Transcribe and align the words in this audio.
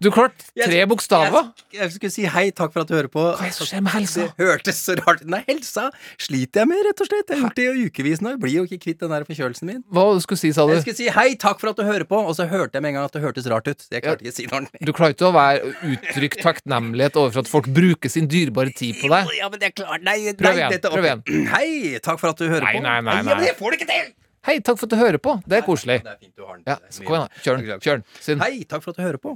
Du 0.00 0.08
klarte 0.08 0.46
tre 0.56 0.78
bokstaver. 0.88 1.50
Jeg, 1.68 1.76
jeg 1.76 1.90
skulle 1.92 2.10
si 2.14 2.22
hei, 2.32 2.46
takk 2.56 2.70
for 2.72 2.80
at 2.86 2.88
du 2.88 2.94
hører 2.96 3.10
på. 3.12 3.20
Hva 3.20 3.44
er 3.44 3.50
det 3.50 3.56
som 3.58 3.68
skjer 3.68 3.82
med 3.84 3.92
helsa? 3.92 4.22
Det 4.32 4.46
hørtes 4.48 4.78
så 4.86 4.94
rart. 4.96 5.20
Nei, 5.28 5.42
helsa 5.44 5.90
sliter 6.16 6.62
jeg 6.62 6.70
med, 6.70 6.80
rett 6.86 7.02
og 7.04 7.10
slett. 7.10 7.28
Jeg 7.28 7.36
har 7.36 7.42
gjort 7.50 7.58
det 7.58 7.66
i 7.68 7.82
ukevis 7.90 8.22
nå. 8.24 8.32
Jeg 8.32 8.40
blir 8.40 8.54
jo 8.54 8.62
ikke 8.64 8.78
kvitt 8.86 9.02
den 9.04 9.12
der 9.12 9.26
forkjølelsen 9.28 9.68
min. 9.68 9.82
Hva 9.92 10.06
du 10.16 10.22
skulle 10.24 10.40
si, 10.40 10.52
sa 10.56 10.64
du? 10.64 10.72
Jeg 10.72 10.86
skulle 10.86 10.96
si 11.02 11.10
hei, 11.12 11.26
takk 11.42 11.60
for 11.60 11.74
at 11.74 11.76
du 11.76 11.84
hører 11.84 12.06
på, 12.08 12.16
og 12.16 12.32
så 12.38 12.46
hørte 12.48 12.80
jeg 12.80 12.86
med 12.86 12.94
en 12.94 12.96
gang 13.02 13.10
at 13.10 13.18
det 13.18 13.22
hørtes 13.26 13.50
rart 13.52 13.68
ut. 13.68 13.84
Jeg 13.92 14.06
klarte 14.06 14.24
ikke 14.24 14.32
å 14.32 14.38
si 14.38 14.46
ordentlig. 14.48 14.80
Du 14.88 14.92
klarte 14.96 15.18
ikke 15.18 15.28
å 15.28 15.34
være 15.36 15.74
uttrykt 15.92 16.40
takknemlighet 16.48 17.20
overfor 17.20 17.44
at 17.44 17.52
folk 17.52 17.68
bruker 17.76 18.14
sin 18.16 18.30
dyrebare 18.32 18.72
tid 18.80 18.96
på 19.04 19.12
deg? 19.12 19.28
Ja, 19.36 19.52
men 19.52 19.60
det 19.60 19.68
er 19.68 19.76
klart 19.82 20.00
Nei, 20.08 20.16
Prøv 20.32 20.48
nei, 20.48 20.56
igjen, 20.62 20.74
dette- 20.78 20.94
prøv 20.96 21.10
igjen. 21.10 21.22
Hei, 21.52 21.68
takk 22.00 22.24
for 22.24 22.32
at 22.32 22.40
du 22.40 22.48
hører 22.48 22.64
Nei, 22.70 22.72
på. 22.78 22.84
nei, 22.88 22.96
nei, 23.04 23.18
Ja, 23.20 23.22
nei. 23.28 23.34
men 23.36 23.44
det 23.44 23.52
får 23.60 23.76
du 23.76 23.82
ikke 23.82 23.90
til! 23.92 24.10
Hei, 24.48 24.56
takk 24.64 24.80
for 24.80 24.88
at 24.88 24.96
du 24.96 24.96
hører 24.96 25.20
på. 25.20 25.36
Det 25.44 25.58
er 25.60 25.64
koselig. 25.68 25.98
Det 26.00 26.14
er 26.14 26.20
fint 26.24 26.32
du 26.40 26.46
har 26.48 26.56
den. 26.56 26.64
Ja, 26.72 26.78
så 26.88 27.04
kom 27.04 27.18
igjen, 27.18 27.28
da. 27.28 27.42
Kjør 27.44 27.58
den. 27.60 27.80
Kjør 27.84 28.00
den. 28.00 28.40
Hei, 28.46 28.64
takk 28.64 28.80
for 28.86 28.94
at 28.94 28.96
du 28.96 29.02
hører 29.04 29.20
på. 29.20 29.34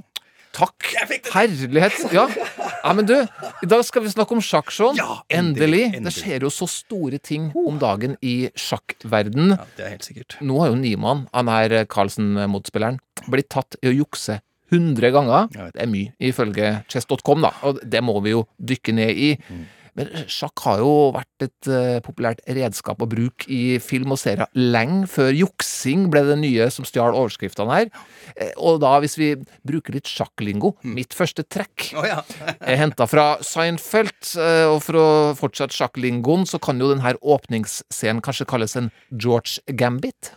Takk. 0.55 0.87
Herlighet. 1.33 1.97
Ja. 2.15 2.25
ja, 2.31 2.93
men 2.95 3.07
du, 3.09 3.15
i 3.63 3.67
dag 3.67 3.83
skal 3.87 4.05
vi 4.05 4.13
snakke 4.13 4.35
om 4.37 4.41
sjakk, 4.43 4.71
Sean. 4.71 4.95
Ja, 4.99 5.19
endelig. 5.27 5.81
endelig, 5.81 5.83
endelig. 5.89 6.05
Det 6.07 6.15
skjer 6.15 6.47
jo 6.47 6.51
så 6.53 6.67
store 6.71 7.19
ting 7.19 7.49
om 7.59 7.79
dagen 7.81 8.15
i 8.23 8.35
sjakkverden. 8.55 9.55
Ja, 9.57 9.67
det 9.77 9.87
er 9.87 9.95
helt 9.97 10.07
sikkert. 10.07 10.37
Nå 10.45 10.61
har 10.63 10.71
jo 10.71 10.79
Niemann, 10.79 11.25
han 11.35 11.51
er 11.51 11.81
Carlsen-motspilleren, 11.91 13.01
blitt 13.27 13.51
tatt 13.51 13.77
i 13.83 13.91
å 13.91 13.95
jukse 13.95 14.39
100 14.73 15.11
ganger. 15.13 15.49
Det 15.75 15.81
er 15.83 15.89
mye, 15.91 16.13
ifølge 16.23 16.71
chess.com, 16.91 17.43
da, 17.45 17.51
og 17.67 17.81
det 17.83 18.01
må 18.03 18.17
vi 18.25 18.33
jo 18.35 18.45
dykke 18.57 18.95
ned 18.97 19.11
i. 19.27 19.33
Mm. 19.49 19.65
Men 19.95 20.09
sjakk 20.27 20.59
har 20.65 20.81
jo 20.81 20.89
vært 21.15 21.45
et 21.45 21.67
eh, 21.71 21.99
populært 22.03 22.41
redskap 22.51 22.99
å 22.99 23.07
bruke 23.07 23.47
i 23.47 23.77
film 23.79 24.11
og 24.11 24.19
serier 24.19 24.49
lenge 24.53 25.05
før 25.07 25.29
juksing 25.31 26.09
ble 26.11 26.19
det 26.27 26.35
nye 26.41 26.67
som 26.73 26.83
stjal 26.87 27.15
overskriftene 27.15 27.77
her. 27.77 27.87
Eh, 28.35 28.51
og 28.59 28.81
da, 28.83 28.97
hvis 28.99 29.15
vi 29.15 29.29
bruker 29.63 29.95
litt 29.95 30.11
sjakklingo, 30.11 30.73
Mm. 30.83 30.93
mitt 30.97 31.13
første 31.15 31.45
trekk 31.47 31.93
Å 31.95 32.03
ja. 32.05 32.17
er 32.59 32.75
henta 32.81 33.07
fra 33.07 33.37
Seinfeld, 33.39 34.35
eh, 34.35 34.65
og 34.67 34.81
for 34.83 34.99
å 34.99 35.07
fortsette 35.39 35.71
sjakklingoen, 35.77 36.43
så 36.45 36.59
kan 36.59 36.79
jo 36.83 36.91
denne 36.91 37.15
åpningsscenen 37.21 38.19
kanskje 38.25 38.45
kalles 38.51 38.75
en 38.75 38.91
George 39.15 39.61
Gambit. 39.79 40.33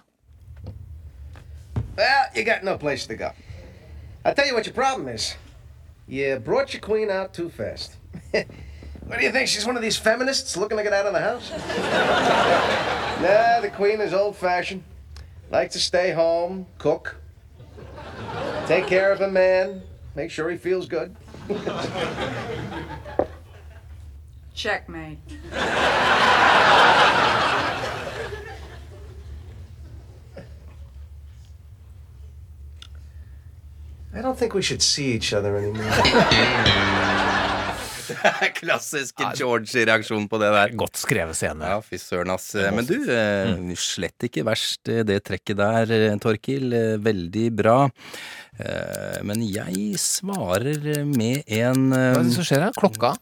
Well, 1.96 2.26
you 2.34 2.44
got 2.44 2.62
no 2.62 2.76
place 2.78 3.06
to 3.08 3.16
go. 3.16 3.32
I'll 4.24 4.34
tell 4.34 4.46
you 4.46 4.54
what 4.54 4.66
your 4.66 4.74
problem 4.74 5.08
is. 5.08 5.34
You 6.06 6.38
brought 6.38 6.72
your 6.72 6.80
queen 6.80 7.10
out 7.10 7.32
too 7.34 7.50
fast. 7.50 7.96
what 9.08 9.18
do 9.18 9.24
you 9.24 9.32
think? 9.32 9.48
She's 9.48 9.66
one 9.66 9.74
of 9.74 9.82
these 9.82 9.96
feminists 9.96 10.54
looking 10.56 10.76
to 10.76 10.82
get 10.82 10.92
out 10.92 11.06
of 11.06 11.14
the 11.14 11.20
house? 11.20 11.50
nah, 13.22 13.60
the 13.60 13.70
queen 13.74 14.02
is 14.02 14.12
old 14.12 14.36
fashioned. 14.36 14.84
Likes 15.50 15.72
to 15.72 15.80
stay 15.80 16.12
home, 16.12 16.66
cook, 16.76 17.16
take 18.66 18.86
care 18.86 19.10
of 19.10 19.22
a 19.22 19.28
man, 19.28 19.80
make 20.14 20.30
sure 20.30 20.50
he 20.50 20.58
feels 20.58 20.86
good. 20.86 21.16
Checkmate. 24.54 25.18
I 34.14 34.20
don't 34.20 34.38
think 34.38 34.52
we 34.52 34.60
should 34.60 34.82
see 34.82 35.12
each 35.12 35.32
other 35.32 35.56
anymore. 35.56 37.14
Klassisk 38.60 39.22
George-reaksjon 39.38 40.28
på 40.30 40.40
det 40.42 40.50
der. 40.54 40.74
Godt 40.78 41.00
skrevet 41.00 41.38
scene. 41.38 41.70
Ja, 41.74 41.78
fy 41.84 42.00
søren, 42.00 42.32
ass. 42.34 42.50
Men 42.54 42.88
du, 42.88 42.96
mm. 43.04 43.72
slett 43.78 44.28
ikke 44.28 44.44
verst 44.48 44.90
eh, 44.92 45.04
det 45.06 45.22
trekket 45.28 45.60
der, 45.60 45.94
eh, 45.94 46.18
Torkil. 46.22 46.72
Eh, 46.72 46.94
Veldig 47.08 47.46
bra. 47.58 47.78
Eh, 48.58 49.18
Men 49.26 49.42
jeg 49.46 49.98
svarer 50.02 51.04
med 51.06 51.44
en 51.46 51.92
eh, 51.94 52.10
Hva 52.14 52.22
er 52.22 52.26
det 52.26 52.34
som 52.34 52.46
skjer 52.46 52.64
her? 52.66 52.74
Klokka? 52.78 53.14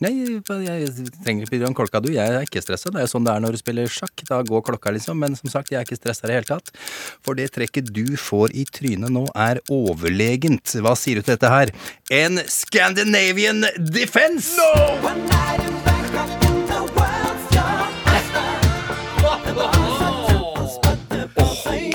Nei, 0.00 0.14
jeg 0.16 0.40
trenger 0.46 1.44
ikke 1.44 1.52
bidra 1.52 1.68
om 1.68 1.74
klokka, 1.76 2.00
du. 2.00 2.08
Jeg 2.14 2.32
er 2.32 2.46
ikke 2.46 2.62
stressa. 2.64 2.88
Det 2.88 3.02
er 3.02 3.04
jo 3.04 3.10
sånn 3.12 3.26
det 3.26 3.34
er 3.34 3.42
når 3.44 3.52
du 3.52 3.60
spiller 3.60 3.90
sjakk. 3.92 4.22
Da 4.30 4.38
går 4.48 4.62
klokka, 4.64 4.94
liksom. 4.96 5.18
Men 5.20 5.36
som 5.36 5.52
sagt, 5.52 5.68
jeg 5.74 5.76
er 5.76 5.84
ikke 5.84 5.98
stressa 5.98 6.24
i 6.24 6.30
det 6.30 6.38
hele 6.38 6.48
tatt. 6.48 6.72
For 7.20 7.36
det 7.36 7.50
trekket 7.52 7.92
du 7.92 8.16
får 8.16 8.54
i 8.56 8.64
trynet 8.64 9.12
nå, 9.12 9.26
er 9.36 9.60
overlegent. 9.68 10.72
Hva 10.80 10.96
sier 10.96 11.20
du 11.20 11.26
til 11.26 11.36
dette 11.36 11.52
her? 11.52 11.74
En 12.16 12.40
Scandinavian 12.48 13.66
defense! 13.92 14.56
No! 14.56 14.70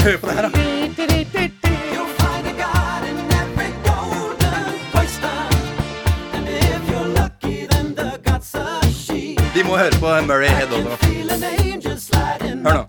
Hør 0.06 0.18
på 0.22 0.30
det 0.30 0.36
her, 0.38 0.50
da. 0.54 0.75
Vi 9.56 9.64
må 9.64 9.78
høre 9.80 9.96
på 10.04 10.10
Murray 10.28 10.50
Head 10.52 10.74
også. 10.76 10.96
Hør 12.66 12.74
nå. 12.76 12.84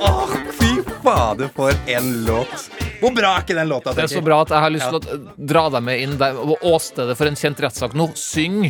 Åh, 0.00 0.34
fy 0.60 0.70
fader, 1.02 1.50
for 1.56 1.74
en 1.86 2.12
låt. 2.28 2.68
Hvor 3.00 3.10
bra 3.14 3.34
er 3.34 3.42
ikke 3.42 3.58
den 3.58 3.68
låta? 3.68 3.92
Det 3.94 4.06
er 4.06 4.12
så 4.12 4.22
bra 4.22 4.40
at 4.42 4.54
jeg 4.54 4.62
har 4.62 4.74
lyst 4.74 4.88
til 4.90 4.98
å 4.98 5.18
dra 5.50 5.64
deg 5.74 5.86
med 5.86 6.02
inn 6.02 6.16
der 6.20 6.38
og 6.38 6.62
åstedet 6.66 7.18
for 7.18 7.30
en 7.30 7.38
kjent 7.38 7.62
rettssak 7.66 7.98
nå. 7.98 8.10
Syng 8.18 8.62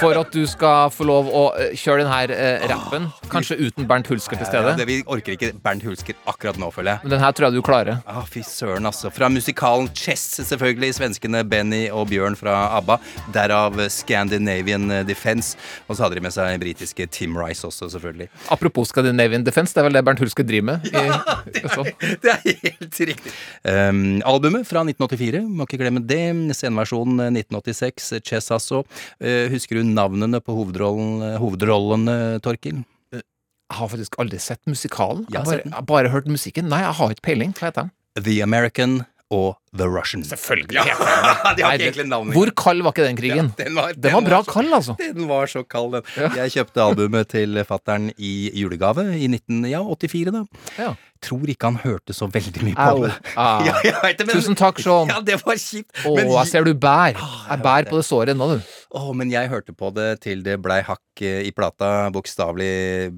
for 0.00 0.16
at 0.20 0.32
du 0.34 0.42
skal 0.50 0.90
få 0.94 1.06
lov 1.08 1.28
å 1.30 1.42
eh, 1.60 1.74
kjøre 1.78 2.04
den 2.04 2.10
her 2.12 2.32
eh, 2.34 2.66
rappen. 2.70 3.08
Kanskje 3.32 3.58
uten 3.60 3.86
Bernt 3.88 4.08
Hulsker 4.10 4.38
til 4.38 4.46
Ja, 4.46 4.50
stede. 4.50 4.74
det, 4.80 4.86
vi 4.88 4.98
orker 5.06 5.36
ikke 5.36 5.52
Bernt 5.64 5.84
Hulsker 5.86 6.16
akkurat 6.30 6.58
nå, 6.60 6.70
føler 6.74 6.96
jeg. 6.96 7.04
Men 7.06 7.14
den 7.16 7.24
her 7.24 7.34
tror 7.36 7.48
jeg 7.48 7.58
du 7.58 7.64
klarer. 7.66 8.00
Ah, 8.08 8.22
fy 8.30 8.42
søren, 8.46 8.86
altså. 8.88 9.10
Fra 9.14 9.28
musikalen 9.32 9.88
Chess, 9.96 10.26
selvfølgelig. 10.48 10.94
Svenskene 10.98 11.42
Benny 11.48 11.86
og 11.92 12.08
Bjørn 12.12 12.36
fra 12.38 12.56
ABBA. 12.78 12.98
Derav 13.34 13.80
Scandinavian 13.92 14.88
Defense. 15.08 15.56
Og 15.88 15.96
så 15.98 16.06
hadde 16.06 16.18
de 16.18 16.24
med 16.26 16.34
seg 16.34 16.56
britiske 16.62 17.06
Tim 17.12 17.36
Rice 17.38 17.66
også, 17.66 17.88
selvfølgelig. 17.96 18.28
Apropos 18.54 18.90
Scandinavian 18.92 19.44
Defense, 19.46 19.74
det 19.76 19.82
er 19.82 19.88
vel 19.90 19.98
det 19.98 20.04
Bernt 20.06 20.22
Hulsker 20.22 20.46
driver 20.46 20.72
med. 20.72 20.86
I, 20.92 21.62
sånn. 21.72 21.90
Det 22.22 22.32
er 22.32 22.42
helt 22.64 23.00
riktig. 23.10 23.32
Um, 23.66 24.00
albumet 24.26 24.66
fra 24.68 24.82
1984, 24.86 25.42
må 25.46 25.66
ikke 25.68 25.80
glemme 25.82 26.02
det. 26.06 26.22
Sceneversjonen 26.56 27.20
1986, 27.36 28.12
Chess 28.26 28.50
altså. 28.54 28.82
Uh, 29.20 29.46
husker 29.66 29.82
du 29.82 29.88
navnene 29.90 30.38
på 30.40 30.54
hovedrollen, 30.54 31.34
hovedrollene, 31.42 32.38
Torkil? 32.44 32.84
Jeg 33.12 33.80
har 33.80 33.88
faktisk 33.90 34.14
aldri 34.22 34.38
sett 34.38 34.60
musikalen. 34.70 35.26
Jeg 35.26 35.40
har 35.42 35.44
bare, 35.50 35.62
jeg 35.64 35.74
har 35.74 35.82
bare 35.88 36.08
hørt 36.14 36.28
musikken. 36.30 36.68
Nei, 36.70 36.84
jeg 36.84 36.94
har 37.00 37.10
ikke 37.16 37.24
peiling. 37.26 37.52
Hva 37.58 37.66
heter 37.72 37.88
den? 37.88 37.92
The 38.22 38.36
American 38.44 39.00
og 39.34 39.56
The 39.74 39.88
Russian. 39.90 40.22
Selvfølgelig. 40.22 40.84
Ja, 40.86 40.94
de 41.58 41.64
har 41.66 41.74
ikke 41.74 41.88
egentlig 41.88 42.06
navn. 42.06 42.30
Hvor 42.30 42.52
kald 42.54 42.84
var 42.86 42.94
ikke 42.94 43.08
den 43.08 43.18
krigen? 43.18 43.48
Den 43.58 43.74
var, 43.74 43.90
Den 43.98 44.14
var 44.14 44.22
bra 44.28 44.38
så- 44.46 44.52
kald, 44.54 44.70
altså. 44.72 44.94
Den 45.02 45.26
var 45.26 45.50
så 45.50 45.64
kald, 45.66 45.96
den. 45.98 46.06
Ja. 46.14 46.30
Jeg 46.44 46.54
kjøpte 46.54 46.84
albumet 46.84 47.26
til 47.34 47.58
fattern 47.66 48.12
i 48.22 48.52
julegave 48.54 49.08
i 49.18 49.26
1984, 49.34 50.30
da. 50.30 50.44
Ja. 50.78 50.92
Tror 51.26 51.50
ikke 51.50 51.66
han 51.72 51.80
hørte 51.82 52.14
så 52.14 52.30
veldig 52.30 52.62
mye 52.68 52.76
på 52.78 52.86
Au. 52.86 53.02
det. 53.08 53.14
Ah. 53.34 53.64
Ja, 53.66 53.74
jeg 53.82 53.98
vet 54.04 54.26
men- 54.28 54.36
Tusen 54.38 54.54
takk, 54.62 54.78
Sean. 54.84 55.10
Ja, 55.10 55.18
det 55.26 55.40
var 55.42 55.58
kjipt. 55.58 55.90
Å, 56.06 56.14
jeg 56.22 56.46
ser 56.54 56.70
du 56.70 56.74
bær. 56.78 57.18
jeg 57.18 57.50
Jeg 57.50 57.64
bær 57.66 57.90
på 57.90 57.98
det 57.98 58.06
såret 58.06 58.36
ennå, 58.36 58.52
du. 58.54 58.75
Å, 58.96 59.12
men 59.16 59.28
jeg 59.28 59.50
hørte 59.52 59.74
på 59.76 59.90
det 59.92 60.22
til 60.24 60.40
det 60.44 60.56
blei 60.64 60.78
hakk 60.86 61.22
eh, 61.24 61.42
i 61.44 61.52
plata, 61.54 62.08
bokstavelig 62.14 63.12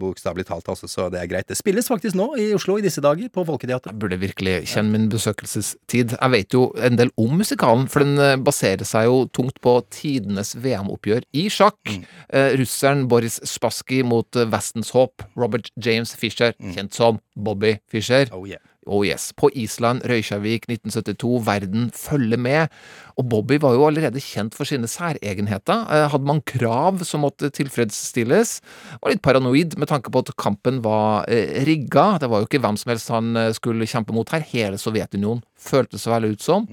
bokstavelig 0.00 0.44
talt, 0.48 0.68
altså, 0.68 0.88
så 0.90 1.08
det 1.12 1.22
er 1.22 1.30
greit. 1.30 1.48
Det 1.48 1.56
spilles 1.56 1.88
faktisk 1.88 2.18
nå 2.18 2.26
i 2.40 2.50
Oslo 2.56 2.76
i 2.78 2.84
disse 2.84 3.02
dager, 3.04 3.30
på 3.32 3.44
Folketeatret. 3.48 3.94
Jeg 3.94 4.02
burde 4.02 4.20
virkelig 4.20 4.56
kjenne 4.74 4.92
min 4.92 5.08
besøkelsestid. 5.12 6.16
Jeg 6.18 6.34
vet 6.34 6.56
jo 6.56 6.66
en 6.76 6.98
del 7.00 7.12
om 7.20 7.32
musikalen, 7.40 7.88
for 7.92 8.04
den 8.04 8.20
eh, 8.20 8.36
baserer 8.40 8.84
seg 8.88 9.08
jo 9.08 9.22
tungt 9.32 9.60
på 9.64 9.78
tidenes 9.94 10.52
VM-oppgjør 10.60 11.24
i 11.40 11.46
sjakk. 11.52 11.80
Mm. 11.88 12.04
Eh, 12.28 12.50
russeren 12.60 13.06
Boris 13.08 13.40
Spassky 13.48 14.02
mot 14.06 14.42
Vestens 14.52 14.92
håp, 14.92 15.24
Robert 15.38 15.72
James 15.80 16.12
Fischer, 16.18 16.52
kjent 16.76 16.92
som 16.98 17.22
Bobby 17.36 17.78
Fischer. 17.90 18.28
Oh 18.36 18.44
yeah. 18.48 18.60
Oh 18.86 19.04
yes. 19.06 19.30
På 19.38 19.50
Island, 19.54 20.02
Røykjavik 20.10 20.66
1972. 20.66 21.42
Verden 21.46 21.90
følger 21.94 22.40
med. 22.40 22.72
Og 23.20 23.28
Bobby 23.30 23.58
var 23.62 23.76
jo 23.76 23.84
allerede 23.86 24.22
kjent 24.22 24.56
for 24.58 24.66
sine 24.66 24.88
særegenheter. 24.90 25.84
Eh, 25.86 26.08
hadde 26.10 26.26
man 26.26 26.42
krav 26.48 27.04
som 27.06 27.22
måtte 27.22 27.52
tilfredsstilles. 27.54 28.56
Var 28.98 29.14
litt 29.14 29.22
paranoid 29.22 29.76
med 29.78 29.90
tanke 29.92 30.10
på 30.10 30.24
at 30.24 30.34
kampen 30.40 30.82
var 30.82 31.28
eh, 31.30 31.62
rigga. 31.68 32.18
Det 32.18 32.30
var 32.32 32.42
jo 32.42 32.50
ikke 32.50 32.62
hvem 32.64 32.80
som 32.80 32.94
helst 32.94 33.14
han 33.14 33.36
eh, 33.38 33.52
skulle 33.54 33.86
kjempe 33.86 34.16
mot 34.16 34.34
her. 34.34 34.42
Hele 34.50 34.80
Sovjetunionen 34.80 35.44
føltes 35.62 36.02
så 36.02 36.16
veldig 36.16 36.34
ut 36.34 36.42
som. 36.42 36.66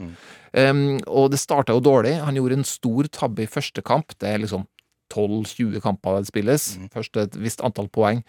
Um, 0.49 0.97
og 1.05 1.29
det 1.29 1.37
starta 1.37 1.75
jo 1.75 1.83
dårlig. 1.83 2.15
Han 2.25 2.39
gjorde 2.39 2.57
en 2.57 2.65
stor 2.65 3.05
tabbe 3.13 3.45
i 3.45 3.51
første 3.51 3.83
kamp. 3.85 4.15
Det 4.17 4.31
er 4.31 4.41
liksom 4.41 4.65
12-20 5.13 5.81
kamper 5.83 6.19
det 6.19 6.29
spilles. 6.29 6.67
Først 6.93 7.19
et 7.19 7.37
visst 7.41 7.63
antall 7.65 7.89
poeng. 7.91 8.21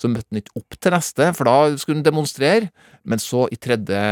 Så 0.00 0.10
møtte 0.10 0.28
han 0.32 0.42
ikke 0.42 0.56
opp 0.62 0.78
til 0.78 0.96
neste, 0.96 1.28
for 1.36 1.48
da 1.48 1.76
skulle 1.80 2.00
han 2.00 2.08
demonstrere. 2.08 2.72
Men 3.04 3.22
så, 3.22 3.46
i 3.50 3.58
tredje 3.58 4.02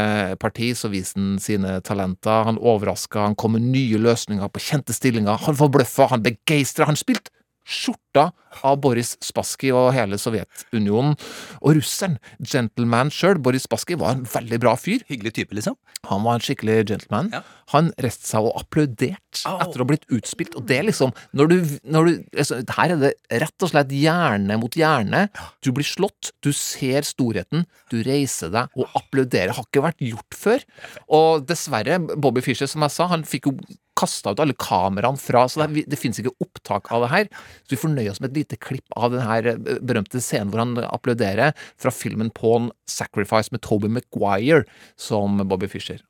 parti, 0.41 0.71
så 0.75 0.91
viste 0.91 1.19
han 1.19 1.37
sine 1.41 1.77
talenter. 1.87 2.47
Han 2.49 2.59
overraska, 2.59 3.27
han 3.29 3.37
kom 3.39 3.55
med 3.57 3.67
nye 3.71 3.99
løsninger 4.01 4.51
på 4.51 4.63
kjente 4.63 4.95
stillinger. 4.95 5.39
Han 5.47 5.57
forbløffa, 5.59 6.11
han 6.11 6.25
begeistra. 6.25 6.89
Han 6.89 6.99
spilte 6.99 7.33
skjorta 7.67 8.29
av 8.67 8.79
Boris 8.83 9.13
Spassky 9.23 9.71
og 9.73 9.91
hele 9.95 10.19
Sovjetunionen. 10.19 11.15
Og 11.61 11.77
russeren, 11.77 12.17
gentleman 12.43 13.11
sjøl, 13.13 13.39
Boris 13.41 13.65
Spassky, 13.67 13.95
var 13.99 14.17
en 14.17 14.25
veldig 14.27 14.59
bra 14.61 14.75
fyr. 14.79 15.05
Hyggelig 15.09 15.35
type, 15.37 15.55
liksom. 15.55 15.77
Han 16.09 16.25
var 16.25 16.37
en 16.37 16.43
skikkelig 16.43 16.79
gentleman. 16.89 17.31
Ja. 17.33 17.43
Han 17.71 17.91
reiste 18.01 18.27
seg 18.27 18.47
og 18.47 18.57
applauderte 18.59 19.45
oh. 19.47 19.61
etter 19.63 19.79
å 19.79 19.85
ha 19.85 19.89
blitt 19.93 20.07
utspilt. 20.11 20.57
Og 20.59 20.65
det 20.69 20.81
liksom 20.89 21.13
når 21.37 21.51
du, 21.51 21.57
når 21.95 22.09
du, 22.09 22.13
altså, 22.35 22.59
Her 22.75 22.95
er 22.95 23.03
det 23.05 23.13
rett 23.43 23.65
og 23.65 23.71
slett 23.71 23.93
hjerne 23.95 24.57
mot 24.59 24.75
hjerne. 24.77 25.27
Du 25.63 25.71
blir 25.75 25.87
slått, 25.87 26.33
du 26.43 26.51
ser 26.55 27.07
storheten, 27.07 27.65
du 27.93 28.01
reiser 28.07 28.51
deg 28.53 28.75
og 28.75 28.97
applauderer. 28.97 29.55
Har 29.55 29.67
ikke 29.67 29.85
vært 29.85 30.03
gjort 30.03 30.37
før. 30.37 30.67
Og 31.07 31.47
dessverre, 31.47 32.01
Bobby 32.11 32.43
Fischer, 32.43 32.69
som 32.69 32.83
jeg 32.85 32.95
sa, 32.97 33.07
han 33.11 33.25
fikk 33.27 33.51
jo 33.51 33.55
kasta 33.99 34.33
ut 34.33 34.41
alle 34.43 34.55
kameraene 34.57 35.19
fra, 35.19 35.45
så 35.49 35.65
det, 35.65 35.85
det 35.91 35.99
finnes 35.99 36.19
ikke 36.21 36.35
opptak 36.43 36.91
av 36.93 37.05
det 37.05 37.11
her. 37.13 37.31
Så 37.63 37.75
vi 37.75 37.81
får 37.83 37.93
nøye 37.95 38.11
oss 38.13 38.21
med 38.23 38.31
et 38.31 38.41
lite 38.41 38.61
klipp 38.61 38.97
av 38.97 39.11
den 39.15 39.25
her 39.25 39.51
eh, 39.53 39.79
berømte 39.81 40.21
scenen 40.23 40.51
hvor 40.53 40.63
han 40.63 40.77
applauderer, 40.87 41.55
fra 41.81 41.91
filmen 41.93 42.31
Pawn 42.35 42.71
Sacrifice 42.89 43.53
med 43.53 43.63
Toby 43.65 43.91
Maguire 43.91 44.65
som 44.99 45.41
Bobby 45.47 45.69
Fischer. 45.71 46.01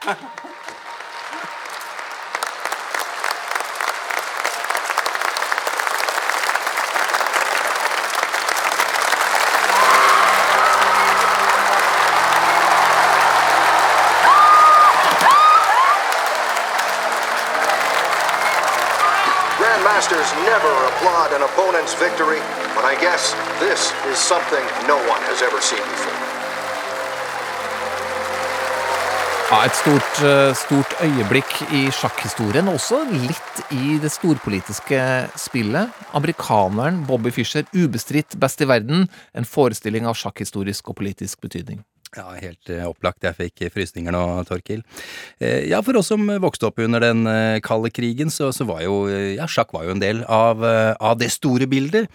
Grandmasters 19.70 20.30
never 20.52 20.72
applaud 20.90 21.30
an 21.32 21.42
opponent's 21.42 21.94
victory, 21.94 22.40
but 22.74 22.84
I 22.84 22.94
guess 23.04 23.22
this 23.60 23.80
is 24.10 24.18
something 24.18 24.64
no 24.88 24.98
one 25.12 25.22
has 25.30 25.42
ever 25.46 25.60
seen 25.60 25.84
before. 25.94 26.18
Ja, 29.50 29.64
Et 29.64 29.76
stort, 29.76 30.22
eh, 30.22 30.54
stort 30.54 30.92
øyeblikk 31.02 31.72
i 31.72 31.90
sjakkhistorien, 31.90 32.68
og 32.68 32.74
også 32.74 32.98
litt 33.12 33.62
i 33.70 33.98
det 34.02 34.10
storpolitiske 34.10 35.28
spillet. 35.36 35.90
Amerikaneren 36.14 37.06
Bobby 37.06 37.30
Fischer, 37.30 37.62
ubestridt 37.74 38.40
best 38.40 38.60
i 38.60 38.68
verden. 38.68 39.08
En 39.34 39.44
forestilling 39.44 40.06
av 40.06 40.14
sjakkhistorisk 40.14 40.88
og 40.88 40.96
politisk 40.96 41.40
betydning. 41.40 41.84
Ja, 42.16 42.32
helt 42.34 42.70
eh, 42.72 42.82
opplagt. 42.88 43.22
Jeg 43.22 43.36
fikk 43.38 43.68
frysninger 43.70 44.10
nå, 44.10 44.20
Torkil. 44.48 44.80
Eh, 45.38 45.68
ja, 45.70 45.78
for 45.86 45.94
oss 46.00 46.08
som 46.10 46.24
vokste 46.42 46.66
opp 46.66 46.80
under 46.82 47.04
den 47.04 47.22
eh, 47.30 47.60
kalde 47.62 47.92
krigen, 47.94 48.32
så, 48.34 48.48
så 48.54 48.66
var 48.66 48.80
jo 48.82 49.04
ja, 49.10 49.46
sjakk 49.50 49.70
var 49.76 49.84
jo 49.86 49.94
en 49.94 50.02
del 50.02 50.24
av, 50.26 50.64
av 50.98 51.18
det 51.20 51.30
store 51.30 51.68
bildet. 51.70 52.10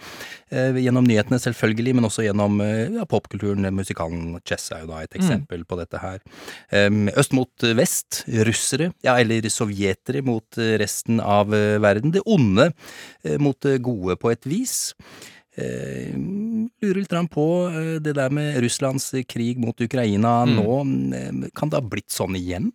Gjennom 0.46 1.02
nyhetene 1.02 1.40
selvfølgelig, 1.42 1.94
men 1.96 2.06
også 2.06 2.22
gjennom 2.22 2.60
ja, 2.62 3.02
popkulturen. 3.10 3.66
Musikalen 3.74 4.36
chess 4.46 4.68
er 4.76 4.84
jo 4.84 4.90
da 4.92 5.00
et 5.02 5.16
eksempel 5.18 5.64
på 5.66 5.78
dette 5.80 5.98
her. 5.98 6.20
Øst 7.18 7.34
mot 7.34 7.66
vest, 7.74 8.20
russere, 8.46 8.92
ja, 9.02 9.16
eller 9.18 9.48
sovjetere 9.50 10.22
mot 10.26 10.60
resten 10.78 11.18
av 11.18 11.50
verden. 11.50 12.14
Det 12.14 12.22
onde 12.30 12.68
mot 13.42 13.58
det 13.66 13.80
gode 13.82 14.14
på 14.22 14.30
et 14.36 14.46
vis. 14.46 14.92
Lurer 16.82 17.02
litt 17.02 17.14
på 17.32 17.46
eh, 17.70 17.92
det 18.02 18.16
der 18.18 18.32
med 18.34 18.60
Russlands 18.64 19.10
krig 19.28 19.58
mot 19.62 19.78
Ukraina 19.80 20.38
nå. 20.48 20.80
eh, 21.16 21.50
Kan 21.54 21.70
det 21.72 21.80
ha 21.80 21.84
blitt 21.84 22.10
sånn 22.12 22.36
igjen? 22.38 22.72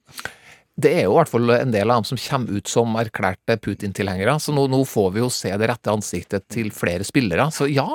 Det 0.81 0.93
er 0.97 1.03
jo 1.03 1.11
i 1.13 1.17
hvert 1.19 1.29
fall 1.29 1.51
en 1.53 1.73
del 1.73 1.91
av 1.91 1.99
dem 1.99 2.07
som 2.07 2.17
kommer 2.17 2.57
ut 2.57 2.69
som 2.71 2.95
erklærte 2.97 3.57
Putin-tilhengere, 3.61 4.37
så 4.41 4.53
nå, 4.55 4.63
nå 4.71 4.79
får 4.87 5.09
vi 5.13 5.19
jo 5.21 5.27
se 5.29 5.51
det 5.59 5.67
rette 5.69 5.91
ansiktet 5.91 6.47
til 6.49 6.71
flere 6.73 7.05
spillere. 7.05 7.49
Så 7.53 7.67
ja, 7.69 7.85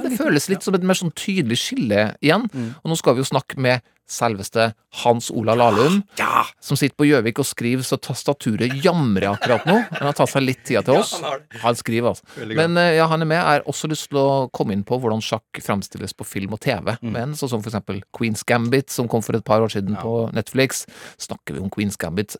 det 0.00 0.14
føles 0.16 0.46
litt 0.48 0.62
som 0.64 0.78
et 0.78 0.86
mer 0.86 0.96
sånn 0.96 1.12
tydelig 1.18 1.58
skille 1.60 2.12
igjen. 2.22 2.46
Og 2.78 2.88
nå 2.88 2.96
skal 2.96 3.18
vi 3.18 3.24
jo 3.24 3.28
snakke 3.28 3.58
med 3.60 3.82
selveste 4.08 4.70
Hans 5.02 5.30
Ola 5.30 5.54
Lahlum, 5.56 6.02
Ja! 6.18 6.44
som 6.60 6.76
sitter 6.76 6.96
på 6.98 7.06
Gjøvik 7.08 7.38
og 7.40 7.46
skriver 7.48 7.84
så 7.86 7.96
tastaturet 8.02 8.74
jamrer 8.84 9.30
akkurat 9.32 9.64
nå. 9.68 9.76
Han 9.98 10.08
har 10.10 10.16
tatt 10.18 10.32
seg 10.32 10.44
litt 10.44 10.64
tida 10.68 10.82
til 10.84 10.98
oss. 11.00 11.14
han. 11.22 11.44
Han 11.62 11.78
skriver, 11.78 12.08
altså. 12.12 12.48
Men 12.52 12.76
eh, 12.76 12.96
ja, 12.98 13.06
han 13.08 13.22
er 13.24 13.28
med. 13.30 13.38
Jeg 13.38 13.44
har 13.62 13.68
også 13.70 13.88
lyst 13.92 14.10
til 14.10 14.18
å 14.20 14.48
komme 14.52 14.76
inn 14.76 14.84
på 14.84 14.98
hvordan 15.00 15.22
sjakk 15.24 15.62
fremstilles 15.64 16.12
på 16.18 16.26
film 16.28 16.52
og 16.58 16.60
TV. 16.64 16.92
Mm. 17.00 17.12
Men 17.14 17.32
sånn 17.38 17.52
som 17.54 17.62
for 17.64 17.72
eksempel 17.72 18.02
Queen's 18.12 18.44
Gambit, 18.46 18.90
som 18.92 19.08
kom 19.08 19.22
for 19.24 19.38
et 19.38 19.44
par 19.46 19.64
år 19.64 19.72
siden 19.72 19.96
på 20.00 20.28
Netflix. 20.36 20.84
Snakker 21.22 21.56
vi 21.56 21.62
om 21.64 21.70
Queen's 21.72 21.96
Gambit, 22.00 22.36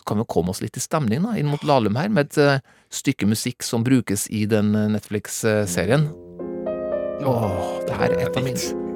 så 0.00 0.06
kan 0.08 0.16
vi 0.16 0.24
jo 0.24 0.30
komme 0.32 0.54
oss 0.54 0.62
litt 0.64 0.78
i 0.78 0.80
stemning 0.80 1.26
da, 1.26 1.34
inn 1.36 1.50
mot 1.52 1.62
Lahlum 1.68 1.98
her, 2.00 2.08
med 2.08 2.30
et 2.30 2.38
uh, 2.40 2.78
stykke 2.90 3.28
musikk 3.28 3.62
som 3.66 3.84
brukes 3.84 4.24
i 4.32 4.46
den 4.48 4.72
eh, 4.74 4.88
Netflix-serien. 4.96 6.08
Åh, 7.20 7.58
det 7.86 7.98
her 8.00 8.14
er 8.16 8.22
et 8.24 8.38
av 8.40 8.46
mine, 8.46 8.89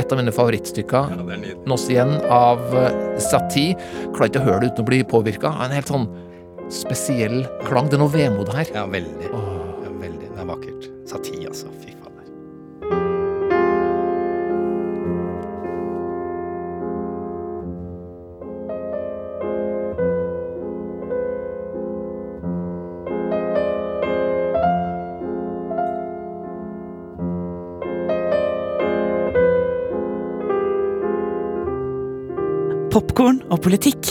et 0.00 0.12
av 0.12 0.20
mine 0.20 0.34
favorittstykker. 0.34 1.12
er 1.14 1.28
nydelig. 1.30 1.54
Nås 1.70 1.86
igjen 1.92 2.16
av 2.32 2.62
eh, 2.80 2.90
Satie. 3.22 3.76
Klarer 4.14 4.32
ikke 4.32 4.42
å 4.42 4.48
høre 4.48 4.64
det 4.64 4.72
uten 4.72 4.86
å 4.86 4.90
bli 4.90 5.02
påvirka. 5.14 5.52
En 5.64 5.76
helt 5.76 5.90
sånn 5.90 6.08
spesiell 6.72 7.42
klang. 7.68 7.90
Det 7.90 7.98
er 7.98 8.04
noe 8.04 8.14
vemod 8.14 8.52
her. 8.56 8.70
Ja, 8.74 8.86
veldig. 8.90 9.30
Åh. 9.34 9.54
Ja, 9.84 9.94
veldig. 10.02 10.32
Det 10.32 10.44
er 10.44 10.50
vakkert. 10.54 10.90
Satie, 11.10 11.46
altså. 11.50 11.72
Fy 11.82 11.89
Popkorn 32.90 33.36
og 33.54 33.60
politikk. 33.62 34.08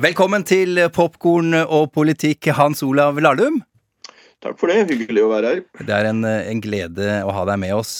Velkommen 0.00 0.46
til 0.48 0.80
Popkorn 0.96 1.52
og 1.60 1.90
politikk, 1.92 2.48
Hans 2.56 2.80
Olav 2.86 3.20
Lahlum. 3.20 3.60
Takk 4.40 4.56
for 4.56 4.72
det. 4.72 4.86
Hyggelig 4.88 5.24
å 5.26 5.30
være 5.34 5.52
her. 5.52 5.62
Det 5.84 5.92
er 5.92 6.06
en, 6.08 6.24
en 6.24 6.60
glede 6.64 7.18
å 7.28 7.32
ha 7.36 7.44
deg 7.48 7.58
med 7.60 7.74
oss. 7.76 7.92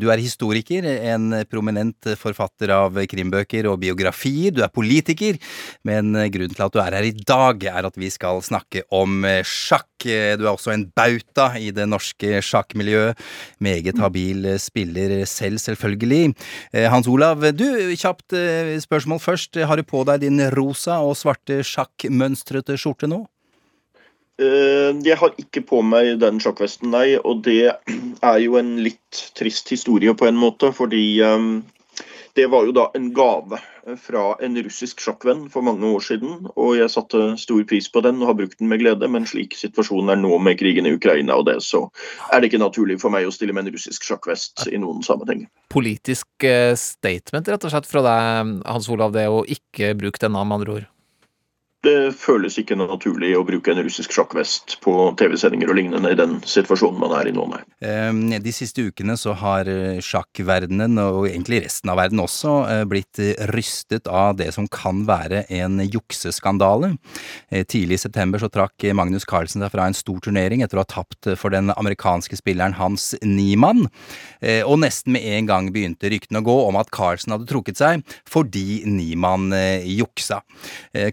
Du 0.00 0.06
er 0.08 0.22
historiker, 0.22 0.86
en 1.12 1.42
prominent 1.50 2.08
forfatter 2.16 2.72
av 2.72 2.96
krimbøker 3.10 3.68
og 3.68 3.82
biografier. 3.82 4.54
Du 4.54 4.62
er 4.64 4.72
politiker, 4.72 5.36
men 5.84 6.14
grunnen 6.32 6.56
til 6.56 6.64
at 6.64 6.72
du 6.72 6.80
er 6.80 6.96
her 6.96 7.08
i 7.08 7.12
dag, 7.12 7.66
er 7.68 7.88
at 7.90 7.98
vi 8.00 8.08
skal 8.12 8.40
snakke 8.44 8.86
om 8.96 9.26
sjakk. 9.44 9.90
Du 10.04 10.44
er 10.44 10.50
også 10.50 10.72
en 10.72 10.86
bauta 10.96 11.50
i 11.60 11.70
det 11.72 11.86
norske 11.88 12.40
sjakkmiljøet. 12.44 13.20
Meget 13.64 14.00
habil 14.00 14.54
spiller 14.60 15.20
selv, 15.28 15.60
selvfølgelig. 15.62 16.34
Hans 16.92 17.08
Olav, 17.12 17.44
du, 17.56 17.68
kjapt 17.96 18.36
eh, 18.36 18.74
spørsmål 18.80 19.20
først. 19.20 19.60
Har 19.68 19.80
du 19.80 19.84
på 19.86 20.04
deg 20.08 20.24
din 20.24 20.40
rosa 20.56 21.00
og 21.04 21.16
svarte 21.20 21.60
sjakkmønstrete 21.64 22.76
skjorte 22.80 23.08
nå? 23.10 23.24
Eh, 24.42 24.90
Jeg 25.06 25.18
har 25.20 25.36
ikke 25.38 25.62
på 25.66 25.82
meg 25.86 26.16
den 26.22 26.40
sjakkvesten, 26.42 26.90
nei. 26.94 27.14
Og 27.22 27.44
det 27.46 27.74
er 28.32 28.40
jo 28.42 28.58
en 28.60 28.76
litt 28.82 29.28
trist 29.38 29.70
historie 29.70 30.14
på 30.14 30.28
en 30.30 30.40
måte, 30.40 30.72
fordi 30.74 31.04
eh, 31.22 31.46
det 32.34 32.48
var 32.50 32.66
jo 32.66 32.74
da 32.74 32.88
en 32.98 33.12
gave 33.14 33.60
fra 34.00 34.22
en 34.42 34.56
russisk 34.64 35.02
sjakkvenn 35.04 35.44
for 35.52 35.62
mange 35.62 35.86
år 35.86 36.02
siden. 36.02 36.48
Og 36.56 36.72
jeg 36.78 36.90
satte 36.90 37.20
stor 37.38 37.62
pris 37.68 37.86
på 37.92 38.02
den 38.04 38.22
og 38.22 38.30
har 38.32 38.38
brukt 38.38 38.58
den 38.58 38.70
med 38.72 38.80
glede, 38.82 39.06
men 39.10 39.28
slik 39.28 39.54
situasjonen 39.58 40.14
er 40.14 40.22
nå 40.22 40.38
med 40.42 40.58
krigen 40.58 40.88
i 40.88 40.94
Ukraina 40.96 41.36
og 41.38 41.46
det, 41.50 41.60
så 41.62 41.84
er 42.32 42.40
det 42.40 42.50
ikke 42.50 42.62
naturlig 42.64 42.98
for 43.02 43.14
meg 43.14 43.28
å 43.28 43.34
stille 43.34 43.54
med 43.54 43.68
en 43.68 43.76
russisk 43.76 44.08
sjakkvest 44.08 44.66
i 44.72 44.80
noen 44.82 45.04
sammenheng. 45.06 45.44
Politisk 45.74 46.48
eh, 46.48 46.72
statement, 46.80 47.52
rett 47.52 47.68
og 47.68 47.74
slett, 47.74 47.90
fra 47.90 48.02
deg, 48.08 48.56
Hans 48.64 48.90
Olav, 48.90 49.14
det 49.14 49.28
å 49.30 49.44
ikke 49.44 49.94
bruke 50.00 50.22
denne, 50.22 50.42
med 50.42 50.58
andre 50.58 50.76
ord. 50.80 50.90
Det 51.84 52.14
føles 52.18 52.58
ikke 52.60 52.76
naturlig 52.78 53.34
å 53.38 53.44
bruke 53.46 53.72
en 53.72 53.82
russisk 53.84 54.12
sjakkvest 54.14 54.78
på 54.84 54.94
TV-sendinger 55.20 55.70
og 55.70 55.78
lignende 55.78 56.12
i 56.12 56.18
den 56.18 56.38
situasjonen 56.48 57.00
man 57.00 57.14
er 57.18 57.30
i 57.30 57.34
nå, 57.36 57.46
nei. 57.50 57.62
Eh, 57.84 58.40
De 58.44 58.52
siste 58.54 58.84
ukene 58.88 59.16
så 59.20 59.34
har 59.38 59.68
eh, 59.70 60.00
sjakkverdenen, 60.04 60.98
og 61.00 61.28
egentlig 61.28 61.62
resten 61.64 61.92
av 61.92 61.98
verden 62.00 62.22
også, 62.22 62.54
eh, 62.70 62.82
blitt 62.88 63.20
eh, 63.22 63.34
rystet 63.52 64.08
av 64.10 64.36
det 64.40 64.50
som 64.56 64.68
kan 64.70 65.04
være 65.08 65.44
en 65.52 65.80
jukseskandale. 65.84 66.94
Tidlig 67.70 67.98
i 67.98 68.02
september 68.04 68.40
så 68.42 68.48
trakk 68.52 68.84
Magnus 68.96 69.26
Carlsen 69.28 69.62
seg 69.62 69.72
fra 69.72 69.86
en 69.88 69.96
stor 69.96 70.20
turnering 70.24 70.64
etter 70.64 70.78
å 70.78 70.84
ha 70.84 70.90
tapt 70.90 71.28
for 71.40 71.54
den 71.54 71.72
amerikanske 71.74 72.38
spilleren 72.38 72.76
Hans 72.78 73.12
Niemann. 73.22 73.86
Og 74.66 74.76
nesten 74.82 75.14
med 75.14 75.24
en 75.36 75.48
gang 75.48 75.70
begynte 75.74 76.10
ryktene 76.12 76.42
å 76.42 76.46
gå 76.46 76.56
om 76.68 76.78
at 76.80 76.90
Carlsen 76.94 77.34
hadde 77.34 77.48
trukket 77.50 77.80
seg 77.80 78.04
fordi 78.28 78.82
Niemann 78.88 79.52
juksa. 79.86 80.40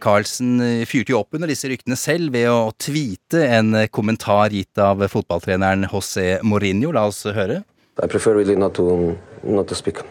Carlsen 0.04 0.61
fyrte 0.90 1.14
jo 1.14 1.22
opp 1.22 1.36
under 1.38 1.50
disse 1.52 1.70
ryktene 1.72 1.98
selv 2.00 2.34
ved 2.36 2.48
å 2.52 2.72
tweete 2.80 3.44
en 3.60 3.76
eh, 3.76 3.90
kommentar 3.92 4.54
gitt 4.54 4.78
av 4.82 5.04
fotballtreneren 5.12 5.88
José 5.92 6.40
Mourinho. 6.44 6.94
La 6.96 7.06
oss 7.10 7.24
høre. 7.26 7.62
I 8.02 8.08
prefer 8.08 8.36
really 8.38 8.56
not 8.56 8.74
to 8.80 9.16
not 9.44 9.68
to 9.68 9.76
speak. 9.76 10.02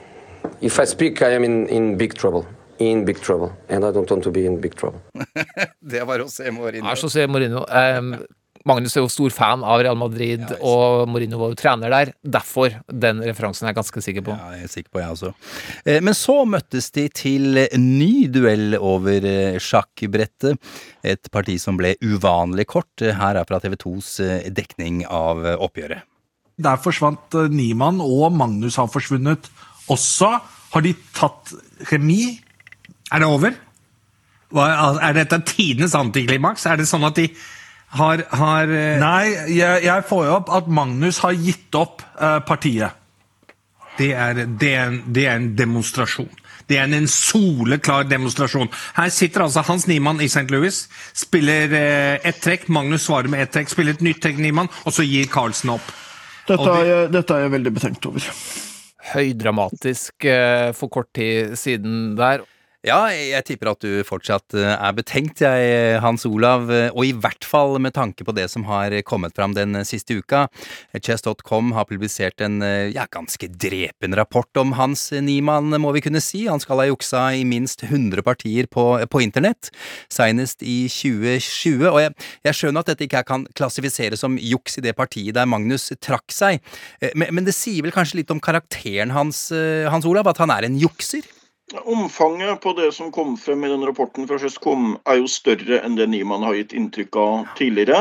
If 0.61 0.79
I 0.79 0.87
speak, 0.87 1.23
I 1.23 1.35
am 1.37 1.45
in, 1.45 1.67
in 1.69 1.97
big 1.97 2.15
trouble. 2.15 2.47
In 2.81 3.05
big 3.05 3.21
trouble, 3.21 3.53
and 3.69 3.85
I 3.85 3.91
don't 3.93 4.09
want 4.11 4.25
to 4.25 4.31
be 4.33 4.47
in 4.47 4.61
big 4.61 4.75
trouble. 4.75 5.01
Det 5.81 6.01
var 6.09 6.19
José 6.25 6.51
Mourinho. 6.51 6.89
Er 6.89 6.97
José 6.97 7.27
Mourinho. 7.29 7.67
Em, 7.69 8.15
Magnus 8.69 8.93
er 8.97 9.05
jo 9.05 9.09
stor 9.09 9.33
fan 9.33 9.63
av 9.65 9.81
Real 9.81 9.97
Madrid, 9.97 10.43
og 10.61 11.07
Mourinho 11.09 11.39
var 11.41 11.53
jo 11.55 11.57
trener 11.57 11.93
der. 11.93 12.11
Derfor 12.21 12.75
den 12.93 13.23
referansen 13.25 13.65
er 13.65 13.73
jeg 13.73 13.79
ganske 13.79 14.03
sikker 14.05 14.25
på. 14.27 14.35
Ja, 14.37 14.51
jeg 14.59 14.67
er 14.67 14.73
sikker 14.75 14.93
på, 14.93 15.01
jeg 15.01 15.15
også. 15.15 15.31
Eh, 15.85 16.01
Men 16.05 16.17
så 16.19 16.37
møttes 16.45 16.91
de 16.93 17.07
til 17.09 17.63
ny 17.81 18.27
duell 18.33 18.77
over 18.77 19.25
eh, 19.25 19.57
sjakkbrettet. 19.63 20.61
Et 21.03 21.31
parti 21.33 21.57
som 21.63 21.79
ble 21.81 21.95
uvanlig 22.05 22.67
kort. 22.69 22.93
Her 23.01 23.41
er 23.41 23.49
fra 23.49 23.61
TV 23.65 23.79
2s 23.81 24.13
dekning 24.53 25.07
av 25.09 25.41
eh, 25.47 25.57
oppgjøret. 25.57 26.05
Der 26.61 26.77
forsvant 26.85 27.39
eh, 27.41 27.49
Niemann, 27.49 28.03
og 28.05 28.29
Magnus 28.37 28.77
har 28.77 28.91
forsvunnet 28.93 29.49
også. 29.91 30.35
Har 30.75 30.85
de 30.85 30.93
tatt 31.17 31.55
remis? 31.91 32.43
Er 33.11 33.25
det 33.25 33.31
over? 33.33 33.57
Hva, 34.53 34.67
er 35.07 35.17
dette 35.17 35.41
tidenes 35.47 35.97
antiklimaks? 35.97 36.67
Er 36.69 36.77
det 36.79 36.89
sånn 36.91 37.07
at 37.09 37.17
de 37.19 37.29
har, 37.99 38.23
har 38.39 38.71
eh, 38.71 38.99
Nei, 39.03 39.25
jeg, 39.57 39.85
jeg 39.87 40.05
får 40.09 40.27
jo 40.29 40.35
opp 40.39 40.51
at 40.61 40.69
Magnus 40.71 41.19
har 41.25 41.35
gitt 41.35 41.75
opp 41.79 42.05
eh, 42.21 42.39
partiet. 42.47 42.97
Det 43.99 44.13
er, 44.17 44.45
det, 44.47 44.71
er, 44.77 44.87
en- 44.93 45.03
det 45.13 45.25
er 45.29 45.35
en 45.41 45.49
demonstrasjon. 45.59 46.31
Det 46.71 46.77
er 46.79 46.87
en 46.95 47.09
soleklar 47.11 48.05
demonstrasjon. 48.07 48.69
Her 48.95 49.11
sitter 49.11 49.43
altså 49.43 49.65
Hans 49.67 49.89
Niemann 49.91 50.21
i 50.23 50.29
St. 50.31 50.47
Louis, 50.55 50.85
spiller 51.19 51.75
eh, 51.75 52.21
ett 52.31 52.39
trekk. 52.45 52.69
Magnus 52.71 53.09
svarer 53.09 53.29
med 53.33 53.43
ett 53.43 53.53
trekk, 53.57 53.73
spiller 53.75 53.99
et 53.99 54.05
nytt 54.07 54.23
trekk, 54.23 54.39
Niemann, 54.39 54.71
og 54.87 54.95
så 54.95 55.03
gir 55.05 55.27
Carlsen 55.33 55.75
opp. 55.75 55.91
Dette 56.47 56.71
er, 56.71 56.87
jeg, 56.87 57.11
dette 57.19 57.35
er 57.37 57.45
jeg 57.49 57.53
veldig 57.59 57.73
betenkt 57.77 58.07
over. 58.09 58.31
Høydramatisk 59.11 60.25
eh, 60.31 60.71
for 60.79 60.93
kort 60.93 61.11
tid 61.17 61.57
siden 61.59 62.15
der. 62.19 62.45
Ja, 62.81 63.11
jeg 63.13 63.45
tipper 63.45 63.75
at 63.75 63.83
du 63.85 64.01
fortsatt 64.09 64.55
eh, 64.57 64.71
er 64.73 64.95
betenkt, 64.97 65.43
jeg, 65.45 65.99
Hans 66.01 66.23
Olav. 66.25 66.71
Og 66.95 67.03
i 67.05 67.13
hvert 67.13 67.45
fall 67.45 67.75
med 67.77 67.93
tanke 67.93 68.25
på 68.25 68.33
det 68.33 68.47
som 68.49 68.63
har 68.71 68.95
kommet 69.05 69.35
fram 69.37 69.53
den 69.53 69.77
siste 69.85 70.15
uka. 70.17 70.47
Chess.com 70.97 71.75
har 71.77 71.85
publisert 71.91 72.41
en 72.41 72.63
eh, 72.65 72.89
ja, 72.95 73.05
ganske 73.13 73.51
drepende 73.53 74.17
rapport 74.17 74.57
om 74.57 74.73
Hans 74.79 75.11
Niemann, 75.13 75.77
må 75.77 75.93
vi 75.93 76.01
kunne 76.07 76.23
si. 76.25 76.47
Han 76.49 76.63
skal 76.63 76.81
ha 76.81 76.87
juksa 76.89 77.27
i 77.37 77.43
minst 77.45 77.85
100 77.85 78.25
partier 78.25 78.65
på, 78.65 78.87
på 79.13 79.21
internett, 79.21 79.69
senest 80.09 80.65
i 80.65 80.87
2020. 80.89 81.85
Og 81.91 82.01
jeg, 82.01 82.15
jeg 82.49 82.59
skjønner 82.63 82.81
at 82.81 82.95
dette 82.95 83.05
ikke 83.05 83.27
kan 83.29 83.45
klassifiseres 83.61 84.25
som 84.25 84.41
juks 84.41 84.81
i 84.81 84.87
det 84.87 84.95
partiet 84.97 85.37
der 85.37 85.51
Magnus 85.53 85.91
trakk 86.01 86.33
seg, 86.33 86.65
eh, 87.05 87.13
men, 87.13 87.29
men 87.37 87.45
det 87.45 87.53
sier 87.59 87.85
vel 87.85 87.93
kanskje 87.93 88.23
litt 88.23 88.33
om 88.33 88.41
karakteren 88.41 89.13
hans, 89.13 89.51
Hans 89.93 90.09
Olav, 90.09 90.33
at 90.33 90.41
han 90.41 90.57
er 90.57 90.65
en 90.65 90.81
jukser? 90.81 91.29
Omfanget 91.79 92.61
på 92.61 92.73
det 92.73 92.93
som 92.93 93.13
kom 93.15 93.37
frem 93.39 93.65
i 93.65 93.69
den 93.71 93.85
rapporten 93.87 94.27
fra 94.27 94.39
Sjøskom, 94.43 94.97
er 95.07 95.21
jo 95.21 95.31
større 95.31 95.79
enn 95.87 95.95
det 95.99 96.09
Niemann 96.11 96.43
har 96.43 96.57
gitt 96.59 96.75
inntrykk 96.75 97.19
av 97.21 97.53
tidligere. 97.61 98.01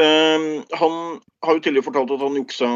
Ehm, 0.00 0.62
han 0.80 0.94
har 1.44 1.58
jo 1.58 1.60
tidligere 1.60 1.84
fortalt 1.84 2.14
at 2.14 2.22
han 2.24 2.38
juksa 2.38 2.68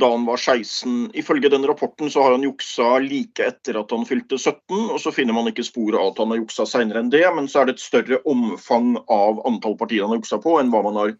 da 0.00 0.10
han 0.14 0.24
var 0.28 0.40
16. 0.40 1.10
Ifølge 1.20 1.50
den 1.52 1.66
rapporten 1.68 2.10
så 2.10 2.24
har 2.24 2.36
han 2.36 2.46
juksa 2.46 2.96
like 3.04 3.44
etter 3.44 3.76
at 3.80 3.92
han 3.92 4.06
fylte 4.08 4.38
17, 4.38 4.56
og 4.88 5.00
så 5.02 5.12
finner 5.12 5.36
man 5.36 5.50
ikke 5.50 5.66
spor 5.66 5.98
av 5.98 6.12
at 6.12 6.22
han 6.22 6.32
har 6.32 6.40
juksa 6.40 6.66
seinere 6.68 7.04
enn 7.04 7.12
det, 7.12 7.26
men 7.36 7.50
så 7.50 7.62
er 7.62 7.68
det 7.68 7.76
et 7.76 7.84
større 7.84 8.22
omfang 8.28 8.94
av 9.04 9.42
antall 9.48 9.76
partier 9.76 10.06
han 10.06 10.14
har 10.14 10.22
juksa 10.22 10.40
på, 10.42 10.56
enn 10.60 10.72
hva 10.72 10.84
man 10.86 11.00
har 11.02 11.16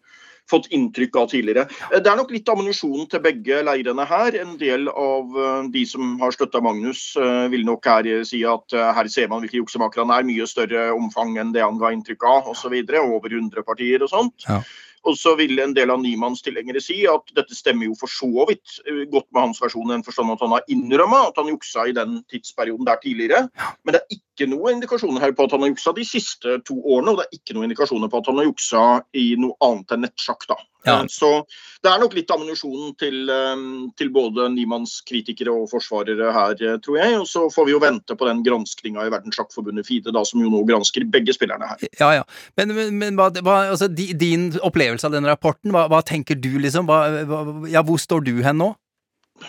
fått 0.49 0.69
inntrykk 0.71 1.15
av 1.15 1.29
tidligere. 1.31 1.67
Eh, 1.91 1.99
Det 1.99 2.07
er 2.07 2.15
nok 2.19 2.31
litt 2.31 2.49
ammunisjon 2.49 3.07
til 3.09 3.23
begge 3.23 3.61
leirene 3.63 4.05
her. 4.07 4.35
En 4.41 4.57
del 4.57 4.87
av 4.89 5.37
eh, 5.37 5.69
de 5.73 5.85
som 5.85 6.19
har 6.19 6.31
støtta 6.31 6.61
Magnus, 6.63 7.15
eh, 7.17 7.47
vil 7.51 7.65
nok 7.65 7.85
her 7.85 8.23
si 8.23 8.43
at 8.47 8.71
her 8.71 9.07
ser 9.07 9.27
man 9.27 9.41
hvilke 9.43 9.59
juksemakere 9.59 10.05
han 10.05 10.15
er. 10.15 10.27
Mye 10.27 10.47
større 10.47 10.89
omfang 10.95 11.37
enn 11.37 11.53
det 11.53 11.63
han 11.63 11.79
ga 11.79 11.91
inntrykk 11.91 12.23
av, 12.23 12.51
osv. 12.53 12.73
Over 12.97 13.29
100 13.29 13.63
partier 13.63 14.03
og 14.03 14.09
sånt. 14.09 14.47
Ja. 14.47 14.61
Og 15.07 15.15
så 15.19 15.33
vil 15.39 15.59
en 15.63 15.73
del 15.75 15.91
av 15.93 16.01
Nymanns 16.03 16.43
tilhengere 16.45 16.81
si 16.83 16.99
at 17.09 17.33
dette 17.37 17.55
stemmer 17.55 17.87
jo 17.87 17.95
for 17.99 18.11
så 18.11 18.47
vidt 18.49 18.79
eh, 18.85 19.05
godt 19.11 19.29
med 19.31 19.45
hans 19.45 19.61
versjon, 19.63 19.87
i 19.87 19.95
den 19.95 20.05
forstand 20.05 20.33
at 20.33 20.43
han 20.43 20.55
har 20.55 20.65
innrømma 20.73 21.23
at 21.29 21.39
han 21.39 21.51
juksa 21.53 21.87
i 21.87 21.95
den 21.95 22.19
tidsperioden 22.31 22.87
der 22.87 22.99
tidligere. 23.03 23.45
Men 23.83 23.95
det 23.95 24.03
er 24.03 24.17
ikke 24.19 24.49
noen 24.51 24.77
indikasjoner 24.77 25.23
her 25.23 25.35
på 25.37 25.47
at 25.47 25.55
han 25.55 25.63
har 25.65 25.71
juksa 25.73 25.95
de 25.95 26.07
siste 26.07 26.59
to 26.67 26.79
årene, 26.83 27.13
og 27.13 27.21
det 27.21 27.27
er 27.27 27.39
ikke 27.39 27.57
noen 27.57 27.69
indikasjoner 27.69 28.11
på 28.11 28.21
at 28.21 28.31
han 28.31 28.41
har 28.41 28.49
juksa 28.49 28.83
i 29.17 29.29
noe 29.39 29.55
annet 29.65 29.95
enn 29.95 30.05
nettsjakk. 30.07 30.49
da. 30.51 30.59
Ja. 30.85 30.99
Eh, 31.01 31.05
Så 31.09 31.45
det 31.83 31.91
er 31.91 31.99
nok 31.99 32.13
litt 32.13 32.29
ammunisjon 32.31 32.95
til, 32.97 33.29
eh, 33.29 33.63
til 33.97 34.09
både 34.13 34.47
Niemanns 34.53 35.01
kritikere 35.07 35.53
og 35.53 35.69
forsvarere 35.71 36.31
her, 36.33 36.55
eh, 36.61 36.77
tror 36.83 36.97
jeg. 36.99 37.19
Og 37.19 37.27
så 37.27 37.47
får 37.53 37.65
vi 37.65 37.71
jo 37.71 37.79
vente 37.79 38.15
på 38.15 38.27
den 38.27 38.43
granskinga 38.43 39.05
i 39.05 39.09
Verdenssjakkforbundet 39.13 39.85
FIDE, 39.85 40.13
da, 40.13 40.23
som 40.23 40.41
jo 40.41 40.49
nå 40.49 40.63
gransker 40.67 41.05
begge 41.09 41.33
spillerne 41.33 41.67
her. 41.67 41.77
Ja, 41.99 42.11
ja. 42.19 42.23
Men, 42.57 42.75
men, 42.75 42.97
men 42.99 43.15
hva, 43.17 43.31
altså, 43.33 43.87
din 43.93 44.51
opplevelse 44.61 45.05
av 45.05 45.11
den 45.17 45.25
rapporten, 45.25 45.71
hva, 45.71 45.87
hva 45.89 46.03
tenker 46.05 46.39
du, 46.39 46.57
liksom? 46.59 46.85
Hva, 46.87 47.67
ja, 47.69 47.81
hvor 47.83 47.97
står 47.97 48.23
du 48.23 48.43
hen 48.43 48.57
nå? 48.57 48.75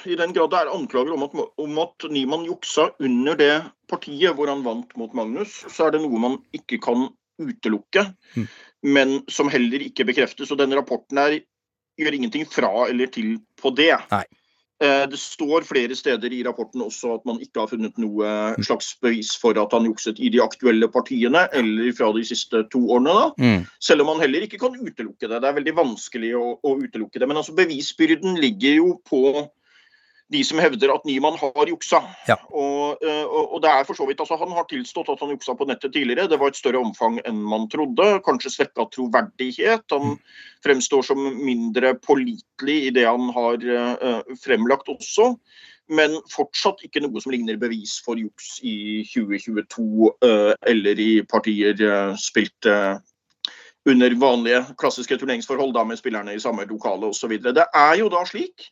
I 0.04 0.16
den 0.20 0.34
grad 0.36 0.50
det 0.52 0.58
er 0.60 0.68
anklager 0.68 1.14
om 1.14 1.22
at, 1.24 1.32
om 1.56 1.78
at 1.80 2.04
Niemann 2.12 2.44
juksa 2.44 2.90
under 3.00 3.38
det 3.40 3.54
partiet 3.88 4.36
hvor 4.36 4.50
han 4.52 4.60
vant 4.62 4.90
mot 5.00 5.14
Magnus, 5.16 5.62
så 5.72 5.86
er 5.86 5.94
det 5.96 6.02
noe 6.02 6.20
man 6.20 6.36
ikke 6.52 6.80
kan 6.82 7.08
utelukke, 7.38 8.02
Mm. 8.34 8.48
Men 8.82 9.22
som 9.30 9.50
heller 9.52 9.82
ikke 9.88 10.06
bekreftes. 10.08 10.50
Og 10.52 10.60
denne 10.60 10.78
rapporten 10.78 11.18
her 11.20 11.38
gjør 11.98 12.14
ingenting 12.14 12.46
fra 12.48 12.70
eller 12.88 13.10
til 13.10 13.38
på 13.58 13.74
det. 13.74 13.94
Nei. 14.12 14.24
Eh, 14.80 15.06
Det 15.10 15.18
står 15.18 15.66
flere 15.66 15.96
steder 15.98 16.32
i 16.32 16.44
rapporten 16.46 16.84
også 16.84 17.16
at 17.16 17.24
man 17.26 17.40
ikke 17.42 17.64
har 17.64 17.70
funnet 17.72 17.96
noe 17.98 18.28
slags 18.62 18.92
bevis 19.02 19.32
for 19.34 19.58
at 19.58 19.72
han 19.74 19.88
jukset 19.88 20.20
i 20.22 20.30
de 20.30 20.38
aktuelle 20.42 20.86
partiene 20.88 21.48
eller 21.52 21.90
fra 21.98 22.12
de 22.14 22.22
siste 22.24 22.62
to 22.70 22.84
årene. 22.86 23.10
da. 23.10 23.32
Mm. 23.42 23.66
Selv 23.82 24.02
om 24.02 24.12
man 24.12 24.22
heller 24.22 24.46
ikke 24.46 24.60
kan 24.62 24.78
utelukke 24.78 25.26
det. 25.26 25.40
Det 25.42 25.48
er 25.50 25.58
veldig 25.58 25.74
vanskelig 25.74 26.34
å, 26.38 26.46
å 26.62 26.76
utelukke 26.78 27.18
det. 27.18 27.26
Men 27.26 27.42
altså 27.42 27.56
bevisbyrden 27.58 28.38
ligger 28.38 28.78
jo 28.78 28.92
på 29.02 29.48
de 30.32 30.42
som 30.44 30.60
hevder 30.60 30.90
at 30.92 31.06
Niemann 31.08 31.38
har 31.40 31.70
juksa. 31.70 32.02
Ja. 32.28 32.36
Og, 32.52 33.00
eh, 33.04 33.24
og, 33.24 33.54
og 33.56 33.62
det 33.64 33.70
er 33.72 33.86
for 33.88 33.96
så 33.96 34.04
vidt, 34.08 34.20
altså 34.20 34.36
Han 34.36 34.52
har 34.56 34.66
tilstått 34.68 35.08
at 35.12 35.22
han 35.24 35.32
juksa 35.32 35.54
på 35.56 35.66
nettet 35.68 35.94
tidligere. 35.94 36.28
Det 36.28 36.38
var 36.40 36.52
et 36.52 36.60
større 36.60 36.82
omfang 36.82 37.16
enn 37.24 37.40
man 37.40 37.64
trodde. 37.72 38.10
Kanskje 38.26 38.52
svekka 38.52 38.88
troverdighet. 38.92 39.86
Han 39.94 40.18
fremstår 40.64 41.06
som 41.08 41.22
mindre 41.38 41.94
pålitelig 42.04 42.78
i 42.88 42.92
det 42.92 43.06
han 43.08 43.30
har 43.32 43.64
uh, 43.64 44.34
fremlagt 44.42 44.90
også. 44.92 45.32
Men 45.88 46.18
fortsatt 46.28 46.84
ikke 46.84 47.00
noe 47.00 47.22
som 47.24 47.32
ligner 47.32 47.56
bevis 47.56 47.96
for 48.04 48.20
juks 48.20 48.58
i 48.60 49.06
2022 49.08 50.10
eh, 50.26 50.50
eller 50.68 51.00
i 51.00 51.12
partier 51.24 51.80
spilt 52.20 52.68
under 53.88 54.16
vanlige 54.20 54.60
klassiske 54.76 55.16
turneringsforhold 55.16 55.72
da, 55.72 55.86
med 55.88 55.96
spillerne 55.96 56.34
i 56.36 56.42
samme 56.44 56.68
lokale 56.68 57.08
osv. 57.08 57.38
Det 57.40 57.64
er 57.64 57.94
jo 58.02 58.10
da 58.12 58.20
slik 58.28 58.68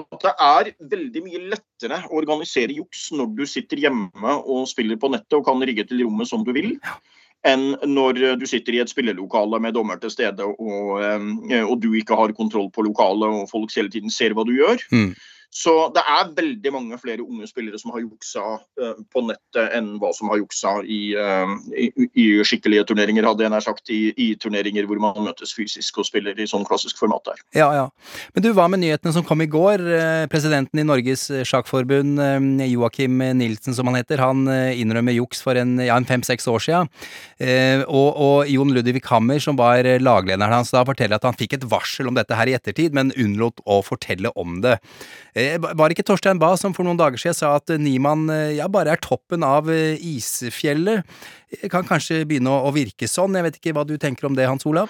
at 0.00 0.22
det 0.22 0.32
er 0.46 0.72
veldig 0.92 1.22
mye 1.24 1.42
lettere 1.52 2.00
å 2.08 2.18
organisere 2.20 2.76
juks 2.76 3.08
når 3.16 3.30
du 3.38 3.44
sitter 3.48 3.80
hjemme 3.86 4.34
og 4.44 4.66
spiller 4.70 4.98
på 5.00 5.10
nettet 5.12 5.38
og 5.38 5.46
kan 5.48 5.62
rigge 5.62 5.86
til 5.88 6.04
rommet 6.04 6.30
som 6.30 6.44
du 6.46 6.52
vil, 6.56 6.74
enn 7.46 7.76
når 7.86 8.36
du 8.40 8.46
sitter 8.48 8.76
i 8.76 8.82
et 8.82 8.90
spillelokale 8.90 9.60
med 9.62 9.76
dommer 9.76 10.00
til 10.02 10.12
stede 10.12 10.44
og, 10.46 10.98
eh, 11.04 11.62
og 11.62 11.78
du 11.82 11.92
ikke 11.98 12.18
har 12.18 12.34
kontroll 12.36 12.68
på 12.74 12.84
lokalet 12.86 13.42
og 13.42 13.50
folk 13.50 13.72
hele 13.76 13.92
tiden 13.92 14.12
ser 14.12 14.36
hva 14.36 14.46
du 14.46 14.54
gjør. 14.56 14.82
Mm. 14.92 15.10
Så 15.56 15.72
det 15.96 16.02
er 16.04 16.32
veldig 16.36 16.70
mange 16.74 16.98
flere 17.00 17.24
unge 17.24 17.46
spillere 17.48 17.78
som 17.80 17.94
har 17.94 18.02
juksa 18.02 18.42
uh, 18.60 18.98
på 19.12 19.22
nettet 19.24 19.72
enn 19.76 19.94
hva 20.02 20.10
som 20.12 20.28
har 20.28 20.40
juksa 20.42 20.74
i, 20.84 21.00
uh, 21.16 21.54
i, 21.72 21.88
i 22.12 22.26
skikkelige 22.44 22.84
turneringer, 22.90 23.24
hadde 23.24 23.46
jeg 23.46 23.54
nær 23.54 23.64
sagt. 23.64 23.88
I, 23.92 24.10
I, 24.20 24.26
turneringer 24.42 24.88
hvor 24.88 25.00
man 25.00 25.16
møtes 25.24 25.54
fysisk 25.56 26.02
og 26.02 26.08
spiller 26.08 26.36
i 26.36 26.48
sånn 26.50 26.66
klassisk 26.68 27.00
format 27.00 27.24
der. 27.30 27.40
Ja, 27.56 27.70
ja. 27.72 27.86
Men 28.34 28.44
du, 28.44 28.50
hva 28.56 28.66
med 28.68 28.82
nyhetene 28.82 29.14
som 29.16 29.24
kom 29.24 29.40
i 29.40 29.48
går? 29.48 29.84
Eh, 29.96 30.26
presidenten 30.28 30.82
i 30.82 30.84
Norges 30.84 31.28
sjakkforbund, 31.48 32.20
Joakim 32.66 33.22
Nilsen 33.38 33.76
som 33.76 33.88
han 33.88 33.96
heter, 34.00 34.20
han 34.20 34.44
innrømmer 34.76 35.16
juks 35.16 35.40
for 35.44 35.56
en, 35.56 35.78
ja, 35.80 35.96
fem-seks 36.06 36.50
år 36.52 36.66
siden. 36.66 36.92
Uh, 37.40 37.86
og, 37.86 38.08
og 38.26 38.52
Jon 38.52 38.74
Ludvig 38.76 39.06
Hammer, 39.08 39.40
som 39.42 39.56
var 39.56 39.86
laglederen 40.02 40.52
hans 40.52 40.74
da, 40.74 40.84
forteller 40.86 41.16
at 41.16 41.24
han 41.24 41.38
fikk 41.38 41.56
et 41.56 41.68
varsel 41.70 42.10
om 42.10 42.18
dette 42.18 42.36
her 42.36 42.50
i 42.50 42.58
ettertid, 42.58 42.92
men 42.96 43.14
unnlot 43.16 43.64
å 43.64 43.80
fortelle 43.86 44.34
om 44.36 44.60
det. 44.64 44.76
Eh, 45.36 45.58
var 45.60 45.84
det 45.84 45.98
ikke 45.98 46.06
Torstein 46.08 46.40
Bae 46.40 46.56
som 46.56 46.72
for 46.72 46.86
noen 46.86 46.96
dager 46.96 47.20
siden 47.20 47.36
sa 47.36 47.52
at 47.58 47.68
Niemann 47.76 48.24
eh, 48.32 48.56
ja, 48.56 48.70
bare 48.72 48.94
er 48.94 49.02
toppen 49.04 49.44
av 49.44 49.68
isfjellet? 49.68 51.04
isfjellet? 51.04 51.68
Kan 51.72 51.84
kanskje 51.88 52.22
begynne 52.24 52.54
å 52.56 52.72
virke 52.72 53.08
sånn? 53.10 53.36
Jeg 53.36 53.44
vet 53.44 53.60
ikke 53.60 53.76
hva 53.76 53.84
du 53.84 53.98
tenker 54.00 54.30
om 54.30 54.38
det, 54.38 54.48
Hans 54.48 54.64
Olav? 54.68 54.88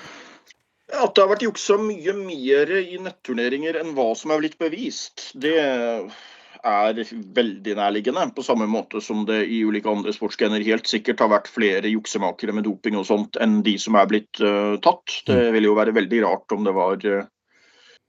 At 0.95 1.17
det 1.17 1.25
har 1.25 1.33
vært 1.33 1.43
juksa 1.43 1.81
mye 1.83 2.15
mer 2.15 2.71
i 2.79 2.95
netturneringer 3.03 3.81
enn 3.81 3.91
hva 3.97 4.12
som 4.15 4.31
er 4.31 4.45
blitt 4.45 4.55
bevist, 4.62 5.33
det 5.35 5.57
er 5.59 7.00
veldig 7.35 7.75
nærliggende. 7.79 8.29
På 8.37 8.43
samme 8.47 8.67
måte 8.71 9.00
som 9.03 9.25
det 9.26 9.43
i 9.50 9.62
ulike 9.67 9.91
andre 9.91 10.15
sportsgener 10.15 10.65
helt 10.67 10.87
sikkert 10.91 11.23
har 11.23 11.33
vært 11.33 11.50
flere 11.53 11.91
juksemakere 11.91 12.55
med 12.57 12.67
doping 12.67 12.99
og 12.99 13.07
sånt 13.09 13.38
enn 13.43 13.61
de 13.67 13.76
som 13.83 13.99
er 13.99 14.09
blitt 14.11 14.43
uh, 14.43 14.79
tatt. 14.83 15.23
Det 15.26 15.37
mm. 15.37 15.53
ville 15.57 15.71
jo 15.71 15.79
være 15.79 15.97
veldig 15.97 16.23
rart 16.26 16.57
om 16.57 16.67
det 16.67 16.75
var 16.76 17.03
uh, 17.07 17.26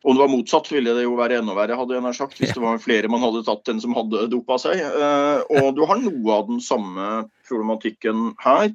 om 0.08 0.16
det 0.16 0.22
var 0.24 0.32
motsatt, 0.32 0.70
ville 0.72 0.94
det 0.96 1.04
jo 1.04 1.18
være 1.20 1.42
enda 1.42 1.52
verre, 1.58 1.76
hadde 1.76 1.98
jeg 1.98 2.04
nær 2.06 2.16
sagt, 2.16 2.38
hvis 2.40 2.54
det 2.56 2.62
var 2.64 2.78
flere 2.80 3.10
man 3.12 3.26
hadde 3.26 3.42
tatt 3.44 3.68
enn 3.68 3.82
som 3.84 3.96
hadde 3.98 4.30
dopa 4.32 4.56
seg. 4.64 4.80
Eh, 4.80 5.42
og 5.60 5.74
du 5.76 5.82
har 5.90 6.00
noe 6.00 6.38
av 6.38 6.46
den 6.48 6.62
samme 6.64 7.26
problematikken 7.50 8.30
her. 8.40 8.70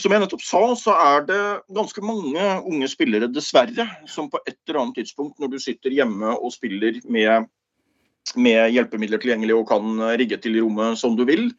Som 0.00 0.14
jeg 0.14 0.22
nettopp 0.22 0.44
sa, 0.44 0.62
så 0.80 0.94
er 0.96 1.26
det 1.28 1.40
ganske 1.76 2.00
mange 2.04 2.46
unge 2.70 2.88
spillere, 2.88 3.28
dessverre, 3.28 3.84
som 4.08 4.30
på 4.32 4.40
et 4.46 4.56
eller 4.64 4.80
annet 4.80 5.02
tidspunkt, 5.02 5.36
når 5.40 5.52
du 5.52 5.58
sitter 5.60 5.92
hjemme 5.92 6.32
og 6.38 6.54
spiller 6.56 7.02
med, 7.04 7.50
med 8.40 8.72
hjelpemidler 8.72 9.20
tilgjengelig 9.20 9.58
og 9.58 9.68
kan 9.74 10.02
rigge 10.16 10.40
til 10.40 10.56
rommet 10.62 10.96
som 11.00 11.20
du 11.20 11.26
vil, 11.28 11.50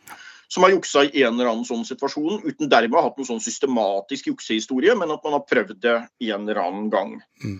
som 0.49 0.65
har 0.65 0.73
juksa 0.73 1.05
i 1.05 1.21
en 1.21 1.37
eller 1.37 1.51
annen 1.51 1.69
sånn 1.69 1.85
situasjon, 1.85 2.41
uten 2.49 2.73
dermed 2.73 2.97
å 2.97 3.03
ha 3.03 3.11
hatt 3.11 3.21
en 3.21 3.29
sånn 3.29 3.45
systematisk 3.45 4.33
juksehistorie, 4.33 4.97
men 4.97 5.13
at 5.13 5.21
man 5.25 5.37
har 5.37 5.45
prøvd 5.45 5.77
det 5.85 5.99
i 6.25 6.33
en 6.33 6.49
eller 6.49 6.65
annen 6.65 6.93
gang. 6.93 7.17
Mm 7.45 7.59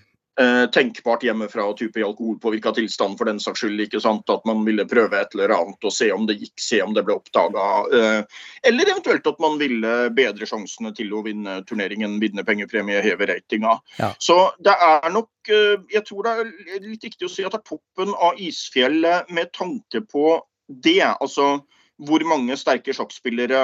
tenkbart 0.74 1.24
hjemmefra 1.26 1.64
og 1.66 1.80
type 1.80 1.98
i 1.98 2.04
alkoholpåvirka 2.06 2.72
tilstand 2.78 3.18
for 3.18 3.26
den 3.30 3.40
saks 3.42 3.64
skyld. 3.64 3.80
ikke 3.82 4.02
sant, 4.04 4.30
At 4.30 4.46
man 4.46 4.64
ville 4.66 4.86
prøve 4.86 5.18
et 5.18 5.34
eller 5.34 5.54
annet 5.56 5.88
og 5.88 5.94
se 5.94 6.12
om 6.14 6.28
det 6.30 6.38
gikk, 6.38 6.54
se 6.62 6.82
om 6.84 6.94
det 6.94 7.04
ble 7.08 7.16
oppdaga. 7.18 7.64
Eh, 7.98 8.44
eller 8.70 8.92
eventuelt 8.92 9.28
at 9.28 9.40
man 9.42 9.58
ville 9.58 9.94
bedre 10.14 10.46
sjansene 10.46 10.94
til 10.98 11.14
å 11.14 11.24
vinne 11.26 11.62
turneringen, 11.70 12.20
vinne 12.22 12.46
pengepremie, 12.46 13.02
heve 13.02 13.30
ratinga. 13.32 13.80
Ja. 13.98 14.12
Så 14.20 14.38
det 14.62 14.76
er 14.76 15.10
nok 15.14 15.50
eh, 15.50 15.80
Jeg 15.94 16.06
tror 16.06 16.28
det 16.28 16.36
er 16.36 16.86
litt 16.86 17.10
viktig 17.10 17.26
å 17.26 17.32
si 17.32 17.46
at 17.48 17.56
det 17.56 17.64
er 17.64 17.72
toppen 17.74 18.14
av 18.14 18.38
isfjellet 18.38 19.34
med 19.34 19.52
tanke 19.58 20.04
på 20.06 20.38
det. 20.68 21.02
altså 21.20 21.58
hvor 21.98 22.24
mange 22.30 22.58
sterke 22.60 22.94
sjakkspillere 22.94 23.64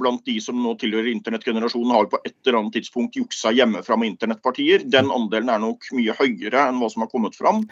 blant 0.00 0.22
de 0.28 0.36
som 0.42 0.58
nå 0.62 0.76
tilhører 0.78 1.10
internettgenerasjonen, 1.10 1.94
har 1.96 2.10
på 2.12 2.20
et 2.22 2.36
eller 2.46 2.60
annet 2.60 2.78
tidspunkt 2.78 3.18
juksa 3.18 3.50
hjemmefra 3.56 3.98
med 3.98 4.12
internettpartier. 4.12 4.86
Den 4.86 5.10
andelen 5.10 5.50
er 5.50 5.62
nok 5.62 5.88
mye 5.96 6.14
høyere 6.18 6.68
enn 6.68 6.78
hva 6.78 6.92
som 6.92 7.02
har 7.04 7.10
kommet 7.12 7.38
fram. 7.38 7.64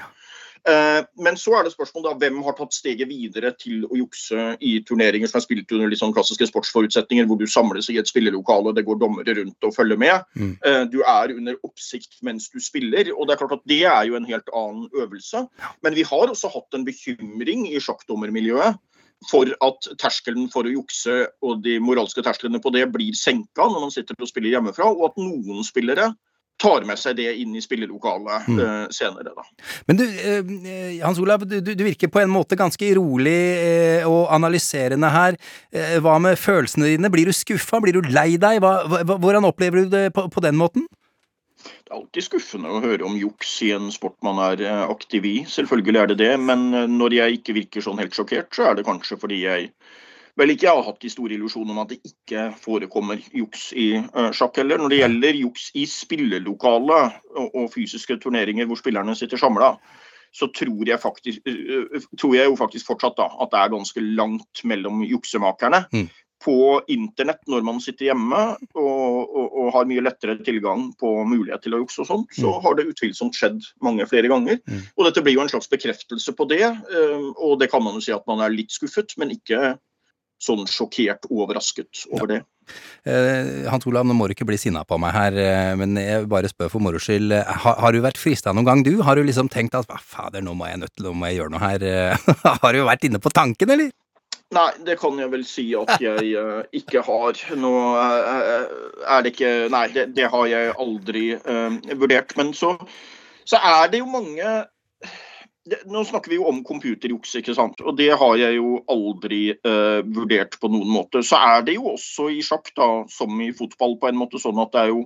Eh, 0.69 1.05
men 1.25 1.38
så 1.40 1.55
er 1.57 1.64
det 1.64 1.73
spørsmålet 1.73 2.11
da, 2.11 2.17
hvem 2.21 2.43
har 2.45 2.57
tatt 2.59 2.75
steget 2.76 3.09
videre 3.09 3.52
til 3.57 3.87
å 3.88 3.97
jukse 3.97 4.50
i 4.61 4.75
turneringer 4.85 5.31
som 5.31 5.38
er 5.40 5.45
spilt 5.47 5.73
under 5.73 5.88
litt 5.88 6.02
sånn 6.02 6.12
klassiske 6.12 6.50
sportsforutsetninger, 6.50 7.29
hvor 7.31 7.40
du 7.40 7.47
samles 7.49 7.88
i 7.88 7.97
et 8.00 8.11
spillelokale, 8.11 8.75
det 8.76 8.85
går 8.88 9.00
dommere 9.00 9.38
rundt 9.38 9.69
og 9.69 9.75
følger 9.76 10.00
med. 10.00 10.26
Mm. 10.37 10.52
Eh, 10.67 10.83
du 10.93 11.00
er 11.00 11.33
under 11.37 11.57
oppsikt 11.64 12.19
mens 12.26 12.50
du 12.52 12.61
spiller. 12.61 13.09
og 13.14 13.29
Det 13.29 13.37
er 13.37 13.43
klart 13.45 13.57
at 13.57 13.67
det 13.73 13.83
er 13.88 14.05
jo 14.11 14.19
en 14.19 14.29
helt 14.29 14.52
annen 14.52 14.90
øvelse. 14.93 15.47
Men 15.87 15.97
vi 15.97 16.05
har 16.11 16.29
også 16.29 16.52
hatt 16.52 16.76
en 16.76 16.85
bekymring 16.85 17.64
i 17.71 17.81
sjakkdommermiljøet 17.81 18.76
for 19.29 19.50
at 19.61 19.91
terskelen 20.00 20.49
for 20.53 20.65
å 20.65 20.73
jukse 20.73 21.27
og 21.45 21.61
de 21.65 21.77
moralske 21.83 22.25
tersklene 22.25 22.61
på 22.62 22.73
det 22.73 22.87
blir 22.93 23.17
senka 23.19 23.69
når 23.69 23.87
man 23.87 23.93
sitter 23.95 24.17
og 24.17 24.31
spiller 24.31 24.57
hjemmefra, 24.57 24.89
og 24.89 25.11
at 25.11 25.21
noen 25.21 25.65
spillere 25.67 26.12
tar 26.61 26.85
med 26.85 26.99
seg 27.00 27.17
det 27.17 27.31
inn 27.41 27.55
i 27.57 27.62
spillelokalet 27.65 28.49
mm. 28.53 28.59
uh, 28.61 28.87
senere. 28.93 29.33
Da. 29.33 29.45
Men 29.89 30.00
du, 30.00 30.05
uh, 30.05 30.50
Hans 31.00 31.21
Olav, 31.23 31.47
du, 31.49 31.57
du, 31.65 31.85
virker 31.87 32.11
på 32.12 32.21
en 32.21 32.33
måte 32.33 32.59
ganske 32.61 32.91
rolig 32.99 33.39
uh, 34.05 34.09
og 34.11 34.27
analyserende 34.37 35.09
her. 35.15 35.39
hva 36.05 36.19
med 36.21 36.37
følelsene 36.37 36.93
dine? 36.93 37.12
Blir 37.12 37.31
du 37.31 37.37
skuffa? 37.37 37.81
Blir 37.81 37.97
du 37.97 38.12
lei 38.12 38.35
deg? 38.41 38.61
Hva, 38.61 38.75
hva, 38.85 39.17
hvordan 39.17 39.49
opplever 39.49 39.87
du 39.87 39.95
det 39.95 40.07
på, 40.17 40.29
på 40.29 40.45
den 40.45 40.61
måten? 40.61 40.85
Det 41.62 41.90
er 41.90 41.97
alltid 41.99 42.26
skuffende 42.26 42.71
å 42.73 42.83
høre 42.83 43.07
om 43.07 43.17
juks 43.19 43.52
i 43.67 43.73
en 43.76 43.90
sport 43.95 44.17
man 44.26 44.40
er 44.43 44.62
eh, 44.64 44.85
aktiv 44.88 45.26
i. 45.29 45.37
Selvfølgelig 45.49 46.02
er 46.02 46.12
det 46.12 46.21
det, 46.23 46.35
men 46.40 46.69
eh, 46.75 46.88
når 46.90 47.16
jeg 47.16 47.40
ikke 47.40 47.57
virker 47.57 47.85
sånn 47.85 48.01
helt 48.03 48.16
sjokkert, 48.16 48.53
så 48.57 48.70
er 48.70 48.79
det 48.79 48.87
kanskje 48.88 49.18
fordi 49.20 49.42
jeg 49.44 49.73
vel 50.38 50.55
ikke 50.55 50.70
har 50.70 50.85
hatt 50.87 51.01
de 51.03 51.11
store 51.12 51.35
illusjonene 51.37 51.75
om 51.75 51.83
at 51.83 51.90
det 51.92 51.99
ikke 52.07 52.46
forekommer 52.62 53.18
juks 53.37 53.70
i 53.77 53.88
uh, 53.99 54.31
sjakk 54.33 54.61
heller. 54.62 54.79
Når 54.81 54.92
det 54.92 55.01
gjelder 55.03 55.40
juks 55.42 55.66
i 55.77 55.83
spillelokale 55.90 57.01
og, 57.35 57.66
fysiske 57.75 58.16
turneringer 58.23 58.70
hvor 58.70 58.79
spillerne 58.81 59.16
sitter 59.18 59.42
samla, 59.42 59.75
så 60.33 60.46
tror 60.55 60.87
jeg, 60.87 60.96
faktisk, 61.03 61.42
tror 62.14 62.37
jeg, 62.38 62.46
jo 62.46 62.57
faktisk 62.57 62.88
fortsatt 62.88 63.18
da, 63.18 63.27
at 63.42 63.51
det 63.53 63.61
er 63.61 63.75
ganske 63.75 64.05
langt 64.07 64.62
mellom 64.70 65.03
juksemakerne. 65.05 65.83
Mm 65.92 66.09
på 66.40 66.81
internett 66.88 67.42
når 67.50 67.64
man 67.66 67.81
sitter 67.85 68.11
hjemme 68.11 68.38
og, 68.72 68.79
og, 68.81 69.46
og, 69.46 69.66
har 69.74 69.88
mye 69.90 70.05
lettere 70.05 70.38
tilgang 70.44 70.88
på 71.00 71.12
mulighet 71.29 71.66
til 71.66 71.76
å 71.76 71.83
jukse 71.83 72.00
og 72.05 72.09
sånt, 72.09 72.33
så 72.37 72.48
mm. 72.48 72.62
har 72.64 72.79
det 72.79 72.88
utvilsomt 72.94 73.37
skjedd 73.37 73.61
mange 73.85 74.07
flere 74.11 74.31
ganger. 74.33 74.61
Mm. 74.64 74.87
Og 74.96 75.07
dette 75.07 75.22
blir 75.26 75.37
jo 75.37 75.44
en 75.44 75.53
slags 75.53 75.70
bekreftelse 75.70 76.35
på 76.37 76.48
det, 76.50 76.64
eh, 76.64 77.29
og 77.37 77.61
det 77.61 77.70
kan 77.72 77.85
man 77.85 77.98
jo 77.98 78.05
si 78.05 78.14
at 78.16 78.26
man 78.31 78.42
er 78.44 78.55
litt 78.55 78.72
skuffet, 78.74 79.14
men 79.20 79.37
ikke 79.37 79.76
sånn 80.40 80.64
sjokkert 80.70 81.29
overrasket 81.29 82.07
over 82.14 82.31
det. 82.31 82.40
Uh, 83.05 83.66
Hans 83.68 83.85
Olav, 83.90 84.07
nå 84.07 84.14
må 84.16 84.29
du 84.29 84.33
ikke 84.33 84.46
bli 84.48 84.57
sinna 84.61 84.85
på 84.88 84.96
meg 85.03 85.12
her, 85.12 85.37
uh, 85.37 85.72
men 85.81 85.98
jeg 86.00 86.29
bare 86.31 86.48
spør 86.48 86.70
for 86.72 86.85
moro 86.85 87.00
skyld. 87.03 87.35
Har, 87.35 87.76
har 87.83 87.92
du 87.92 88.00
vært 88.05 88.20
frista 88.20 88.55
noen 88.57 88.68
gang, 88.68 88.85
du? 88.87 88.94
Har 89.05 89.18
du 89.18 89.26
liksom 89.26 89.50
tenkt 89.53 89.76
at 89.76 89.90
fader, 90.00 90.40
nå 90.44 90.55
må 90.57 90.70
jeg 90.70 90.81
nødt 90.81 90.94
til, 90.94 91.11
nå 91.11 91.16
må 91.18 91.29
jeg 91.29 91.42
gjøre 91.42 91.55
noe 91.57 91.64
her? 91.64 91.85
har 92.64 92.76
du 92.76 92.87
vært 92.88 93.05
inne 93.11 93.20
på 93.20 93.33
tanken, 93.35 93.74
eller? 93.76 93.92
Nei, 94.51 94.71
det 94.83 94.97
kan 94.99 95.15
jeg 95.15 95.31
vel 95.31 95.45
si 95.47 95.69
at 95.79 95.93
jeg 96.03 96.33
uh, 96.35 96.65
ikke 96.75 97.05
har. 97.07 97.39
Nå 97.55 97.71
uh, 97.95 98.65
er 99.07 99.23
det 99.23 99.31
ikke 99.37 99.53
Nei, 99.71 99.85
det, 99.95 100.09
det 100.17 100.27
har 100.33 100.49
jeg 100.51 100.73
aldri 100.75 101.25
uh, 101.39 101.77
vurdert. 102.01 102.35
Men 102.39 102.51
så, 102.57 102.73
så, 103.45 103.61
er 103.63 103.93
det 103.93 104.01
jo 104.03 104.11
mange 104.11 104.49
det, 105.71 105.79
Nå 105.87 106.03
snakker 106.09 106.33
vi 106.33 106.41
jo 106.41 106.49
om 106.51 106.65
computerjuks, 106.67 107.37
ikke 107.39 107.55
sant. 107.55 107.79
Og 107.85 107.95
det 108.01 108.11
har 108.19 108.35
jeg 108.41 108.59
jo 108.59 108.81
aldri 108.91 109.43
vurdert 109.63 110.57
på 110.59 110.71
noen 110.73 110.89
måte. 110.91 111.23
Så 111.23 111.39
er 111.39 111.63
det 111.69 111.77
jo 111.77 111.93
også 111.93 112.31
i 112.35 112.41
sjakk, 112.43 112.73
da, 112.75 112.89
som 113.13 113.39
i 113.45 113.53
fotball, 113.55 114.01
på 114.01 114.11
en 114.11 114.19
måte 114.19 114.41
sånn 114.43 114.59
at 114.65 114.73
det 114.75 114.83
er 114.83 114.95
jo 114.97 115.05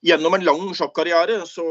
gjennom 0.00 0.34
en 0.34 0.44
lang 0.44 0.74
sjakkarriere 0.74 1.40
så 1.46 1.64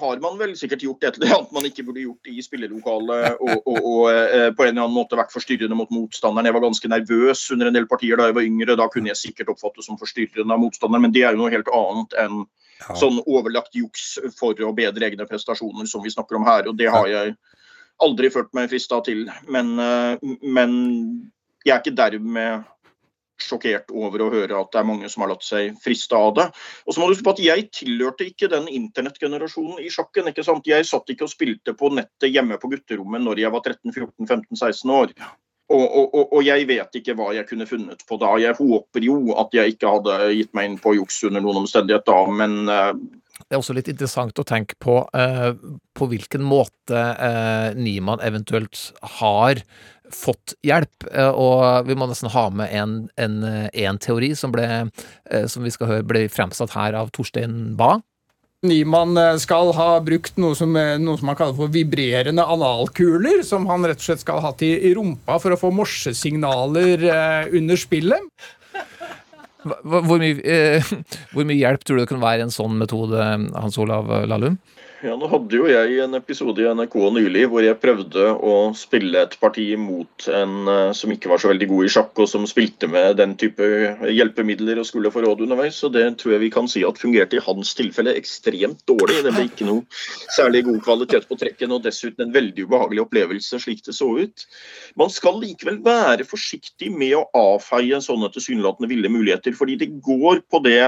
har 0.00 0.20
man 0.24 0.38
vel 0.40 0.54
sikkert 0.56 0.84
gjort 0.86 1.04
et 1.04 1.18
eller 1.18 1.34
annet 1.36 1.54
man 1.56 1.68
ikke 1.68 1.84
burde 1.84 2.04
gjort 2.04 2.30
i 2.30 2.44
spillelokalet, 2.44 3.36
og, 3.44 3.66
og, 3.68 3.80
og 3.80 4.12
eh, 4.12 4.48
på 4.56 4.64
en 4.64 4.72
eller 4.72 4.86
annen 4.86 4.96
måte 4.96 5.18
vært 5.18 5.34
forstyrrende 5.34 5.76
mot 5.78 5.92
motstanderen. 5.92 6.48
Jeg 6.48 6.56
var 6.56 6.64
ganske 6.64 6.92
nervøs 6.92 7.42
under 7.54 7.70
en 7.70 7.76
del 7.76 7.88
partier 7.90 8.20
da 8.20 8.30
jeg 8.30 8.38
var 8.38 8.48
yngre. 8.48 8.78
Da 8.80 8.88
kunne 8.92 9.12
jeg 9.12 9.20
sikkert 9.20 9.52
oppfattes 9.52 9.90
som 9.90 10.00
forstyrrende 10.00 10.56
av 10.56 10.62
motstanderen, 10.62 11.08
men 11.08 11.16
det 11.16 11.26
er 11.26 11.36
jo 11.36 11.42
noe 11.42 11.52
helt 11.52 11.68
annet 11.74 12.16
enn 12.24 12.40
ja. 12.80 12.96
sånn 12.96 13.20
overlagt 13.24 13.76
juks 13.76 14.14
for 14.38 14.56
å 14.64 14.72
bedre 14.76 15.10
egne 15.10 15.28
prestasjoner, 15.28 15.88
som 15.90 16.04
vi 16.04 16.14
snakker 16.14 16.40
om 16.40 16.48
her. 16.48 16.70
Og 16.70 16.80
det 16.80 16.88
har 16.92 17.10
jeg 17.12 17.36
aldri 18.04 18.32
følt 18.32 18.52
meg 18.56 18.70
frista 18.72 19.02
til. 19.04 19.26
Men, 19.52 19.76
eh, 19.80 20.32
men 20.40 20.72
jeg 21.66 21.74
er 21.74 21.84
ikke 21.84 21.98
dermed 21.98 22.64
sjokkert 23.42 23.90
over 23.94 24.24
å 24.24 24.30
høre 24.32 24.58
at 24.58 24.72
det 24.72 24.80
er 24.80 24.88
mange 24.88 25.10
som 25.12 25.24
har 25.24 25.32
latt 25.34 25.46
seg 25.46 25.76
friste 25.82 26.16
av 26.18 26.34
det. 26.38 26.46
Og 26.86 26.94
så 26.94 27.00
må 27.00 27.08
du 27.08 27.16
huske 27.16 27.26
på 27.26 27.36
at 27.36 27.42
Jeg 27.46 27.68
tilhørte 27.74 28.28
ikke 28.28 28.50
den 28.52 28.68
internettgenerasjonen 28.72 29.82
i 29.84 29.90
sjakken. 29.92 30.30
ikke 30.32 30.44
sant? 30.46 30.66
Jeg 30.66 30.86
satt 30.88 31.10
ikke 31.12 31.26
og 31.28 31.32
spilte 31.32 31.76
på 31.76 31.92
nettet 31.94 32.32
hjemme 32.32 32.60
på 32.62 32.70
gutterommet 32.72 33.24
når 33.24 33.44
jeg 33.44 33.52
var 33.54 33.66
13-14-15-16 33.66 34.96
år. 35.00 35.12
Og, 35.66 35.82
og, 35.82 36.20
og, 36.30 36.40
jeg 36.46 36.62
vet 36.68 36.94
ikke 36.94 37.16
hva 37.18 37.32
jeg 37.34 37.46
kunne 37.48 37.66
funnet 37.66 38.04
på 38.06 38.18
da. 38.22 38.36
Jeg 38.38 38.54
håper 38.54 39.02
jo 39.02 39.16
at 39.34 39.54
jeg 39.56 39.74
ikke 39.74 39.96
hadde 39.96 40.18
gitt 40.38 40.52
meg 40.54 40.68
inn 40.70 40.76
på 40.78 40.94
juks 40.94 41.18
under 41.26 41.42
noen 41.42 41.64
omstendighet 41.64 42.06
da, 42.06 42.20
men 42.30 42.70
uh, 42.70 42.92
det 43.46 43.54
er 43.54 43.60
også 43.62 43.76
litt 43.76 43.90
interessant 43.90 44.38
å 44.40 44.46
tenke 44.46 44.74
på 44.82 44.98
eh, 45.14 45.52
på 45.96 46.08
hvilken 46.10 46.42
måte 46.42 46.98
eh, 46.98 47.76
Niemann 47.78 48.22
eventuelt 48.26 48.88
har 49.20 49.62
fått 50.10 50.56
hjelp. 50.66 51.06
Eh, 51.12 51.30
og 51.30 51.86
vi 51.86 51.94
må 51.98 52.08
nesten 52.10 52.32
ha 52.34 52.48
med 52.50 52.74
en, 52.74 52.98
en, 53.22 53.38
en 53.70 54.02
teori 54.02 54.32
som, 54.38 54.54
ble, 54.54 54.66
eh, 55.30 55.46
som 55.50 55.66
vi 55.66 55.74
skal 55.74 55.92
høre 55.92 56.08
ble 56.10 56.26
fremsatt 56.32 56.74
her 56.74 56.98
av 56.98 57.14
Torstein 57.14 57.76
Bae. 57.78 58.02
Niemann 58.64 59.16
eh, 59.20 59.36
skal 59.42 59.70
ha 59.76 59.88
brukt 60.04 60.38
noe 60.40 60.56
som, 60.58 60.72
eh, 60.80 60.96
noe 61.00 61.20
som 61.20 61.28
man 61.30 61.38
kaller 61.38 61.56
for 61.58 61.72
vibrerende 61.72 62.44
analkuler, 62.44 63.42
som 63.46 63.66
han 63.70 63.84
rett 63.86 64.00
og 64.00 64.06
slett 64.08 64.24
skal 64.24 64.40
ha 64.40 64.50
hatt 64.50 64.64
i, 64.64 64.72
i 64.88 64.94
rumpa 64.96 65.38
for 65.42 65.54
å 65.54 65.60
få 65.60 65.72
morsesignaler 65.76 67.04
eh, 67.04 67.56
under 67.58 67.80
spillet. 67.80 68.48
Hvor 69.66 70.20
mye, 70.22 70.38
eh, 70.42 70.92
hvor 71.34 71.46
mye 71.48 71.58
hjelp 71.58 71.84
tror 71.84 71.98
du 71.98 72.04
det 72.04 72.10
kan 72.12 72.22
være 72.22 72.42
i 72.42 72.46
en 72.46 72.54
sånn 72.54 72.76
metode, 72.80 73.28
Hans 73.56 73.78
Olav 73.82 74.10
Lahlum? 74.30 74.58
Ja, 75.06 75.12
nå 75.14 75.28
hadde 75.30 75.54
jo 75.54 75.68
jeg 75.70 76.00
en 76.02 76.16
episode 76.18 76.64
i 76.64 76.66
NRK 76.66 76.94
nylig 77.14 77.44
hvor 77.52 77.62
jeg 77.62 77.78
prøvde 77.78 78.24
å 78.42 78.54
spille 78.74 79.20
et 79.22 79.36
parti 79.38 79.68
mot 79.78 80.24
en 80.34 80.66
eh, 80.72 80.88
som 80.98 81.12
ikke 81.14 81.30
var 81.30 81.38
så 81.38 81.52
veldig 81.52 81.68
god 81.70 81.86
i 81.86 81.90
sjakk, 81.94 82.10
og 82.24 82.26
som 82.26 82.46
spilte 82.50 82.88
med 82.90 83.20
den 83.20 83.36
type 83.38 83.68
hjelpemidler 84.10 84.80
og 84.82 84.88
skulle 84.88 85.12
få 85.14 85.22
råd 85.22 85.44
underveis. 85.46 85.78
Så 85.78 85.92
det 85.94 86.02
tror 86.18 86.34
jeg 86.34 86.42
vi 86.48 86.50
kan 86.56 86.66
si 86.72 86.82
at 86.88 86.98
fungerte 86.98 87.38
i 87.38 87.44
hans 87.44 87.76
tilfelle 87.78 88.16
ekstremt 88.18 88.82
dårlig. 88.90 89.20
Det 89.22 89.36
ble 89.36 89.46
ikke 89.46 89.70
noe 89.70 89.86
særlig 90.34 90.64
god 90.72 90.82
kvalitet 90.88 91.30
på 91.30 91.38
trekken, 91.38 91.76
og 91.76 91.86
dessuten 91.86 92.26
en 92.26 92.34
veldig 92.34 92.66
ubehagelig 92.66 93.06
opplevelse 93.06 93.62
slik 93.62 93.86
det 93.86 93.94
så 93.94 94.10
ut. 94.18 94.46
Man 94.98 95.14
skal 95.14 95.38
likevel 95.38 95.84
være 95.86 96.26
forsiktig 96.26 96.90
med 96.90 97.14
å 97.20 97.26
avfeie 97.54 98.02
sånne 98.02 98.34
tilsynelatende 98.34 98.90
ville 98.90 99.14
muligheter, 99.20 99.54
fordi 99.54 99.78
det 99.86 99.92
går 100.02 100.42
på 100.50 100.66
det 100.66 100.80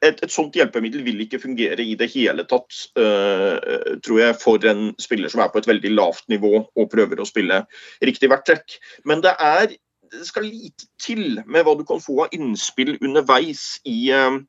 et, 0.00 0.22
et 0.24 0.32
sånt 0.32 0.56
hjelpemiddel 0.56 1.04
vil 1.04 1.20
ikke 1.24 1.42
fungere 1.42 1.84
i 1.84 1.94
det 1.98 2.08
hele 2.14 2.46
tatt, 2.48 2.72
uh, 2.96 3.98
tror 4.04 4.20
jeg, 4.22 4.38
for 4.40 4.70
en 4.70 4.90
spiller 5.02 5.32
som 5.32 5.42
er 5.44 5.52
på 5.52 5.60
et 5.60 5.68
veldig 5.68 5.92
lavt 5.92 6.26
nivå 6.32 6.54
og 6.64 6.90
prøver 6.92 7.20
å 7.20 7.28
spille 7.28 7.62
riktig 8.04 8.30
hvert 8.32 8.46
trekk. 8.48 8.78
Men 9.08 9.24
det 9.24 9.34
er 9.36 9.76
det 10.10 10.26
skal 10.26 10.48
lite 10.48 10.88
til 10.98 11.40
med 11.46 11.66
hva 11.66 11.76
du 11.78 11.84
kan 11.86 12.00
få 12.02 12.24
av 12.24 12.32
innspill 12.34 12.96
underveis 12.98 13.78
i 13.86 14.10
øh, 14.10 14.40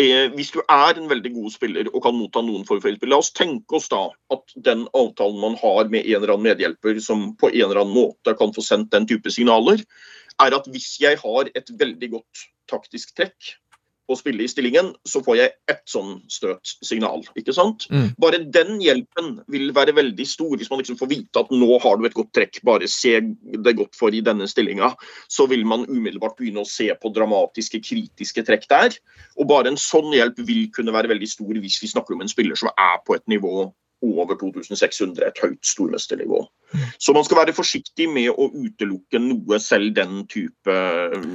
eh, 0.00 0.26
Hvis 0.34 0.50
du 0.50 0.58
er 0.64 0.98
en 0.98 1.06
veldig 1.10 1.30
god 1.36 1.52
spiller 1.54 1.90
og 1.92 2.02
kan 2.02 2.16
motta 2.18 2.42
noen 2.42 2.66
form 2.66 2.80
for 2.82 2.90
innspill. 2.90 3.12
La 3.12 3.20
oss 3.22 3.30
tenke 3.36 3.78
oss 3.78 3.86
da 3.92 4.08
at 4.34 4.56
den 4.56 4.88
avtalen 4.90 5.38
man 5.38 5.54
har 5.60 5.86
med 5.86 6.02
en 6.02 6.16
eller 6.18 6.34
annen 6.34 6.48
medhjelper 6.48 6.98
som 7.04 7.28
på 7.38 7.52
en 7.52 7.60
eller 7.60 7.84
annen 7.84 7.94
måte 7.94 8.34
kan 8.40 8.54
få 8.56 8.64
sendt 8.64 8.90
den 8.94 9.06
type 9.10 9.30
signaler, 9.30 9.84
er 10.42 10.58
at 10.58 10.66
hvis 10.66 10.96
jeg 10.98 11.20
har 11.22 11.52
et 11.54 11.70
veldig 11.78 12.10
godt 12.16 12.48
taktisk 12.70 13.14
trekk 13.14 13.54
å 14.10 14.16
spille 14.18 14.44
i 14.44 14.50
stillingen, 14.50 14.92
så 15.08 15.22
får 15.24 15.38
jeg 15.38 15.52
ett 15.70 15.82
sånn 15.88 16.18
støtsignal. 16.32 17.24
ikke 17.40 17.54
sant? 17.56 17.86
Mm. 17.92 18.10
Bare 18.20 18.42
den 18.42 18.76
hjelpen 18.82 19.38
vil 19.52 19.70
være 19.76 19.94
veldig 19.96 20.26
stor, 20.28 20.56
hvis 20.60 20.70
man 20.72 20.82
liksom 20.82 20.98
får 21.00 21.10
vite 21.12 21.40
at 21.40 21.52
nå 21.54 21.78
har 21.82 21.96
du 21.98 22.08
et 22.08 22.16
godt 22.16 22.32
trekk, 22.36 22.60
bare 22.66 22.88
se 22.90 23.16
det 23.22 23.76
godt 23.78 23.96
for 23.96 24.14
i 24.14 24.22
denne 24.24 24.48
stillinga. 24.50 24.92
Så 25.32 25.48
vil 25.50 25.64
man 25.68 25.86
umiddelbart 25.88 26.36
begynne 26.40 26.64
å 26.64 26.68
se 26.68 26.90
på 27.00 27.12
dramatiske, 27.14 27.80
kritiske 27.84 28.44
trekk 28.44 28.68
der. 28.72 28.98
Og 29.38 29.48
bare 29.50 29.72
en 29.72 29.80
sånn 29.80 30.12
hjelp 30.14 30.42
vil 30.44 30.68
kunne 30.74 30.94
være 30.94 31.12
veldig 31.14 31.30
stor 31.30 31.56
hvis 31.64 31.80
vi 31.82 31.92
snakker 31.94 32.16
om 32.16 32.24
en 32.24 32.32
spiller 32.32 32.58
som 32.60 32.72
er 32.74 33.00
på 33.06 33.16
et 33.16 33.26
nivå 33.30 33.70
over 34.04 34.38
2600, 34.40 35.24
et 35.28 35.42
høyt 35.42 35.62
stormesternivå. 35.66 36.44
Så 36.98 37.12
man 37.14 37.24
skal 37.24 37.38
være 37.38 37.54
forsiktig 37.54 38.06
med 38.10 38.32
å 38.34 38.48
utelukke 38.50 39.20
noe, 39.22 39.58
selv 39.62 39.92
den 39.96 40.24
type 40.30 40.74
øh, 40.74 41.26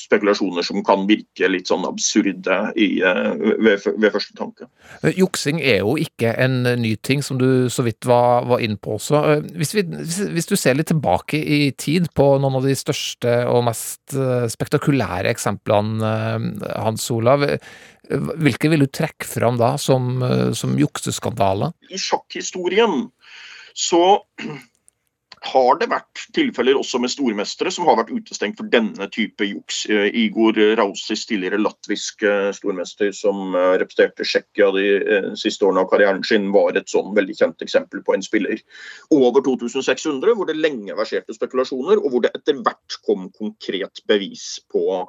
spekulasjoner 0.00 0.64
som 0.64 0.80
kan 0.86 1.04
virke 1.08 1.50
litt 1.50 1.68
sånn 1.68 1.84
absurde 1.88 2.58
i, 2.78 2.88
øh, 3.04 3.58
ved, 3.64 3.84
ved 3.98 4.14
første 4.14 4.36
tanke. 4.38 4.68
Eh, 5.02 5.12
Juksing 5.18 5.60
er 5.60 5.82
jo 5.82 5.96
ikke 6.00 6.32
en 6.40 6.62
eh, 6.68 6.78
ny 6.80 6.94
ting, 7.04 7.22
som 7.24 7.40
du 7.40 7.68
så 7.72 7.84
vidt 7.86 8.08
var, 8.08 8.48
var 8.48 8.64
inne 8.64 8.80
på 8.80 8.96
også. 8.96 9.22
Eh, 9.34 9.44
Hvis, 9.58 9.74
vi, 9.76 9.84
hvis, 9.84 10.48
du 10.48 10.56
ser 10.56 10.78
litt 10.78 10.90
tilbake 10.92 11.40
i 11.40 11.60
tid 11.76 12.08
på 12.16 12.30
noen 12.40 12.60
av 12.60 12.64
de 12.64 12.76
største 12.78 13.42
og 13.50 13.66
mest 13.68 14.16
eh, 14.16 14.48
spektakulære 14.48 15.34
eksemplene, 15.34 16.14
eh, 16.14 16.48
Hans 16.80 17.10
Olav, 17.14 17.44
eh, 17.44 17.60
hvilke 18.08 18.70
vil 18.72 18.86
du 18.86 18.90
trekke 18.90 19.28
fram 19.28 19.58
da 19.60 19.76
som, 19.80 20.22
eh, 20.22 20.48
som 20.52 20.78
jukseskandale? 20.78 21.72
I 21.90 22.00
sjakkhistorien 22.00 23.08
så 23.74 24.02
har 25.48 25.76
det 25.78 25.86
vært 25.86 26.22
tilfeller 26.34 26.74
også 26.80 26.98
med 26.98 27.12
stormestere 27.12 27.70
som 27.70 27.86
har 27.86 27.94
vært 28.00 28.10
utestengt 28.10 28.56
for 28.58 28.66
denne 28.72 29.06
type 29.14 29.46
juks. 29.46 29.84
Eh, 29.86 30.08
Igor 30.24 30.56
Rausis, 30.80 31.26
tidligere 31.28 31.60
latvisk 31.60 32.24
eh, 32.26 32.48
stormester 32.56 33.12
som 33.14 33.54
representerte 33.54 34.26
Tsjekkia 34.26 34.70
de 34.74 35.36
siste 35.38 35.68
årene 35.68 35.84
av 35.84 35.92
karrieren 35.92 36.24
sin, 36.26 36.48
var 36.54 36.76
et 36.76 36.90
sånn 36.90 37.12
veldig 37.16 37.36
kjent 37.38 37.62
eksempel 37.64 38.02
på 38.06 38.16
en 38.16 38.24
spiller 38.24 38.58
over 39.14 39.44
2600, 39.46 40.34
hvor 40.34 40.48
det 40.48 40.58
lenge 40.58 40.96
verserte 40.98 41.36
spekulasjoner, 41.36 42.02
og 42.02 42.10
hvor 42.10 42.24
det 42.24 42.32
etter 42.34 42.58
hvert 42.64 42.98
kom 43.06 43.28
konkret 43.36 44.02
bevis 44.10 44.56
på 44.72 45.04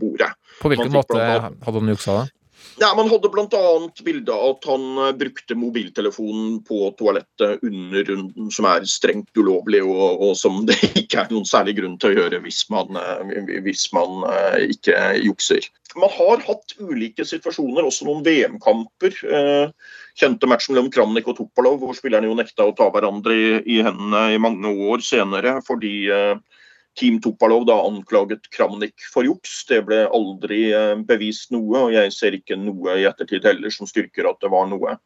bordet. 0.00 0.32
På 0.58 0.72
hvilken 0.72 0.92
måte 0.96 1.22
hadde 1.22 1.78
han 1.78 1.94
juksa 1.94 2.18
da? 2.22 2.26
Ja, 2.78 2.94
Man 2.94 3.08
hadde 3.10 3.28
bl.a. 3.28 3.90
bilde 4.04 4.34
av 4.34 4.52
at 4.52 4.66
han 4.70 4.84
eh, 5.02 5.14
brukte 5.18 5.56
mobiltelefonen 5.58 6.60
på 6.66 6.92
toalettet 6.98 7.64
under 7.66 8.04
runden, 8.06 8.50
som 8.54 8.68
er 8.70 8.86
strengt 8.86 9.38
ulovlig, 9.38 9.82
og, 9.82 10.22
og 10.22 10.36
som 10.38 10.60
det 10.68 10.78
ikke 11.02 11.24
er 11.24 11.32
noen 11.34 11.48
særlig 11.48 11.78
grunn 11.80 11.96
til 11.98 12.12
å 12.12 12.20
gjøre 12.20 12.42
hvis 12.44 12.64
man, 12.70 13.00
eh, 13.00 13.58
hvis 13.66 13.88
man 13.96 14.22
eh, 14.30 14.68
ikke 14.76 15.00
jukser. 15.24 15.66
Man 15.98 16.12
har 16.14 16.44
hatt 16.46 16.76
ulike 16.78 17.24
situasjoner, 17.26 17.86
også 17.88 18.06
noen 18.06 18.20
VM-kamper. 18.26 19.14
Kjente 20.18 20.48
matchen 20.50 20.74
mellom 20.74 20.90
Kramnik 20.92 21.28
og 21.30 21.38
Topalov, 21.38 21.78
hvor 21.80 21.96
spillerne 21.96 22.28
jo 22.28 22.36
nekta 22.38 22.66
å 22.68 22.74
ta 22.76 22.88
hverandre 22.92 23.34
i, 23.34 23.48
i 23.70 23.80
hendene 23.86 24.34
i 24.34 24.40
mange 24.42 24.70
år 24.90 25.02
senere 25.04 25.58
fordi 25.66 25.92
eh, 26.12 26.34
Team 26.98 27.20
Topalov 27.20 27.66
da 27.68 27.76
anklaget 27.86 28.48
Kramnik 28.50 29.04
for 29.12 29.26
juks. 29.26 29.60
Det 29.68 29.82
ble 29.86 30.02
aldri 30.14 30.68
eh, 30.74 30.94
bevist 31.06 31.52
noe, 31.54 31.84
og 31.86 31.92
jeg 31.94 32.14
ser 32.14 32.36
ikke 32.38 32.58
noe 32.58 32.96
i 32.98 33.06
ettertid 33.08 33.46
heller 33.46 33.72
som 33.74 33.86
styrker 33.86 34.28
at 34.28 34.40
det 34.42 34.50
var 34.52 34.66
noe 34.70 34.96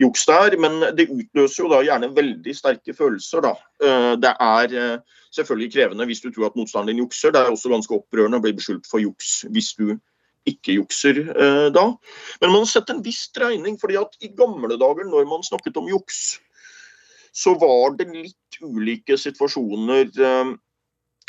juks 0.00 0.24
der. 0.28 0.56
Men 0.60 0.80
det 0.96 1.10
utløser 1.12 1.64
jo 1.64 1.72
da 1.72 1.82
gjerne 1.84 2.12
veldig 2.16 2.54
sterke 2.56 2.96
følelser, 2.96 3.44
da. 3.44 3.52
Eh, 3.84 4.14
Det 4.22 4.32
er 4.32 4.78
eh, 4.84 5.18
selvfølgelig 5.36 5.74
krevende 5.74 6.08
hvis 6.08 6.24
du 6.24 6.30
tror 6.30 6.48
at 6.48 6.56
motstanderen 6.56 6.96
din 6.96 7.04
jukser. 7.04 7.34
Det 7.34 7.42
er 7.42 7.52
også 7.52 7.74
ganske 7.74 8.00
opprørende 8.00 8.40
å 8.40 8.46
bli 8.46 8.56
beskyldt 8.56 8.88
for 8.88 9.04
juks 9.04 9.42
hvis 9.52 9.74
du 9.76 9.92
ikke 10.48 10.74
jukser 10.74 11.20
da. 11.70 11.84
Men 12.42 12.50
man 12.50 12.64
har 12.64 12.70
sett 12.72 12.88
en 12.90 13.04
viss 13.04 13.28
dreining, 13.30 13.76
fordi 13.78 13.94
at 14.00 14.16
i 14.26 14.32
gamle 14.34 14.74
dager 14.74 15.06
når 15.06 15.28
man 15.30 15.44
snakket 15.46 15.76
om 15.78 15.86
juks, 15.86 16.40
så 17.30 17.54
var 17.60 17.94
det 18.00 18.08
litt 18.10 18.58
ulike 18.58 19.14
situasjoner 19.14 20.10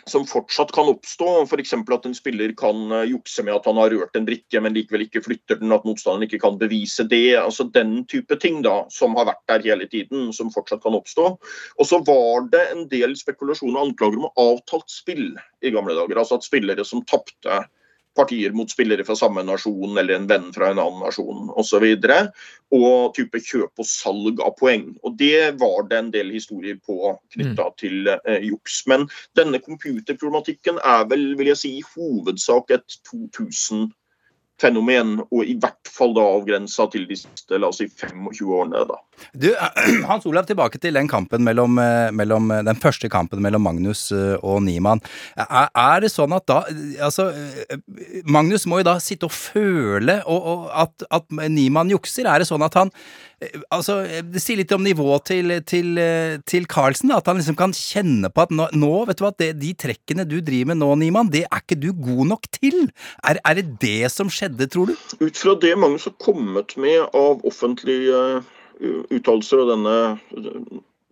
som 0.10 0.26
fortsatt 0.28 0.72
kan 0.76 0.90
oppstå. 0.92 1.28
F.eks. 1.44 1.74
at 1.74 2.06
en 2.06 2.16
spiller 2.16 2.54
kan 2.60 2.92
eh, 2.92 3.10
jukse 3.14 3.44
med 3.46 3.56
at 3.56 3.68
han 3.70 3.80
har 3.80 3.94
rørt 3.94 4.18
en 4.18 4.28
brikke, 4.28 4.62
men 4.64 4.76
likevel 4.76 5.06
ikke 5.06 5.24
flytter 5.26 5.62
den. 5.62 5.74
At 5.76 5.86
motstanderen 5.88 6.28
ikke 6.28 6.42
kan 6.44 6.60
bevise 6.62 7.06
det. 7.10 7.38
altså 7.40 7.68
Den 7.74 8.04
type 8.12 8.38
ting 8.42 8.62
da, 8.66 8.84
som 8.94 9.16
har 9.20 9.30
vært 9.32 9.44
der 9.52 9.68
hele 9.70 9.88
tiden, 9.92 10.32
som 10.36 10.52
fortsatt 10.54 10.84
kan 10.84 10.98
oppstå. 10.98 11.30
Og 11.80 11.88
så 11.90 12.02
var 12.08 12.50
det 12.54 12.66
en 12.72 12.88
del 12.92 13.16
spekulasjoner 13.20 13.80
og 13.80 13.88
anklager 13.90 14.20
om 14.20 14.44
avtalt 14.50 14.92
spill 14.92 15.32
i 15.64 15.74
gamle 15.74 15.96
dager. 15.98 16.20
Altså 16.20 16.40
at 16.40 16.48
spillere 16.48 16.86
som 16.88 17.06
tapte 17.08 17.64
partier 18.16 18.54
mot 18.56 18.72
spillere 18.72 19.06
fra 19.08 19.16
samme 19.18 19.44
nasjon 19.46 19.98
eller 19.98 20.18
en 20.18 20.28
venn 20.30 20.50
fra 20.56 20.72
en 20.72 20.82
annen 20.82 21.02
nasjon 21.04 21.50
osv. 21.60 21.86
Og, 21.86 22.30
og 22.78 23.14
type 23.18 23.42
kjøp 23.42 23.84
og 23.84 23.90
salg 23.90 24.42
av 24.44 24.56
poeng. 24.60 24.92
Og 25.04 25.18
Det 25.20 25.54
var 25.62 25.88
det 25.90 26.00
en 26.00 26.14
del 26.14 26.34
historier 26.34 26.78
på 26.86 27.16
knytta 27.36 27.70
til 27.82 28.10
eh, 28.16 28.46
juks. 28.50 28.84
Men 28.90 29.08
denne 29.38 29.62
computerproblematikken 29.64 30.82
er 30.84 31.08
vel 31.10 31.34
vil 31.40 31.54
jeg 31.54 31.62
si, 31.64 31.76
i 31.80 31.88
hovedsak 31.96 32.74
et 32.74 33.00
2000-fenomen, 34.62 35.20
og 35.32 35.46
i 35.46 35.56
hvert 35.60 35.90
fall 35.90 36.14
da 36.16 36.24
avgrensa 36.38 36.88
til 36.92 37.08
de 37.10 37.18
siste 37.18 37.60
la 37.60 37.70
oss 37.70 37.82
si, 37.82 37.88
25 37.88 38.54
årene. 38.54 38.84
da. 38.88 39.00
Du, 39.34 39.50
Hans 40.10 40.26
Olav, 40.26 40.46
tilbake 40.46 40.80
til 40.80 40.94
den 40.94 41.08
kampen 41.08 41.44
mellom, 41.44 41.78
eh, 41.80 42.12
mellom 42.12 42.50
den 42.66 42.80
første 42.82 43.10
kampen 43.10 43.42
mellom 43.42 43.64
Magnus 43.64 44.12
eh, 44.12 44.38
og 44.42 44.64
Niemann. 44.64 45.02
Er, 45.38 45.70
er 45.70 46.04
det 46.04 46.12
sånn 46.14 46.34
at 46.34 46.48
da 46.50 46.62
Altså, 47.04 47.30
eh, 47.34 47.78
Magnus 48.26 48.66
må 48.70 48.82
jo 48.82 48.88
da 48.88 48.98
sitte 49.02 49.28
og 49.28 49.36
føle 49.36 50.20
og, 50.30 50.48
og 50.54 50.66
at, 50.86 51.06
at 51.14 51.30
Niemann 51.52 51.92
jukser. 51.94 52.28
Er 52.30 52.42
det 52.42 52.50
sånn 52.50 52.66
at 52.66 52.78
han 52.80 52.92
eh, 53.42 53.62
Altså, 53.74 54.02
det 54.24 54.42
sier 54.42 54.60
litt 54.62 54.74
om 54.76 54.84
nivået 54.84 55.28
til, 55.30 55.56
til, 55.68 55.98
eh, 56.02 56.40
til 56.50 56.68
Carlsen, 56.70 57.12
da, 57.12 57.20
at 57.22 57.30
han 57.30 57.40
liksom 57.40 57.58
kan 57.60 57.76
kjenne 57.76 58.32
på 58.34 58.46
at 58.46 58.54
nå, 58.56 58.70
nå 58.78 58.92
vet 59.10 59.20
du 59.20 59.26
hva, 59.26 59.34
det, 59.40 59.52
de 59.62 59.74
trekkene 59.78 60.28
du 60.30 60.40
driver 60.42 60.72
med 60.72 60.82
nå, 60.82 60.90
Niemann, 61.02 61.32
det 61.34 61.46
er 61.50 61.64
ikke 61.64 61.80
du 61.80 61.92
god 61.94 62.34
nok 62.34 62.50
til. 62.56 62.88
Er, 63.28 63.42
er 63.44 63.60
det 63.60 63.78
det 63.84 64.12
som 64.14 64.32
skjedde, 64.44 64.68
tror 64.68 64.92
du? 64.92 64.96
Ut 65.24 65.38
fra 65.38 65.56
det 65.56 65.74
Magnus 65.80 66.06
har 66.06 66.16
kommet 66.20 66.76
med 66.78 67.02
av 67.16 67.44
offentlige 67.48 68.22
uh, 68.44 69.02
uttalelser 69.10 69.64
og 69.64 69.72
denne, 69.72 69.98